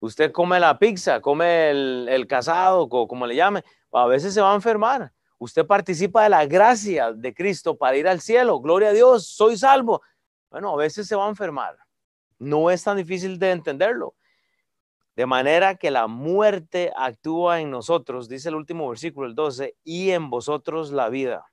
Usted 0.03 0.33
come 0.33 0.59
la 0.59 0.81
pizza, 0.81 1.21
come 1.21 1.71
el, 1.71 2.27
casado, 2.27 2.89
como 2.89 3.25
le 3.25 3.37
llame, 3.37 3.63
a 3.93 4.07
veces 4.07 4.35
se 4.35 4.41
va 4.41 4.51
a 4.51 4.57
enfermar. 4.57 5.13
Usted 5.39 5.65
participa 5.65 6.25
de 6.25 6.29
la 6.29 6.45
gracia 6.45 7.13
de 7.13 7.33
Cristo 7.33 7.79
para 7.79 7.97
ir 7.97 8.09
al 8.09 8.21
cielo. 8.21 8.59
Gloria 8.59 8.89
a 8.89 8.93
Dios, 8.93 9.29
soy 9.29 9.57
salvo. 9.57 10.03
Bueno, 10.51 10.73
a 10.73 10.77
veces 10.77 11.07
se 11.07 11.15
va 11.15 11.27
a 11.27 11.29
enfermar. 11.29 11.79
No 12.41 12.69
es 12.69 12.83
tan 12.83 12.97
difícil 12.97 13.39
de 13.39 13.53
entenderlo. 13.53 14.17
De 15.15 15.25
manera 15.25 15.77
que 15.77 15.93
la 15.93 16.09
muerte 16.09 16.93
actúa 16.97 17.61
en 17.61 17.71
nosotros, 17.71 18.29
dice 18.29 18.49
el 18.49 18.57
último 18.57 18.89
versículo, 18.89 19.29
el 19.29 19.37
12, 19.37 19.77
y 19.85 20.11
en 20.11 20.31
vosotros 20.31 20.91
la 20.91 21.11
vida. 21.11 21.47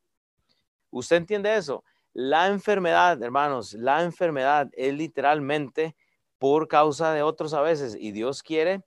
¿Usted 0.89 1.17
entiende 1.17 1.55
eso? 1.55 1.83
La 2.13 2.47
enfermedad, 2.47 3.21
hermanos, 3.21 3.73
la 3.75 4.01
enfermedad 4.01 4.69
es 4.73 4.91
literalmente 4.91 5.95
por 6.39 6.67
causa 6.67 7.13
de 7.13 7.21
otros 7.21 7.53
a 7.53 7.61
veces. 7.61 7.95
Y 7.99 8.11
Dios 8.11 8.41
quiere, 8.41 8.81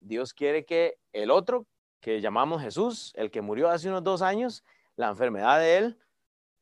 Dios 0.00 0.32
quiere 0.32 0.64
que 0.64 0.98
el 1.12 1.30
otro, 1.30 1.66
que 2.00 2.20
llamamos 2.20 2.62
Jesús, 2.62 3.12
el 3.16 3.30
que 3.30 3.40
murió 3.40 3.70
hace 3.70 3.88
unos 3.88 4.04
dos 4.04 4.22
años, 4.22 4.62
la 4.94 5.08
enfermedad 5.08 5.58
de 5.58 5.78
él 5.78 5.98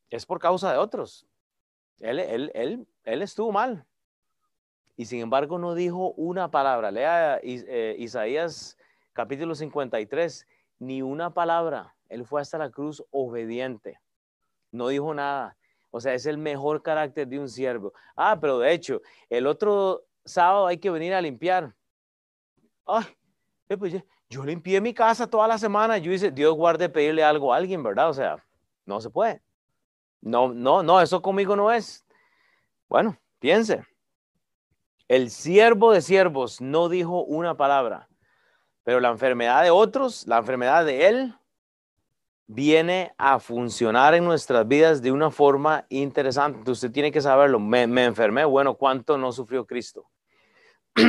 es 0.08 0.24
por 0.24 0.38
causa 0.38 0.72
de 0.72 0.78
otros. 0.78 1.26
Él, 1.98 2.18
él, 2.20 2.50
él, 2.54 2.86
él 3.04 3.22
estuvo 3.22 3.52
mal. 3.52 3.84
Y 4.96 5.06
sin 5.06 5.20
embargo 5.20 5.58
no 5.58 5.74
dijo 5.74 6.12
una 6.12 6.50
palabra. 6.50 6.90
Lea 6.90 7.40
eh, 7.42 7.96
Isaías 7.98 8.76
capítulo 9.12 9.54
53, 9.54 10.46
ni 10.78 11.02
una 11.02 11.34
palabra. 11.34 11.94
Él 12.08 12.24
fue 12.24 12.40
hasta 12.40 12.58
la 12.58 12.70
cruz 12.70 13.02
obediente. 13.10 14.00
No 14.70 14.88
dijo 14.88 15.12
nada. 15.14 15.56
O 15.90 16.00
sea, 16.00 16.14
es 16.14 16.26
el 16.26 16.38
mejor 16.38 16.82
carácter 16.82 17.26
de 17.26 17.38
un 17.38 17.48
siervo. 17.48 17.92
Ah, 18.16 18.38
pero 18.40 18.58
de 18.58 18.72
hecho, 18.72 19.02
el 19.28 19.46
otro 19.46 20.04
sábado 20.24 20.66
hay 20.66 20.78
que 20.78 20.90
venir 20.90 21.14
a 21.14 21.20
limpiar. 21.20 21.74
Ay, 22.86 23.04
eh, 23.68 23.76
pues 23.76 23.94
yo 24.28 24.44
limpié 24.44 24.80
mi 24.80 24.94
casa 24.94 25.26
toda 25.26 25.46
la 25.46 25.58
semana. 25.58 25.98
Yo 25.98 26.12
hice, 26.12 26.30
Dios 26.30 26.54
guarde 26.54 26.88
pedirle 26.88 27.22
algo 27.22 27.52
a 27.52 27.56
alguien, 27.56 27.82
¿verdad? 27.82 28.10
O 28.10 28.14
sea, 28.14 28.44
no 28.86 29.00
se 29.00 29.10
puede. 29.10 29.42
No, 30.20 30.52
no, 30.52 30.82
no, 30.82 31.00
eso 31.00 31.20
conmigo 31.20 31.56
no 31.56 31.70
es. 31.72 32.04
Bueno, 32.88 33.18
piense. 33.38 33.84
El 35.08 35.30
siervo 35.30 35.92
de 35.92 36.00
siervos 36.00 36.60
no 36.60 36.88
dijo 36.88 37.24
una 37.24 37.56
palabra, 37.56 38.08
pero 38.84 39.00
la 39.00 39.10
enfermedad 39.10 39.62
de 39.62 39.70
otros, 39.70 40.26
la 40.26 40.38
enfermedad 40.38 40.84
de 40.86 41.08
él, 41.08 41.34
viene 42.46 43.14
a 43.18 43.38
funcionar 43.38 44.14
en 44.14 44.24
nuestras 44.24 44.66
vidas 44.66 45.02
de 45.02 45.12
una 45.12 45.30
forma 45.30 45.86
interesante. 45.88 46.70
usted 46.70 46.90
tiene 46.90 47.12
que 47.12 47.20
saberlo. 47.20 47.58
Me, 47.58 47.86
me 47.86 48.04
enfermé, 48.04 48.44
bueno, 48.44 48.74
¿cuánto 48.74 49.16
no 49.16 49.32
sufrió 49.32 49.66
Cristo? 49.66 50.10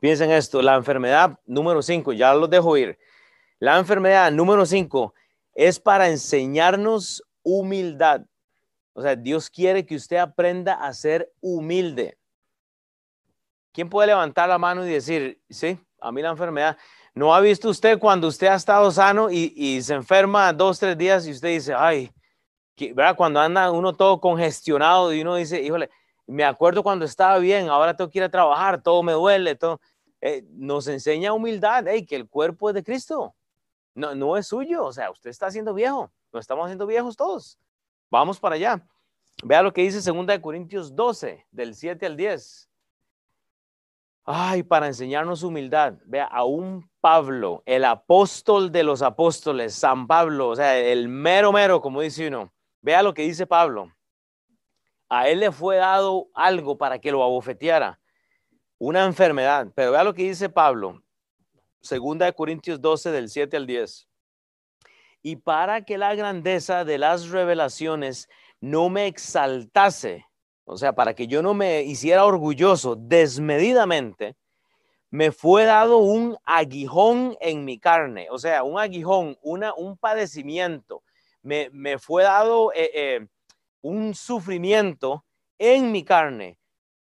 Piensen 0.00 0.30
esto, 0.30 0.62
la 0.62 0.76
enfermedad 0.76 1.38
número 1.44 1.82
cinco, 1.82 2.12
ya 2.12 2.32
lo 2.34 2.46
dejo 2.46 2.76
ir. 2.76 2.98
La 3.58 3.78
enfermedad 3.78 4.30
número 4.30 4.64
cinco 4.64 5.14
es 5.54 5.80
para 5.80 6.08
enseñarnos 6.08 7.22
humildad. 7.42 8.22
O 8.92 9.02
sea, 9.02 9.16
Dios 9.16 9.50
quiere 9.50 9.84
que 9.84 9.96
usted 9.96 10.16
aprenda 10.16 10.74
a 10.74 10.92
ser 10.92 11.32
humilde. 11.40 12.16
¿Quién 13.72 13.88
puede 13.88 14.08
levantar 14.08 14.48
la 14.48 14.58
mano 14.58 14.86
y 14.86 14.90
decir, 14.90 15.40
sí, 15.48 15.78
a 16.00 16.12
mí 16.12 16.22
la 16.22 16.30
enfermedad? 16.30 16.76
¿No 17.18 17.34
ha 17.34 17.40
visto 17.40 17.68
usted 17.68 17.98
cuando 17.98 18.28
usted 18.28 18.46
ha 18.46 18.54
estado 18.54 18.88
sano 18.92 19.28
y, 19.28 19.82
se 19.82 19.92
enferma 19.92 20.52
dos, 20.52 20.78
tres 20.78 20.96
días 20.96 21.26
y 21.26 21.32
usted 21.32 21.48
dice, 21.48 21.74
ay, 21.74 22.12
¿verdad? 22.94 23.16
Cuando 23.16 23.40
anda 23.40 23.72
uno 23.72 23.92
todo 23.92 24.20
congestionado 24.20 25.12
y 25.12 25.22
uno 25.22 25.34
dice, 25.34 25.60
híjole, 25.60 25.90
me 26.28 26.44
acuerdo 26.44 26.84
cuando 26.84 27.04
estaba 27.04 27.38
bien, 27.38 27.70
ahora 27.70 27.96
tengo 27.96 28.08
que 28.08 28.20
ir 28.20 28.22
a 28.22 28.28
trabajar, 28.28 28.80
todo 28.80 29.02
me 29.02 29.14
duele, 29.14 29.56
todo. 29.56 29.80
Eh, 30.20 30.44
nos 30.52 30.86
enseña 30.86 31.32
humildad, 31.32 31.86
que 32.06 32.14
el 32.14 32.28
cuerpo 32.28 32.70
es 32.70 32.76
de 32.76 32.84
Cristo, 32.84 33.34
no, 33.96 34.14
no 34.14 34.36
es 34.36 34.46
suyo, 34.46 34.84
o 34.84 34.92
sea, 34.92 35.10
usted 35.10 35.30
está 35.30 35.46
haciendo 35.46 35.74
viejo, 35.74 36.12
nos 36.32 36.42
estamos 36.42 36.66
haciendo 36.66 36.86
viejos 36.86 37.16
todos. 37.16 37.58
Vamos 38.12 38.38
para 38.38 38.54
allá. 38.54 38.80
Vea 39.42 39.64
lo 39.64 39.72
que 39.72 39.82
dice 39.82 40.08
2 40.08 40.38
Corintios 40.38 40.94
12, 40.94 41.46
del 41.50 41.74
7 41.74 42.06
al 42.06 42.16
10. 42.16 42.67
Ay, 44.30 44.62
para 44.62 44.88
enseñarnos 44.88 45.42
humildad. 45.42 45.94
Vea, 46.04 46.26
a 46.26 46.44
un 46.44 46.86
Pablo, 47.00 47.62
el 47.64 47.82
apóstol 47.86 48.70
de 48.70 48.82
los 48.82 49.00
apóstoles, 49.00 49.74
San 49.74 50.06
Pablo, 50.06 50.50
o 50.50 50.54
sea, 50.54 50.78
el 50.78 51.08
mero 51.08 51.50
mero, 51.50 51.80
como 51.80 52.02
dice 52.02 52.28
uno. 52.28 52.52
Vea 52.82 53.02
lo 53.02 53.14
que 53.14 53.22
dice 53.22 53.46
Pablo. 53.46 53.90
A 55.08 55.28
él 55.30 55.40
le 55.40 55.50
fue 55.50 55.76
dado 55.76 56.28
algo 56.34 56.76
para 56.76 56.98
que 56.98 57.10
lo 57.10 57.22
abofeteara, 57.22 58.00
una 58.76 59.06
enfermedad. 59.06 59.68
Pero 59.74 59.92
vea 59.92 60.04
lo 60.04 60.12
que 60.12 60.24
dice 60.24 60.50
Pablo, 60.50 61.02
segunda 61.80 62.26
de 62.26 62.34
Corintios 62.34 62.82
12, 62.82 63.10
del 63.10 63.30
7 63.30 63.56
al 63.56 63.66
10. 63.66 64.08
Y 65.22 65.36
para 65.36 65.86
que 65.86 65.96
la 65.96 66.14
grandeza 66.14 66.84
de 66.84 66.98
las 66.98 67.30
revelaciones 67.30 68.28
no 68.60 68.90
me 68.90 69.06
exaltase, 69.06 70.27
o 70.68 70.76
sea, 70.76 70.92
para 70.92 71.14
que 71.14 71.26
yo 71.26 71.42
no 71.42 71.54
me 71.54 71.82
hiciera 71.82 72.26
orgulloso 72.26 72.94
desmedidamente, 72.94 74.36
me 75.10 75.32
fue 75.32 75.64
dado 75.64 75.96
un 75.98 76.36
aguijón 76.44 77.38
en 77.40 77.64
mi 77.64 77.78
carne, 77.78 78.28
o 78.30 78.38
sea, 78.38 78.62
un 78.62 78.78
aguijón, 78.78 79.38
una, 79.40 79.72
un 79.74 79.96
padecimiento, 79.96 81.02
me, 81.42 81.98
fue 81.98 82.24
dado 82.24 82.70
eh, 82.74 82.90
eh, 82.92 83.26
un 83.80 84.14
sufrimiento 84.14 85.24
en 85.58 85.90
mi 85.90 86.04
carne, 86.04 86.58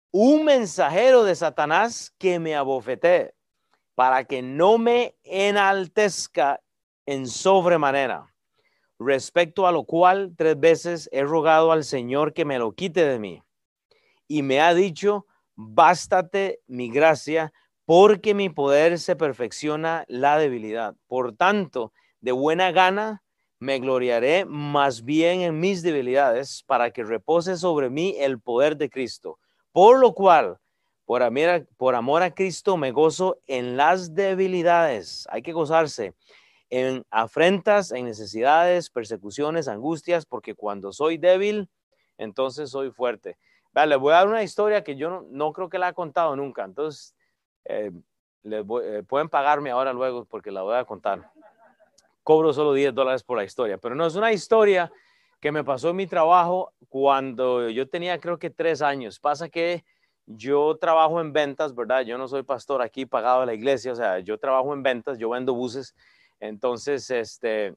un 0.09 0.43
mensajero 0.43 1.23
de 1.23 1.35
Satanás 1.35 2.11
que 2.17 2.39
me 2.39 2.55
abofeté 2.55 3.35
para 3.93 4.23
que 4.23 4.41
no 4.41 4.79
me 4.79 5.15
enaltezca 5.23 6.61
en 7.05 7.27
sobremanera. 7.27 8.33
Respecto 8.97 9.67
a 9.67 9.71
lo 9.71 9.83
cual 9.83 10.33
tres 10.35 10.59
veces 10.59 11.09
he 11.11 11.21
rogado 11.23 11.71
al 11.71 11.83
Señor 11.83 12.33
que 12.33 12.45
me 12.45 12.57
lo 12.57 12.71
quite 12.71 13.05
de 13.05 13.19
mí 13.19 13.43
y 14.31 14.43
me 14.43 14.61
ha 14.61 14.73
dicho, 14.73 15.25
bástate 15.55 16.61
mi 16.65 16.89
gracia, 16.89 17.51
porque 17.83 18.33
mi 18.33 18.47
poder 18.47 18.97
se 18.97 19.17
perfecciona 19.17 20.05
la 20.07 20.37
debilidad. 20.37 20.95
Por 21.07 21.35
tanto, 21.35 21.91
de 22.21 22.31
buena 22.31 22.71
gana 22.71 23.23
me 23.59 23.77
gloriaré 23.79 24.45
más 24.45 25.03
bien 25.03 25.41
en 25.41 25.59
mis 25.59 25.83
debilidades, 25.83 26.63
para 26.65 26.91
que 26.91 27.03
repose 27.03 27.57
sobre 27.57 27.89
mí 27.89 28.15
el 28.19 28.39
poder 28.39 28.77
de 28.77 28.89
Cristo. 28.89 29.37
Por 29.73 29.99
lo 29.99 30.13
cual, 30.13 30.59
por 31.05 31.23
amor, 31.93 32.23
a 32.23 32.33
Cristo, 32.33 32.77
me 32.77 32.93
gozo 32.93 33.37
en 33.47 33.75
las 33.75 34.15
debilidades. 34.15 35.27
Hay 35.29 35.41
que 35.41 35.51
gozarse 35.51 36.13
en 36.69 37.03
afrentas, 37.11 37.91
en 37.91 38.05
necesidades, 38.05 38.89
persecuciones, 38.89 39.67
angustias, 39.67 40.25
porque 40.25 40.55
cuando 40.55 40.93
soy 40.93 41.17
débil, 41.17 41.69
entonces 42.17 42.69
soy 42.69 42.91
fuerte. 42.91 43.37
Vale, 43.73 43.95
voy 43.95 44.11
a 44.13 44.17
dar 44.17 44.27
una 44.27 44.43
historia 44.43 44.83
que 44.83 44.95
yo 44.95 45.25
no, 45.29 45.53
creo 45.53 45.69
que 45.69 45.79
la 45.79 45.89
he 45.89 45.93
contado 45.93 46.35
nunca, 46.35 46.65
entonces 46.65 47.15
eh, 47.65 47.91
eh, 48.43 49.03
pueden 49.07 49.29
pagarme 49.29 49.71
ahora 49.71 49.93
luego 49.93 50.25
porque 50.25 50.51
la 50.51 50.61
voy 50.61 50.75
a 50.75 50.85
contar. 50.85 51.31
Cobro 52.23 52.53
solo 52.53 52.73
10 52.73 52.93
dólares 52.93 53.23
por 53.23 53.37
la 53.37 53.43
historia, 53.43 53.77
pero 53.77 53.95
no 53.95 54.05
es 54.05 54.15
una 54.15 54.31
historia 54.33 54.91
que 55.39 55.51
me 55.51 55.63
pasó 55.63 55.89
en 55.89 55.95
mi 55.95 56.05
trabajo 56.05 56.73
cuando 56.89 57.69
yo 57.69 57.89
tenía 57.89 58.19
creo 58.19 58.37
que 58.37 58.49
tres 58.49 58.81
años. 58.81 59.19
Pasa 59.19 59.49
que 59.49 59.83
yo 60.25 60.77
trabajo 60.77 61.19
en 61.19 61.33
ventas, 61.33 61.73
¿verdad? 61.73 62.01
Yo 62.01 62.17
no 62.17 62.27
soy 62.27 62.43
pastor 62.43 62.81
aquí 62.81 63.05
pagado 63.05 63.41
a 63.41 63.45
la 63.45 63.53
iglesia, 63.53 63.93
o 63.93 63.95
sea, 63.95 64.19
yo 64.19 64.37
trabajo 64.37 64.73
en 64.73 64.83
ventas, 64.83 65.17
yo 65.17 65.29
vendo 65.29 65.53
buses. 65.53 65.95
Entonces, 66.39 67.09
este, 67.09 67.75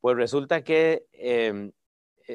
pues 0.00 0.16
resulta 0.16 0.62
que 0.62 1.04
eh, 1.12 1.70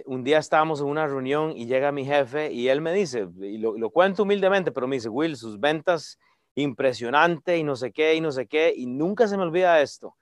un 0.06 0.24
día 0.24 0.38
estábamos 0.38 0.82
en 0.82 0.88
una 0.88 1.08
reunión 1.08 1.54
y 1.56 1.66
llega 1.66 1.92
mi 1.92 2.06
jefe 2.06 2.52
y 2.52 2.70
él 2.70 2.82
me 2.82 2.94
dice, 2.94 3.28
y 3.42 3.58
lo, 3.58 3.90
cuento 3.90 4.24
humildemente, 4.24 4.72
pero 4.72 4.88
me 4.88 4.98
dice, 4.98 5.10
Will, 5.10 5.36
sus 5.36 5.60
ventas 5.60 6.20
impresionante 6.56 7.58
y 7.58 7.64
no 7.64 7.76
sé 7.76 7.92
qué 7.92 8.16
y 8.16 8.22
no 8.22 8.32
sé 8.32 8.48
qué, 8.48 8.74
y 8.76 8.86
nunca 8.86 9.28
se 9.28 9.38
me 9.38 9.44
olvida 9.44 9.82
esto. 9.82 10.16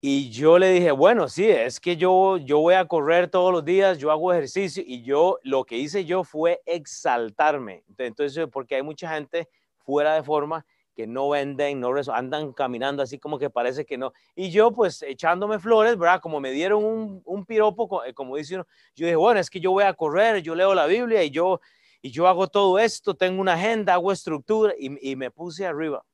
Y 0.00 0.30
yo 0.30 0.58
le 0.58 0.70
dije, 0.70 0.92
bueno, 0.92 1.28
sí, 1.28 1.48
es 1.48 1.80
que 1.80 1.96
yo, 1.96 2.36
yo 2.38 2.60
voy 2.60 2.74
a 2.74 2.86
correr 2.86 3.28
todos 3.28 3.52
los 3.52 3.64
días, 3.64 3.98
yo 3.98 4.12
hago 4.12 4.32
ejercicio 4.32 4.82
y 4.86 5.02
yo 5.02 5.38
lo 5.42 5.64
que 5.64 5.76
hice 5.76 6.04
yo 6.04 6.22
fue 6.22 6.60
exaltarme. 6.66 7.82
Entonces, 7.98 8.46
porque 8.50 8.76
hay 8.76 8.82
mucha 8.82 9.12
gente 9.12 9.48
fuera 9.78 10.14
de 10.14 10.22
forma, 10.22 10.64
que 10.98 11.06
no 11.06 11.28
venden, 11.28 11.78
no 11.78 11.94
andan 12.12 12.52
caminando 12.52 13.04
así 13.04 13.20
como 13.20 13.38
que 13.38 13.50
parece 13.50 13.86
que 13.86 13.96
no. 13.96 14.12
Y 14.34 14.50
yo 14.50 14.72
pues 14.72 15.00
echándome 15.02 15.60
flores, 15.60 15.96
¿verdad? 15.96 16.20
Como 16.20 16.40
me 16.40 16.50
dieron 16.50 16.84
un, 16.84 17.22
un 17.24 17.46
piropo, 17.46 18.02
eh, 18.02 18.12
como 18.12 18.34
dice 18.34 18.56
uno, 18.56 18.66
yo 18.96 19.06
dije, 19.06 19.14
bueno, 19.14 19.38
es 19.38 19.48
que 19.48 19.60
yo 19.60 19.70
voy 19.70 19.84
a 19.84 19.94
correr, 19.94 20.42
yo 20.42 20.56
leo 20.56 20.74
la 20.74 20.86
Biblia 20.86 21.22
y 21.22 21.30
yo, 21.30 21.60
y 22.02 22.10
yo 22.10 22.26
hago 22.26 22.48
todo 22.48 22.80
esto, 22.80 23.14
tengo 23.14 23.40
una 23.40 23.52
agenda, 23.52 23.94
hago 23.94 24.10
estructura 24.10 24.74
y, 24.76 25.12
y 25.12 25.14
me 25.14 25.30
puse 25.30 25.66
arriba. 25.66 26.04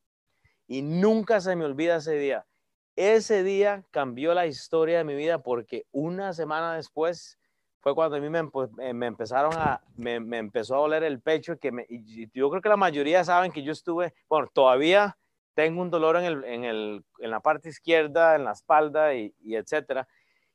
Y 0.67 0.83
nunca 0.83 1.41
se 1.41 1.57
me 1.57 1.65
olvida 1.65 1.97
ese 1.97 2.17
día. 2.17 2.45
Ese 2.95 3.43
día 3.43 3.87
cambió 3.91 4.35
la 4.35 4.47
historia 4.47 4.99
de 4.99 5.05
mi 5.05 5.15
vida 5.15 5.43
porque 5.43 5.87
una 5.93 6.35
semana 6.35 6.77
después 6.77 7.39
fue 7.85 7.95
cuando 7.95 8.17
a 8.17 8.21
mí 8.21 8.31
me, 8.31 8.41
eh, 8.79 8.95
me 8.95 9.07
empezaron 9.07 9.53
a, 9.59 9.79
me, 9.95 10.19
me, 10.19 10.39
empezó 10.39 10.75
a 10.75 10.79
doler 10.79 11.03
el 11.03 11.21
pecho, 11.21 11.59
que 11.59 11.71
me, 11.71 11.85
y 11.87 12.31
yo 12.33 12.49
creo 12.49 12.63
que 12.63 12.71
la 12.71 12.79
mayoría 12.79 13.23
saben 13.25 13.53
que 13.53 13.63
yo 13.63 13.73
estuve, 13.73 14.15
bueno, 14.27 14.49
todavía 14.55 15.19
tengo 15.53 15.83
un 15.83 15.91
dolor 15.91 16.17
en, 16.17 16.25
el, 16.25 16.45
en, 16.45 16.65
el, 16.65 17.05
en 17.19 17.31
la 17.31 17.41
parte 17.41 17.69
izquierda, 17.69 18.37
en 18.37 18.45
la 18.45 18.53
espalda 18.53 19.15
y, 19.15 19.35
y 19.39 19.57
etcétera. 19.57 20.09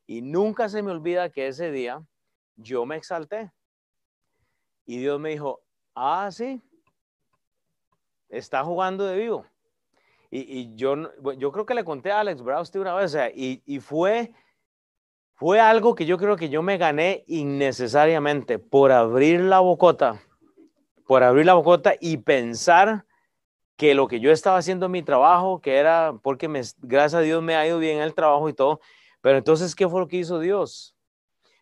Y 0.08 0.24
nunca 0.24 0.70
se 0.70 0.82
me 0.82 0.90
olvida 0.90 1.30
que 1.30 1.46
ese 1.46 1.70
día 1.72 2.02
yo 2.56 2.84
me 2.88 2.96
exalté. 2.96 3.52
Y 4.88 4.98
Dios 4.98 5.20
me 5.20 5.30
dijo, 5.30 5.62
ah, 5.94 6.30
sí, 6.32 6.64
está 8.28 8.64
jugando 8.64 9.06
de 9.06 9.20
vivo. 9.20 9.46
Y, 10.32 10.62
y 10.62 10.76
yo, 10.76 10.96
yo 11.38 11.52
creo 11.52 11.68
que 11.68 11.76
le 11.76 11.84
conté 11.86 12.12
a 12.12 12.22
Alex 12.22 12.42
Brown 12.42 12.66
una 12.74 12.96
vez, 12.96 13.06
o 13.06 13.10
sea, 13.10 13.30
y, 13.30 13.62
y 13.68 13.80
fue 13.80 14.34
fue 15.40 15.62
algo 15.62 15.96
que 15.96 16.06
yo 16.06 16.18
creo 16.18 16.36
que 16.36 16.50
yo 16.50 16.62
me 16.62 16.78
gané 16.78 17.24
innecesariamente 17.26 18.60
por 18.60 18.92
abrir 18.92 19.40
la 19.40 19.62
bocota, 19.62 20.22
por 21.08 21.24
abrir 21.24 21.46
la 21.46 21.54
bocota 21.54 21.94
y 22.02 22.18
pensar 22.18 23.06
que 23.78 23.96
lo 23.96 24.10
que 24.10 24.20
yo 24.20 24.34
estaba 24.34 24.58
haciendo 24.58 24.88
en 24.88 24.92
mi 24.92 25.02
trabajo, 25.02 25.62
que 25.62 25.78
era 25.78 26.14
porque 26.22 26.50
me, 26.50 26.60
gracias 26.80 27.14
a 27.14 27.22
Dios 27.22 27.42
me 27.42 27.56
ha 27.56 27.66
ido 27.66 27.80
bien 27.80 28.02
el 28.02 28.14
trabajo 28.14 28.50
y 28.50 28.54
todo, 28.54 28.82
pero 29.22 29.38
entonces, 29.38 29.76
¿qué 29.76 29.88
fue 29.88 30.02
lo 30.02 30.10
que 30.10 30.18
hizo 30.18 30.40
Dios? 30.40 30.94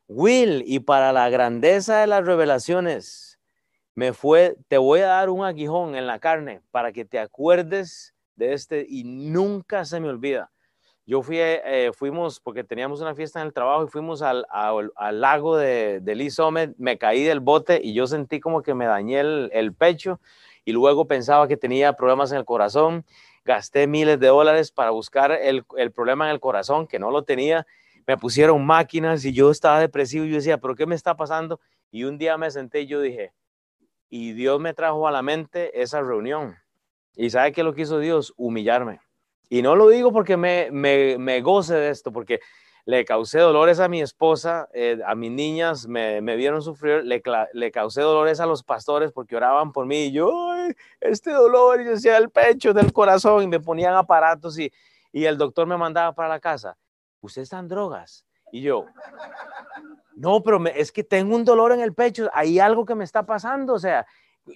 Will, 0.07 0.63
y 0.65 0.79
para 0.79 1.13
la 1.13 1.29
grandeza 1.29 1.99
de 1.99 2.07
las 2.07 2.25
revelaciones, 2.25 3.39
me 3.93 4.11
fue, 4.11 4.57
te 4.67 4.79
voy 4.79 5.01
a 5.01 5.07
dar 5.07 5.29
un 5.29 5.45
aguijón 5.45 5.95
en 5.95 6.07
la 6.07 6.17
carne 6.17 6.61
para 6.71 6.91
que 6.91 7.05
te 7.05 7.19
acuerdes 7.19 8.15
de 8.35 8.53
este 8.53 8.87
y 8.89 9.03
nunca 9.03 9.85
se 9.85 9.99
me 9.99 10.09
olvida. 10.09 10.49
Yo 11.09 11.21
fui, 11.21 11.37
eh, 11.39 11.91
fuimos, 11.93 12.41
porque 12.41 12.65
teníamos 12.65 12.99
una 12.99 13.15
fiesta 13.15 13.39
en 13.39 13.47
el 13.47 13.53
trabajo 13.53 13.85
y 13.85 13.87
fuimos 13.87 14.21
al, 14.21 14.45
al, 14.49 15.21
lago 15.21 15.55
de, 15.55 16.01
de 16.01 16.15
Lee 16.15 16.29
Summit, 16.29 16.71
me 16.77 16.97
caí 16.97 17.23
del 17.23 17.39
bote 17.39 17.79
y 17.81 17.93
yo 17.93 18.07
sentí 18.07 18.41
como 18.41 18.61
que 18.61 18.73
me 18.73 18.87
dañé 18.87 19.21
el, 19.21 19.73
pecho 19.73 20.19
y 20.65 20.73
luego 20.73 21.07
pensaba 21.07 21.47
que 21.47 21.55
tenía 21.55 21.93
problemas 21.93 22.33
en 22.33 22.39
el 22.39 22.43
corazón. 22.43 23.05
Gasté 23.45 23.87
miles 23.87 24.19
de 24.19 24.27
dólares 24.27 24.69
para 24.69 24.89
buscar 24.89 25.31
el, 25.31 25.63
el 25.77 25.93
problema 25.93 26.25
en 26.25 26.31
el 26.31 26.41
corazón, 26.41 26.87
que 26.87 26.99
no 26.99 27.09
lo 27.09 27.23
tenía. 27.23 27.65
Me 28.05 28.17
pusieron 28.17 28.65
máquinas 28.65 29.23
y 29.23 29.31
yo 29.31 29.49
estaba 29.49 29.79
depresivo 29.79 30.25
y 30.25 30.31
yo 30.31 30.35
decía, 30.35 30.57
¿pero 30.57 30.75
qué 30.75 30.85
me 30.85 30.95
está 30.95 31.15
pasando? 31.15 31.61
Y 31.89 32.03
un 32.03 32.17
día 32.17 32.37
me 32.37 32.51
senté 32.51 32.81
y 32.81 32.87
yo 32.87 32.99
dije, 32.99 33.31
y 34.09 34.33
Dios 34.33 34.59
me 34.59 34.73
trajo 34.73 35.07
a 35.07 35.11
la 35.11 35.21
mente 35.21 35.81
esa 35.81 36.01
reunión. 36.01 36.57
¿Y 37.15 37.29
sabe 37.29 37.53
qué 37.53 37.63
lo 37.63 37.73
que 37.73 37.83
hizo 37.83 37.97
Dios? 37.99 38.33
Humillarme 38.35 39.06
y 39.49 39.61
no 39.61 39.75
lo 39.75 39.89
digo 39.89 40.11
porque 40.11 40.37
me, 40.37 40.69
me, 40.71 41.17
me 41.17 41.41
goce 41.41 41.75
de 41.75 41.89
esto, 41.89 42.11
porque 42.11 42.39
le 42.87 43.03
causé 43.03 43.39
dolores 43.39 43.81
a 43.81 43.89
mi 43.89 44.01
esposa, 44.01 44.69
eh, 44.73 44.99
a 45.05 45.13
mis 45.13 45.29
niñas, 45.29 45.87
me, 45.87 46.21
me 46.21 46.37
vieron 46.37 46.61
sufrir, 46.61 47.03
le, 47.03 47.21
le, 47.51 47.71
causé 47.71 48.01
dolores 48.01 48.39
a 48.39 48.45
los 48.45 48.63
pastores 48.63 49.11
porque 49.11 49.35
oraban 49.35 49.73
por 49.73 49.85
mí 49.85 50.05
y 50.05 50.11
yo, 50.13 50.51
Ay, 50.53 50.71
este 51.01 51.31
dolor, 51.31 51.81
y 51.81 51.85
yo 51.85 51.91
decía 51.91 52.15
el 52.17 52.29
pecho, 52.29 52.73
del 52.73 52.93
corazón, 52.93 53.43
y 53.43 53.47
me 53.47 53.59
ponían 53.59 53.93
aparatos 53.93 54.57
y, 54.57 54.71
y 55.11 55.25
el 55.25 55.37
doctor 55.37 55.67
me 55.67 55.75
mandaba 55.75 56.13
para 56.13 56.29
la 56.29 56.39
casa. 56.39 56.77
¿Usted 57.19 57.41
está 57.41 57.59
en 57.59 57.67
drogas? 57.67 58.25
Y 58.53 58.61
yo, 58.61 58.85
no, 60.15 60.41
pero 60.41 60.57
me, 60.57 60.71
es 60.79 60.91
que 60.91 61.03
tengo 61.03 61.35
un 61.35 61.43
dolor 61.43 61.73
en 61.73 61.81
el 61.81 61.93
pecho, 61.93 62.29
hay 62.33 62.57
algo 62.57 62.85
que 62.85 62.95
me 62.95 63.03
está 63.03 63.25
pasando, 63.25 63.73
o 63.73 63.79
sea, 63.79 64.07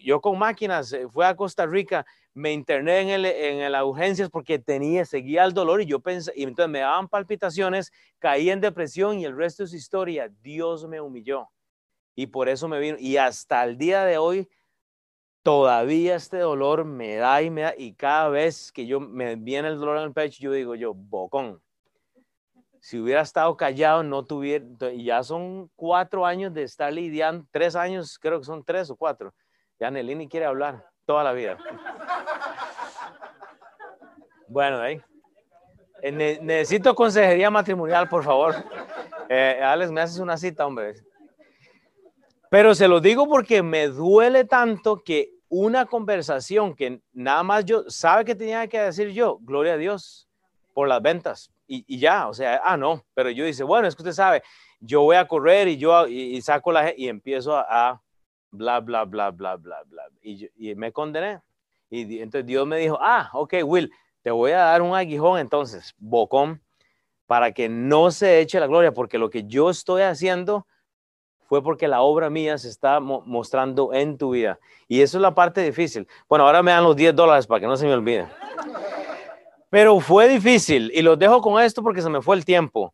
yo 0.04 0.22
con 0.22 0.40
máquinas 0.40 0.94
eh, 0.94 1.06
fui 1.10 1.26
a 1.26 1.36
Costa 1.36 1.66
Rica, 1.66 2.06
me 2.34 2.54
interné 2.54 3.02
en, 3.02 3.10
el, 3.10 3.26
en 3.26 3.72
las 3.72 3.84
urgencias 3.84 4.30
porque 4.30 4.58
tenía, 4.60 5.06
seguía 5.06 5.44
el 5.44 5.54
dolor 5.54 5.82
y 5.82 5.86
yo 5.86 6.00
pensé, 6.00 6.32
y 6.36 6.44
entonces 6.44 6.72
me 6.72 6.80
daban 6.80 7.08
palpitaciones, 7.08 7.92
caí 8.20 8.50
en 8.50 8.62
depresión 8.62 9.20
y 9.20 9.26
el 9.26 9.36
resto 9.36 9.64
es 9.64 9.74
historia. 9.74 10.32
Dios 10.42 10.88
me 10.88 11.02
humilló 11.02 11.50
y 12.16 12.28
por 12.28 12.48
eso 12.50 12.68
me 12.68 12.80
vino. 12.80 12.98
Y 13.00 13.18
hasta 13.18 13.64
el 13.64 13.78
día 13.78 14.06
de 14.06 14.18
hoy, 14.18 14.50
todavía 15.44 16.16
este 16.16 16.38
dolor 16.38 16.86
me 16.86 17.16
da 17.16 17.42
y 17.42 17.50
me 17.50 17.62
da, 17.62 17.74
y 17.78 17.94
cada 17.94 18.30
vez 18.30 18.72
que 18.72 18.86
yo 18.86 19.00
me 19.00 19.36
viene 19.36 19.68
el 19.68 19.80
dolor 19.80 19.98
en 19.98 20.04
el 20.04 20.14
pecho, 20.14 20.38
yo 20.42 20.52
digo 20.52 20.76
yo, 20.76 20.94
bocón. 20.94 21.62
Si 22.80 22.98
hubiera 22.98 23.22
estado 23.22 23.56
callado, 23.58 24.02
no 24.02 24.26
tuviera, 24.26 24.66
ya 24.98 25.22
son 25.22 25.70
cuatro 25.76 26.26
años 26.26 26.52
de 26.54 26.64
estar 26.64 26.92
lidiando, 26.92 27.46
tres 27.52 27.76
años, 27.76 28.18
creo 28.18 28.40
que 28.40 28.46
son 28.46 28.64
tres 28.64 28.90
o 28.90 28.96
cuatro. 28.96 29.34
Ya 29.80 29.92
Nelini 29.92 30.28
quiere 30.28 30.46
hablar 30.46 30.91
toda 31.12 31.26
la 31.26 31.34
vida. 31.34 31.58
Bueno, 34.48 34.80
ahí. 34.80 35.02
Eh, 36.02 36.40
necesito 36.42 36.96
consejería 36.96 37.50
matrimonial, 37.50 38.08
por 38.08 38.24
favor. 38.24 38.56
Eh, 39.28 39.60
Alex, 39.62 39.92
me 39.92 40.00
haces 40.00 40.20
una 40.20 40.38
cita, 40.38 40.66
hombre. 40.66 40.96
Pero 42.50 42.74
se 42.74 42.88
lo 42.88 43.02
digo 43.02 43.28
porque 43.28 43.62
me 43.62 43.88
duele 43.88 44.46
tanto 44.46 45.04
que 45.04 45.34
una 45.50 45.86
conversación 45.86 46.74
que 46.74 47.02
nada 47.12 47.44
más 47.44 47.66
yo, 47.66 47.84
sabe 47.90 48.24
que 48.24 48.34
tenía 48.34 48.66
que 48.68 48.80
decir 48.80 49.10
yo, 49.10 49.38
gloria 49.42 49.74
a 49.74 49.78
Dios 49.78 50.30
por 50.74 50.88
las 50.88 51.02
ventas. 51.02 51.52
Y, 51.68 52.00
ya, 52.00 52.30
o 52.30 52.34
sea, 52.34 52.62
ah, 52.64 52.78
no, 52.78 53.06
pero 53.14 53.30
yo 53.30 53.44
dice, 53.44 53.64
bueno, 53.64 53.86
es 53.86 53.96
que 53.98 54.02
usted 54.02 54.14
sabe, 54.14 54.44
yo 54.80 55.02
voy 55.02 55.18
a 55.18 55.28
correr 55.28 55.68
y 55.68 55.78
yo 55.78 56.08
y, 56.08 56.42
saco 56.42 56.72
la 56.72 56.94
y 56.96 57.10
empiezo 57.10 57.58
a, 57.58 58.02
bla, 58.52 58.80
bla, 58.80 59.06
bla, 59.06 59.32
bla, 59.32 59.56
bla, 59.56 59.84
bla. 59.86 60.04
Y, 60.22 60.50
y 60.56 60.76
me 60.76 60.92
condené. 60.92 61.42
Y 61.90 62.20
entonces 62.20 62.46
Dios 62.46 62.66
me 62.68 62.78
dijo, 62.78 62.98
ah, 63.02 63.30
ok, 63.34 63.56
Will, 63.66 63.92
te 64.22 64.32
voy 64.32 64.52
a 64.52 64.60
dar 64.60 64.82
un 64.82 64.96
aguijón 64.96 65.40
entonces, 65.40 65.94
bocón, 65.98 66.62
para 67.26 67.52
que 67.52 67.68
no 67.70 68.12
se 68.12 68.40
eche 68.40 68.60
la 68.60 68.68
gloria, 68.68 68.94
porque 68.94 69.18
lo 69.18 69.30
que 69.30 69.46
yo 69.46 69.70
estoy 69.70 70.04
haciendo 70.04 70.68
fue 71.52 71.62
porque 71.62 71.90
la 71.90 72.02
obra 72.02 72.30
mía 72.30 72.58
se 72.58 72.70
está 72.70 73.02
mostrando 73.02 73.94
en 73.94 74.18
tu 74.18 74.32
vida. 74.32 74.58
Y 74.88 75.02
eso 75.02 75.18
es 75.18 75.22
la 75.22 75.36
parte 75.36 75.62
difícil. 75.62 76.08
Bueno, 76.30 76.46
ahora 76.46 76.64
me 76.64 76.72
dan 76.72 76.84
los 76.84 76.96
10 76.96 77.14
dólares 77.14 77.46
para 77.46 77.60
que 77.60 77.68
no 77.68 77.76
se 77.76 77.86
me 77.86 77.94
olvide. 77.94 78.26
Pero 79.70 80.00
fue 80.00 80.30
difícil 80.30 80.90
y 80.94 81.02
los 81.02 81.20
dejo 81.20 81.42
con 81.42 81.62
esto 81.62 81.84
porque 81.84 82.02
se 82.02 82.10
me 82.10 82.22
fue 82.22 82.38
el 82.38 82.46
tiempo. 82.46 82.94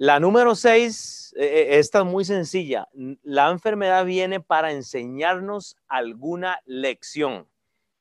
La 0.00 0.20
número 0.20 0.54
6, 0.54 1.34
eh, 1.36 1.44
eh, 1.44 1.78
esta 1.80 1.98
es 1.98 2.04
muy 2.04 2.24
sencilla. 2.24 2.88
La 3.24 3.50
enfermedad 3.50 4.04
viene 4.04 4.38
para 4.38 4.70
enseñarnos 4.70 5.76
alguna 5.88 6.60
lección. 6.66 7.48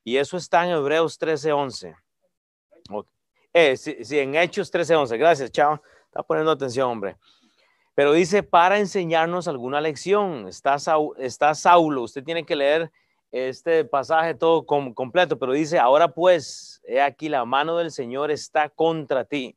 Y 0.04 0.18
eso 0.18 0.38
está 0.38 0.64
en 0.64 0.74
Hebreos 0.74 1.18
13:11. 1.18 1.96
Eh, 3.52 3.76
sí, 3.78 4.20
en 4.20 4.36
Hechos 4.36 4.70
13:11. 4.72 5.18
Gracias, 5.18 5.52
chao. 5.52 5.82
Está 6.06 6.22
poniendo 6.22 6.52
atención, 6.52 6.88
hombre. 6.88 7.18
Pero 7.96 8.14
dice 8.14 8.44
para 8.44 8.78
enseñarnos 8.78 9.48
alguna 9.48 9.82
lección. 9.82 10.48
Está, 10.48 10.78
está 11.18 11.56
Saulo. 11.56 12.04
Usted 12.04 12.24
tiene 12.24 12.46
que 12.46 12.56
leer 12.56 12.92
este 13.32 13.86
pasaje 13.86 14.36
todo 14.36 14.68
completo, 14.68 15.40
pero 15.40 15.52
dice, 15.52 15.80
ahora 15.80 16.08
pues, 16.14 16.80
he 16.86 17.02
aquí 17.02 17.28
la 17.28 17.44
mano 17.44 17.76
del 17.76 17.90
Señor 17.90 18.30
está 18.30 18.70
contra 18.70 19.26
ti 19.26 19.56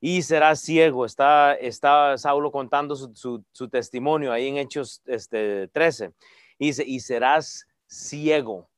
y 0.00 0.22
serás 0.22 0.60
ciego. 0.60 1.04
Está, 1.04 1.54
está 1.54 2.16
Saulo 2.18 2.50
contando 2.50 2.96
su, 2.96 3.44
su, 3.52 3.68
testimonio 3.68 4.32
ahí 4.32 4.48
en 4.48 4.58
Hechos 4.58 5.02
este, 5.06 5.68
13. 5.68 6.12
dice, 6.58 6.84
y 6.86 7.00
serás 7.00 7.66
ciego 7.86 8.68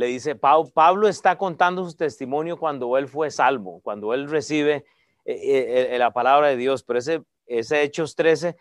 le 0.00 0.06
dice, 0.06 0.34
Pablo 0.34 1.08
está 1.08 1.36
contando 1.36 1.84
su 1.84 1.94
testimonio 1.94 2.56
cuando 2.56 2.96
él 2.96 3.06
fue 3.06 3.30
salvo, 3.30 3.80
cuando 3.82 4.14
él 4.14 4.30
recibe 4.30 4.86
eh, 5.26 5.34
eh, 5.34 5.88
eh, 5.90 5.98
la 5.98 6.10
palabra 6.10 6.48
de 6.48 6.56
Dios, 6.56 6.82
pero 6.82 6.98
ese, 6.98 7.22
ese 7.46 7.82
Hechos 7.82 8.16
13, 8.16 8.56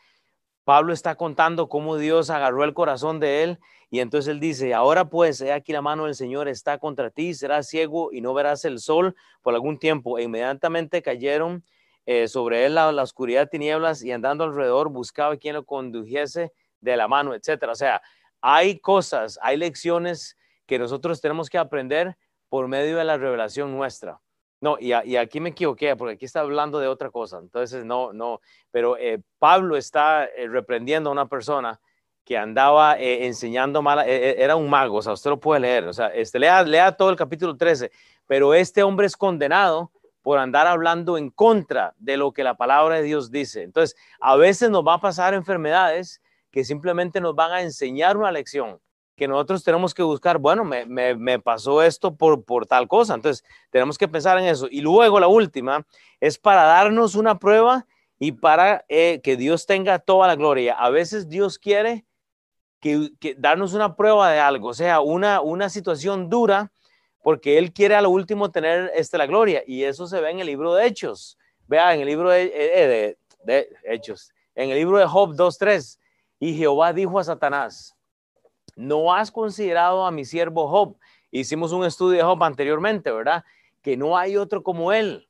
Pablo 0.66 0.92
está 0.92 1.16
contando 1.16 1.70
cómo 1.70 1.96
Dios 1.96 2.30
agarró 2.30 2.66
el 2.66 2.74
corazón 2.74 3.22
de 3.22 3.44
él 3.44 3.60
y 3.90 4.02
entonces 4.02 4.30
él 4.30 4.42
dice, 4.42 4.74
ahora 4.74 5.10
pues, 5.10 5.40
he 5.40 5.54
aquí 5.54 5.72
la 5.72 5.82
mano 5.82 6.06
del 6.06 6.16
Señor 6.16 6.50
está 6.50 6.78
contra 6.78 7.10
ti, 7.10 7.34
serás 7.34 7.70
ciego 7.70 8.12
y 8.12 8.20
no 8.20 8.34
verás 8.34 8.66
el 8.66 8.80
sol 8.80 9.16
por 9.42 9.54
algún 9.54 9.80
tiempo. 9.80 10.20
E 10.20 10.24
inmediatamente 10.24 11.02
cayeron 11.02 11.64
sobre 12.28 12.66
él 12.66 12.74
la, 12.74 12.92
la, 12.92 13.04
oscuridad, 13.04 13.50
tinieblas 13.50 14.04
y 14.04 14.12
andando 14.12 14.44
alrededor 14.44 14.90
buscaba 14.90 15.38
quien 15.38 15.54
lo 15.54 15.64
condujese 15.64 16.52
de 16.82 16.98
la 16.98 17.08
mano, 17.08 17.36
etcétera. 17.36 17.72
O 17.72 17.76
sea, 17.76 18.02
hay 18.42 18.80
cosas, 18.80 19.38
hay 19.42 19.58
lecciones 19.58 20.38
que 20.66 20.80
nosotros 20.80 21.22
tenemos 21.22 21.50
que 21.50 21.58
aprender 21.58 22.18
por 22.50 22.68
medio 22.68 22.98
de 22.98 23.04
la 23.04 23.18
revelación 23.18 23.76
nuestra. 23.76 24.20
No, 24.62 24.78
y, 24.80 24.92
aquí 24.92 25.40
me 25.40 25.50
equivoqué, 25.50 25.96
porque 25.96 26.16
aquí 26.16 26.26
está 26.26 26.42
hablando 26.42 26.80
de 26.80 26.88
otra 26.88 27.10
cosa. 27.12 27.38
Entonces, 27.38 27.86
no, 27.86 28.12
no, 28.12 28.42
pero 28.72 28.98
eh, 28.98 29.22
Pablo 29.38 29.78
está 29.78 30.26
eh, 30.26 30.48
reprendiendo 30.48 31.10
a 31.10 31.14
una 31.14 31.28
persona 31.28 31.80
que 32.26 32.38
andaba 32.38 33.00
eh, 33.00 33.26
enseñando 33.26 33.82
mal, 33.82 34.04
eh, 34.06 34.36
era 34.38 34.56
un 34.56 34.70
mago, 34.70 34.98
o 34.98 35.02
sea, 35.02 35.14
usted 35.14 35.32
lo 35.32 35.40
puede 35.40 35.62
leer, 35.62 35.88
o 35.88 35.94
sea, 35.94 36.08
este, 36.08 36.38
lea, 36.38 36.62
lea 36.62 36.92
todo 36.92 37.10
el 37.10 37.16
capítulo 37.16 37.58
13, 37.58 37.90
pero 38.28 38.54
este 38.54 38.84
hombre 38.84 39.08
es 39.08 39.18
condenado 39.18 39.92
por 40.22 40.38
andar 40.38 40.68
hablando 40.68 41.18
en 41.18 41.30
contra 41.30 41.94
de 41.98 42.18
lo 42.18 42.32
que 42.32 42.44
la 42.44 42.56
palabra 42.56 42.96
de 42.96 43.04
Dios 43.04 43.32
dice. 43.32 43.64
Entonces, 43.64 43.96
a 44.20 44.36
veces 44.36 44.70
nos 44.70 44.86
va 44.86 44.96
a 44.96 45.02
pasar 45.02 45.34
enfermedades 45.34 46.22
que 46.52 46.64
simplemente 46.64 47.22
nos 47.22 47.36
van 47.36 47.52
a 47.52 47.62
enseñar 47.62 48.18
una 48.18 48.32
lección 48.32 48.80
que 49.20 49.28
nosotros 49.28 49.64
tenemos 49.64 49.94
que 49.94 50.02
buscar, 50.02 50.40
bueno, 50.40 50.64
me, 50.64 51.40
pasó 51.40 51.84
esto 51.84 52.16
por, 52.16 52.46
por 52.46 52.66
tal 52.66 52.88
cosa, 52.88 53.14
entonces 53.14 53.46
tenemos 53.70 53.98
que 53.98 54.08
pensar 54.08 54.40
en 54.40 54.46
eso. 54.46 54.68
Y 54.72 54.80
luego 54.80 55.20
la 55.20 55.28
última 55.28 55.86
es 56.22 56.40
para 56.40 56.64
darnos 56.64 57.16
una 57.16 57.38
prueba 57.38 57.86
y 58.18 58.32
para 58.32 58.86
eh, 58.88 59.20
que 59.22 59.36
Dios 59.36 59.66
tenga 59.66 60.00
toda 60.00 60.26
la 60.28 60.36
gloria. 60.36 60.74
A 60.74 60.90
veces 60.90 61.28
Dios 61.28 61.60
quiere 61.60 62.06
que, 62.80 63.12
darnos 63.38 63.74
una 63.74 63.96
prueba 63.96 64.32
de 64.32 64.40
algo, 64.40 64.70
o 64.70 64.74
sea, 64.74 65.02
una, 65.02 65.42
una 65.42 65.70
situación 65.70 66.30
dura, 66.30 66.72
porque 67.22 67.58
Él 67.58 67.74
quiere 67.74 67.96
a 67.96 68.02
lo 68.02 68.10
último 68.10 68.52
tener 68.52 68.92
este, 68.96 69.18
la 69.18 69.26
gloria. 69.26 69.64
Y 69.66 69.84
eso 69.84 70.08
se 70.08 70.22
ve 70.22 70.32
en 70.32 70.40
el 70.40 70.48
libro 70.48 70.74
de 70.74 70.86
Hechos. 70.86 71.38
Vea, 71.68 71.94
en 71.94 72.02
el 72.02 72.08
libro 72.08 72.30
de, 72.30 72.52
eh, 72.54 73.18
de 73.44 73.70
Hechos, 73.84 74.32
en 74.56 74.70
el 74.72 74.78
libro 74.78 74.98
de 74.98 75.06
Job 75.06 75.36
2.3. 75.36 76.00
Y 76.40 76.58
Jehová 76.58 76.94
dijo 76.94 77.20
a 77.20 77.24
Satanás, 77.24 77.96
no 78.76 79.14
has 79.14 79.32
considerado 79.32 80.06
a 80.06 80.12
mi 80.12 80.26
siervo 80.26 80.68
Job. 80.68 80.98
Hicimos 81.32 81.74
un 81.74 81.86
estudio 81.86 82.18
de 82.18 82.24
Job 82.24 82.44
anteriormente, 82.44 83.12
¿verdad? 83.12 83.44
Que 83.82 83.98
no 83.98 84.18
hay 84.18 84.38
otro 84.38 84.64
como 84.64 84.94
él. 84.94 85.30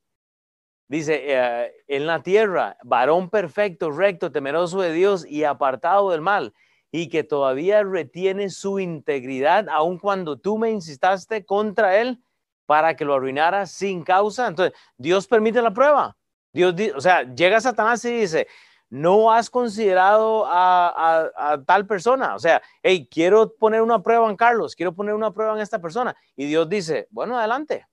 Dice, 0.87 1.21
eh, 1.23 1.71
en 1.87 2.07
la 2.07 2.23
tierra, 2.23 2.77
varón 2.83 3.29
perfecto, 3.29 3.91
recto, 3.91 4.31
temeroso 4.31 4.81
de 4.81 4.93
Dios 4.93 5.25
y 5.25 5.43
apartado 5.43 6.09
del 6.11 6.21
mal, 6.21 6.53
y 6.91 7.09
que 7.09 7.23
todavía 7.23 7.83
retiene 7.83 8.49
su 8.49 8.79
integridad, 8.79 9.67
aun 9.69 9.99
cuando 9.99 10.37
tú 10.37 10.57
me 10.57 10.71
insistaste 10.71 11.45
contra 11.45 11.99
él 12.01 12.21
para 12.65 12.95
que 12.95 13.05
lo 13.05 13.15
arruinara 13.15 13.65
sin 13.65 14.03
causa. 14.03 14.47
Entonces, 14.47 14.77
Dios 14.97 15.27
permite 15.27 15.61
la 15.61 15.73
prueba. 15.73 16.15
Dios, 16.51 16.73
o 16.95 17.01
sea, 17.01 17.23
llega 17.23 17.61
Satanás 17.61 18.03
y 18.05 18.11
dice, 18.11 18.47
no 18.89 19.31
has 19.31 19.49
considerado 19.49 20.45
a, 20.47 21.61
tal 21.65 21.85
persona. 21.85 22.35
O 22.35 22.39
sea, 22.39 22.61
hey, 22.81 23.07
quiero 23.09 23.53
poner 23.55 23.81
una 23.81 24.01
prueba 24.01 24.29
en 24.29 24.35
Carlos, 24.35 24.75
quiero 24.75 24.93
poner 24.93 25.13
una 25.13 25.31
prueba 25.31 25.53
en 25.53 25.61
esta 25.61 25.79
persona. 25.79 26.15
Y 26.35 26.45
Dios 26.45 26.67
dice, 26.67 27.07
bueno, 27.11 27.37
adelante. 27.37 27.87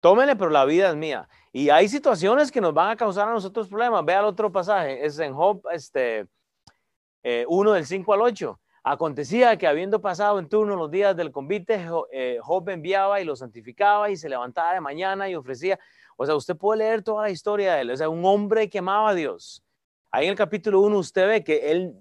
Tómele, 0.00 0.34
pero 0.34 0.50
la 0.50 0.64
vida 0.64 0.90
es 0.90 0.96
mía. 0.96 1.28
Y 1.52 1.68
hay 1.70 1.88
situaciones 1.88 2.50
que 2.50 2.60
nos 2.60 2.74
van 2.74 2.90
a 2.90 2.96
causar 2.96 3.28
a 3.28 3.32
nosotros 3.32 3.68
problemas. 3.68 4.04
Vea 4.04 4.18
el 4.18 4.24
otro 4.24 4.50
pasaje, 4.50 5.04
es 5.04 5.18
en 5.18 5.32
Job 5.32 5.62
este, 5.70 6.26
1 7.46 7.72
eh, 7.72 7.76
del 7.76 7.86
5 7.86 8.14
al 8.14 8.20
8. 8.22 8.60
Acontecía 8.84 9.56
que 9.56 9.66
habiendo 9.66 10.00
pasado 10.00 10.38
en 10.38 10.48
turno 10.48 10.74
los 10.74 10.90
días 10.90 11.16
del 11.16 11.30
convite, 11.30 11.86
eh, 12.12 12.38
Job 12.42 12.68
enviaba 12.68 13.20
y 13.20 13.24
lo 13.24 13.36
santificaba 13.36 14.10
y 14.10 14.16
se 14.16 14.28
levantaba 14.28 14.74
de 14.74 14.80
mañana 14.80 15.28
y 15.28 15.34
ofrecía. 15.36 15.78
O 16.16 16.26
sea, 16.26 16.34
usted 16.34 16.56
puede 16.56 16.78
leer 16.78 17.02
toda 17.02 17.22
la 17.22 17.30
historia 17.30 17.74
de 17.74 17.82
él. 17.82 17.90
O 17.90 17.96
sea, 17.96 18.08
un 18.08 18.24
hombre 18.24 18.68
que 18.68 18.80
amaba 18.80 19.10
a 19.10 19.14
Dios 19.14 19.62
Ahí 20.14 20.26
en 20.26 20.32
el 20.32 20.36
capítulo 20.36 20.80
1 20.82 20.98
usted 20.98 21.26
ve 21.26 21.42
que 21.42 21.72
él, 21.72 21.94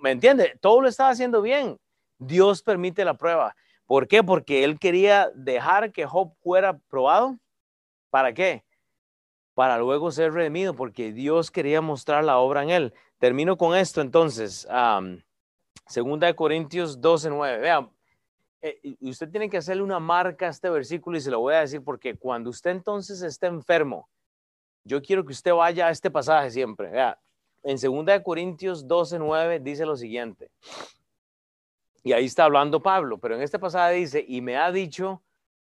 ¿me 0.00 0.12
entiende? 0.12 0.56
Todo 0.60 0.80
lo 0.80 0.88
estaba 0.88 1.10
haciendo 1.10 1.42
bien. 1.42 1.76
Dios 2.16 2.62
permite 2.62 3.04
la 3.04 3.14
prueba. 3.14 3.56
¿Por 3.86 4.06
qué? 4.06 4.22
Porque 4.22 4.62
él 4.62 4.78
quería 4.78 5.32
dejar 5.34 5.90
que 5.90 6.06
Job 6.06 6.32
fuera 6.44 6.78
probado. 6.88 7.36
¿Para 8.08 8.32
qué? 8.32 8.64
Para 9.54 9.78
luego 9.78 10.12
ser 10.12 10.32
redimido, 10.32 10.76
porque 10.76 11.12
Dios 11.12 11.50
quería 11.50 11.80
mostrar 11.80 12.22
la 12.22 12.38
obra 12.38 12.62
en 12.62 12.70
él. 12.70 12.94
Termino 13.24 13.56
con 13.56 13.74
esto 13.74 14.02
entonces. 14.02 14.68
segunda 15.86 16.26
de 16.26 16.36
Corintios 16.36 17.00
12, 17.00 17.30
9. 17.30 17.58
Vean, 17.58 17.90
usted 19.00 19.30
tiene 19.30 19.48
que 19.48 19.56
hacerle 19.56 19.82
una 19.82 19.98
marca 19.98 20.46
a 20.46 20.50
este 20.50 20.68
versículo 20.68 21.16
y 21.16 21.22
se 21.22 21.30
lo 21.30 21.40
voy 21.40 21.54
a 21.54 21.60
decir 21.60 21.82
porque 21.82 22.18
cuando 22.18 22.50
usted 22.50 22.72
entonces 22.72 23.22
esté 23.22 23.46
enfermo, 23.46 24.10
yo 24.84 25.00
quiero 25.00 25.24
que 25.24 25.32
usted 25.32 25.54
vaya 25.54 25.86
a 25.86 25.90
este 25.90 26.10
pasaje 26.10 26.50
siempre. 26.50 26.90
Vea, 26.90 27.18
en 27.62 27.78
2 27.78 28.20
Corintios 28.22 28.86
12, 28.86 29.18
9 29.18 29.60
dice 29.60 29.86
lo 29.86 29.96
siguiente. 29.96 30.50
Y 32.02 32.12
ahí 32.12 32.26
está 32.26 32.44
hablando 32.44 32.82
Pablo, 32.82 33.16
pero 33.16 33.36
en 33.36 33.40
este 33.40 33.58
pasaje 33.58 33.94
dice, 33.94 34.22
y 34.28 34.42
me 34.42 34.58
ha 34.58 34.70
dicho, 34.70 35.22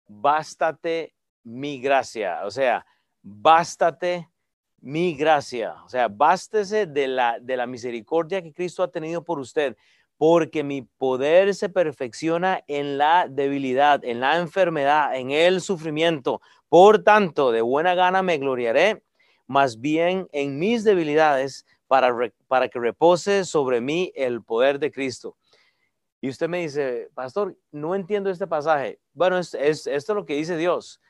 bástate 0.07 1.14
mi 1.43 1.82
gracia. 1.82 2.39
O 2.45 2.51
sea, 2.51 2.86
bástate 3.22 4.30
mi 4.82 5.16
gracia. 5.16 5.76
O 5.86 5.90
sea, 5.90 6.08
bástese 6.08 6.86
de 6.86 7.08
la, 7.08 7.40
de 7.40 7.58
la 7.58 7.68
misericordia 7.68 8.42
que 8.42 8.54
Cristo 8.54 8.84
ha 8.84 8.92
tenido 8.92 9.24
por 9.24 9.40
usted, 9.40 9.76
porque 10.18 10.64
mi 10.64 10.82
poder 10.82 11.56
se 11.56 11.70
perfecciona 11.70 12.64
en 12.68 12.98
la 12.98 13.28
debilidad, 13.30 14.04
en 14.04 14.20
la 14.20 14.38
enfermedad, 14.38 15.16
en 15.16 15.32
el 15.32 15.62
sufrimiento. 15.62 16.42
Por 16.68 17.04
tanto, 17.04 17.52
de 17.52 17.62
buena 17.62 17.96
gana 17.96 18.22
me 18.22 18.38
gloriaré 18.38 19.02
más 19.48 19.80
bien 19.80 20.28
en 20.32 20.60
mis 20.60 20.84
debilidades 20.84 21.66
para, 21.88 22.14
para 22.48 22.70
que 22.70 22.80
repose 22.80 23.46
sobre 23.46 23.82
mí 23.82 24.12
el 24.16 24.44
poder 24.44 24.78
de 24.78 24.92
Cristo. 24.92 25.36
Y 26.22 26.30
usted 26.30 26.50
me 26.50 26.62
dice, 26.62 27.10
pastor, 27.14 27.58
no 27.72 27.96
entiendo 27.96 28.30
este 28.30 28.46
pasaje. 28.46 29.00
Bueno, 29.14 29.38
es, 29.40 29.54
esto 29.54 29.90
es 29.90 30.10
lo 30.10 30.26
que 30.26 30.36
dice 30.36 30.58
Dios. 30.58 31.02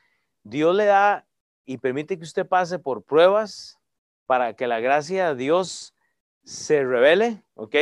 Dios 0.42 0.74
le 0.74 0.86
da 0.86 1.26
y 1.70 1.78
permite 1.78 2.18
que 2.18 2.24
usted 2.24 2.48
pase 2.48 2.80
por 2.80 3.04
pruebas 3.04 3.78
para 4.26 4.54
que 4.54 4.66
la 4.66 4.80
gracia 4.80 5.28
de 5.28 5.34
Dios 5.36 5.94
se 6.42 6.82
revele, 6.82 7.44
¿ok? 7.54 7.76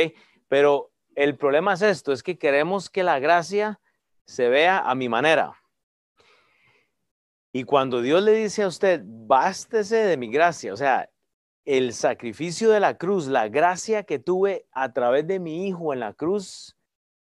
Pero 0.47 0.91
el 1.15 1.35
problema 1.35 1.73
es 1.73 1.81
esto, 1.81 2.11
es 2.11 2.21
que 2.21 2.37
queremos 2.37 2.91
que 2.91 3.01
la 3.01 3.17
gracia 3.17 3.79
se 4.25 4.47
vea 4.47 4.77
a 4.77 4.93
mi 4.93 5.09
manera. 5.09 5.59
Y 7.51 7.63
cuando 7.63 8.03
Dios 8.03 8.21
le 8.21 8.33
dice 8.33 8.61
a 8.61 8.67
usted, 8.67 9.01
bástese 9.03 9.95
de 9.95 10.17
mi 10.17 10.29
gracia, 10.29 10.71
o 10.71 10.77
sea, 10.77 11.09
el 11.65 11.95
sacrificio 11.95 12.69
de 12.69 12.81
la 12.81 12.95
cruz, 12.95 13.25
la 13.25 13.47
gracia 13.47 14.03
que 14.03 14.19
tuve 14.19 14.67
a 14.71 14.93
través 14.93 15.25
de 15.25 15.39
mi 15.39 15.67
hijo 15.67 15.93
en 15.93 16.01
la 16.01 16.13
cruz 16.13 16.77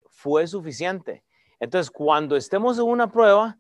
fue 0.10 0.48
suficiente. 0.48 1.24
Entonces, 1.62 1.90
cuando 1.90 2.36
estemos 2.36 2.78
en 2.78 2.84
una 2.84 3.10
prueba, 3.10 3.58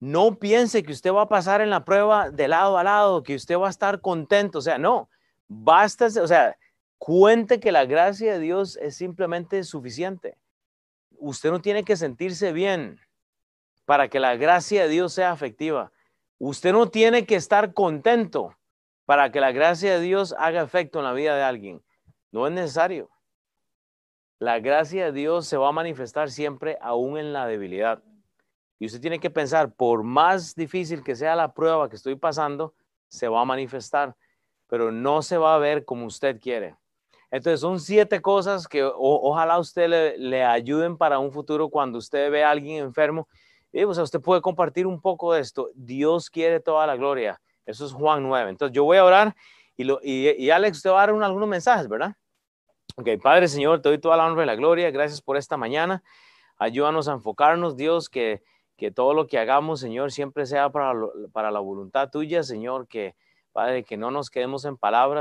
no 0.00 0.38
piense 0.38 0.82
que 0.82 0.92
usted 0.92 1.12
va 1.12 1.22
a 1.22 1.28
pasar 1.28 1.60
en 1.60 1.68
la 1.68 1.84
prueba 1.84 2.30
de 2.30 2.48
lado 2.48 2.78
a 2.78 2.84
lado, 2.84 3.22
que 3.22 3.34
usted 3.34 3.58
va 3.58 3.66
a 3.66 3.70
estar 3.70 4.00
contento. 4.00 4.58
O 4.58 4.62
sea, 4.62 4.78
no, 4.78 5.10
bástese, 5.46 6.20
o 6.22 6.26
sea, 6.26 6.56
cuente 6.96 7.60
que 7.60 7.70
la 7.70 7.84
gracia 7.84 8.32
de 8.32 8.38
Dios 8.38 8.78
es 8.78 8.96
simplemente 8.96 9.62
suficiente. 9.62 10.38
Usted 11.18 11.50
no 11.50 11.60
tiene 11.60 11.84
que 11.84 11.96
sentirse 11.96 12.52
bien 12.52 12.98
para 13.84 14.08
que 14.08 14.20
la 14.20 14.36
gracia 14.36 14.84
de 14.84 14.88
Dios 14.88 15.12
sea 15.12 15.34
efectiva. 15.34 15.92
Usted 16.38 16.72
no 16.72 16.88
tiene 16.88 17.26
que 17.26 17.34
estar 17.34 17.74
contento 17.74 18.56
para 19.04 19.30
que 19.30 19.40
la 19.40 19.52
gracia 19.52 19.94
de 19.94 20.00
Dios 20.00 20.34
haga 20.38 20.62
efecto 20.62 21.00
en 21.00 21.04
la 21.04 21.12
vida 21.12 21.36
de 21.36 21.42
alguien. 21.42 21.82
No 22.32 22.46
es 22.46 22.52
necesario. 22.54 23.10
La 24.38 24.60
gracia 24.60 25.06
de 25.06 25.12
Dios 25.12 25.46
se 25.46 25.58
va 25.58 25.68
a 25.68 25.72
manifestar 25.72 26.30
siempre 26.30 26.78
aún 26.80 27.18
en 27.18 27.34
la 27.34 27.46
debilidad. 27.46 28.02
Y 28.80 28.86
usted 28.86 29.00
tiene 29.00 29.20
que 29.20 29.28
pensar, 29.28 29.74
por 29.74 30.02
más 30.02 30.54
difícil 30.54 31.04
que 31.04 31.14
sea 31.14 31.36
la 31.36 31.52
prueba 31.52 31.90
que 31.90 31.96
estoy 31.96 32.16
pasando, 32.16 32.72
se 33.08 33.28
va 33.28 33.42
a 33.42 33.44
manifestar, 33.44 34.16
pero 34.68 34.90
no 34.90 35.20
se 35.20 35.36
va 35.36 35.54
a 35.54 35.58
ver 35.58 35.84
como 35.84 36.06
usted 36.06 36.40
quiere. 36.40 36.74
Entonces 37.30 37.60
son 37.60 37.78
siete 37.78 38.22
cosas 38.22 38.66
que 38.66 38.82
ojalá 38.82 39.58
usted 39.58 40.16
le, 40.16 40.44
ayuden 40.44 40.96
para 40.96 41.18
un 41.18 41.30
futuro 41.30 41.68
cuando 41.68 41.98
usted 41.98 42.30
ve 42.30 42.42
a 42.42 42.50
alguien 42.50 42.82
enfermo 42.82 43.28
y, 43.70 43.84
o 43.84 43.92
sea, 43.92 44.02
usted 44.02 44.20
puede 44.20 44.40
compartir 44.40 44.86
un 44.86 44.98
poco 44.98 45.34
de 45.34 45.42
esto. 45.42 45.68
Dios 45.74 46.30
quiere 46.30 46.58
toda 46.58 46.86
la 46.86 46.96
gloria. 46.96 47.38
Eso 47.66 47.84
es 47.84 47.92
Juan 47.92 48.22
9. 48.22 48.48
Entonces 48.48 48.74
yo 48.74 48.84
voy 48.84 48.96
a 48.96 49.04
orar 49.04 49.36
y, 49.76 49.84
lo, 49.84 50.00
y, 50.02 50.48
Alex, 50.48 50.78
usted 50.78 50.90
va 50.90 51.02
a 51.02 51.06
dar 51.06 51.22
algunos 51.22 51.48
mensajes, 51.48 51.86
¿verdad? 51.86 52.16
Ok, 52.96 53.08
Padre 53.22 53.46
Señor, 53.46 53.82
te 53.82 53.90
doy 53.90 53.98
toda 53.98 54.16
la 54.16 54.26
honra 54.26 54.42
y 54.42 54.46
la 54.46 54.54
gloria. 54.54 54.90
Gracias 54.90 55.20
por 55.20 55.36
esta 55.36 55.58
mañana. 55.58 56.02
Ayúdanos 56.56 57.08
a 57.08 57.12
enfocarnos, 57.12 57.76
Dios, 57.76 58.08
que, 58.08 58.42
que 58.80 58.90
todo 58.90 59.12
lo 59.12 59.26
que 59.26 59.38
hagamos, 59.38 59.78
Señor, 59.78 60.10
siempre 60.10 60.46
sea 60.46 60.70
para, 60.70 60.94
para 61.32 61.50
la 61.50 61.60
voluntad 61.60 62.08
tuya, 62.08 62.42
Señor, 62.42 62.88
que, 62.88 63.14
Padre, 63.52 63.84
que 63.84 63.98
no 63.98 64.10
nos 64.10 64.30
quedemos 64.30 64.64
en 64.64 64.78
palabras. 64.78 65.18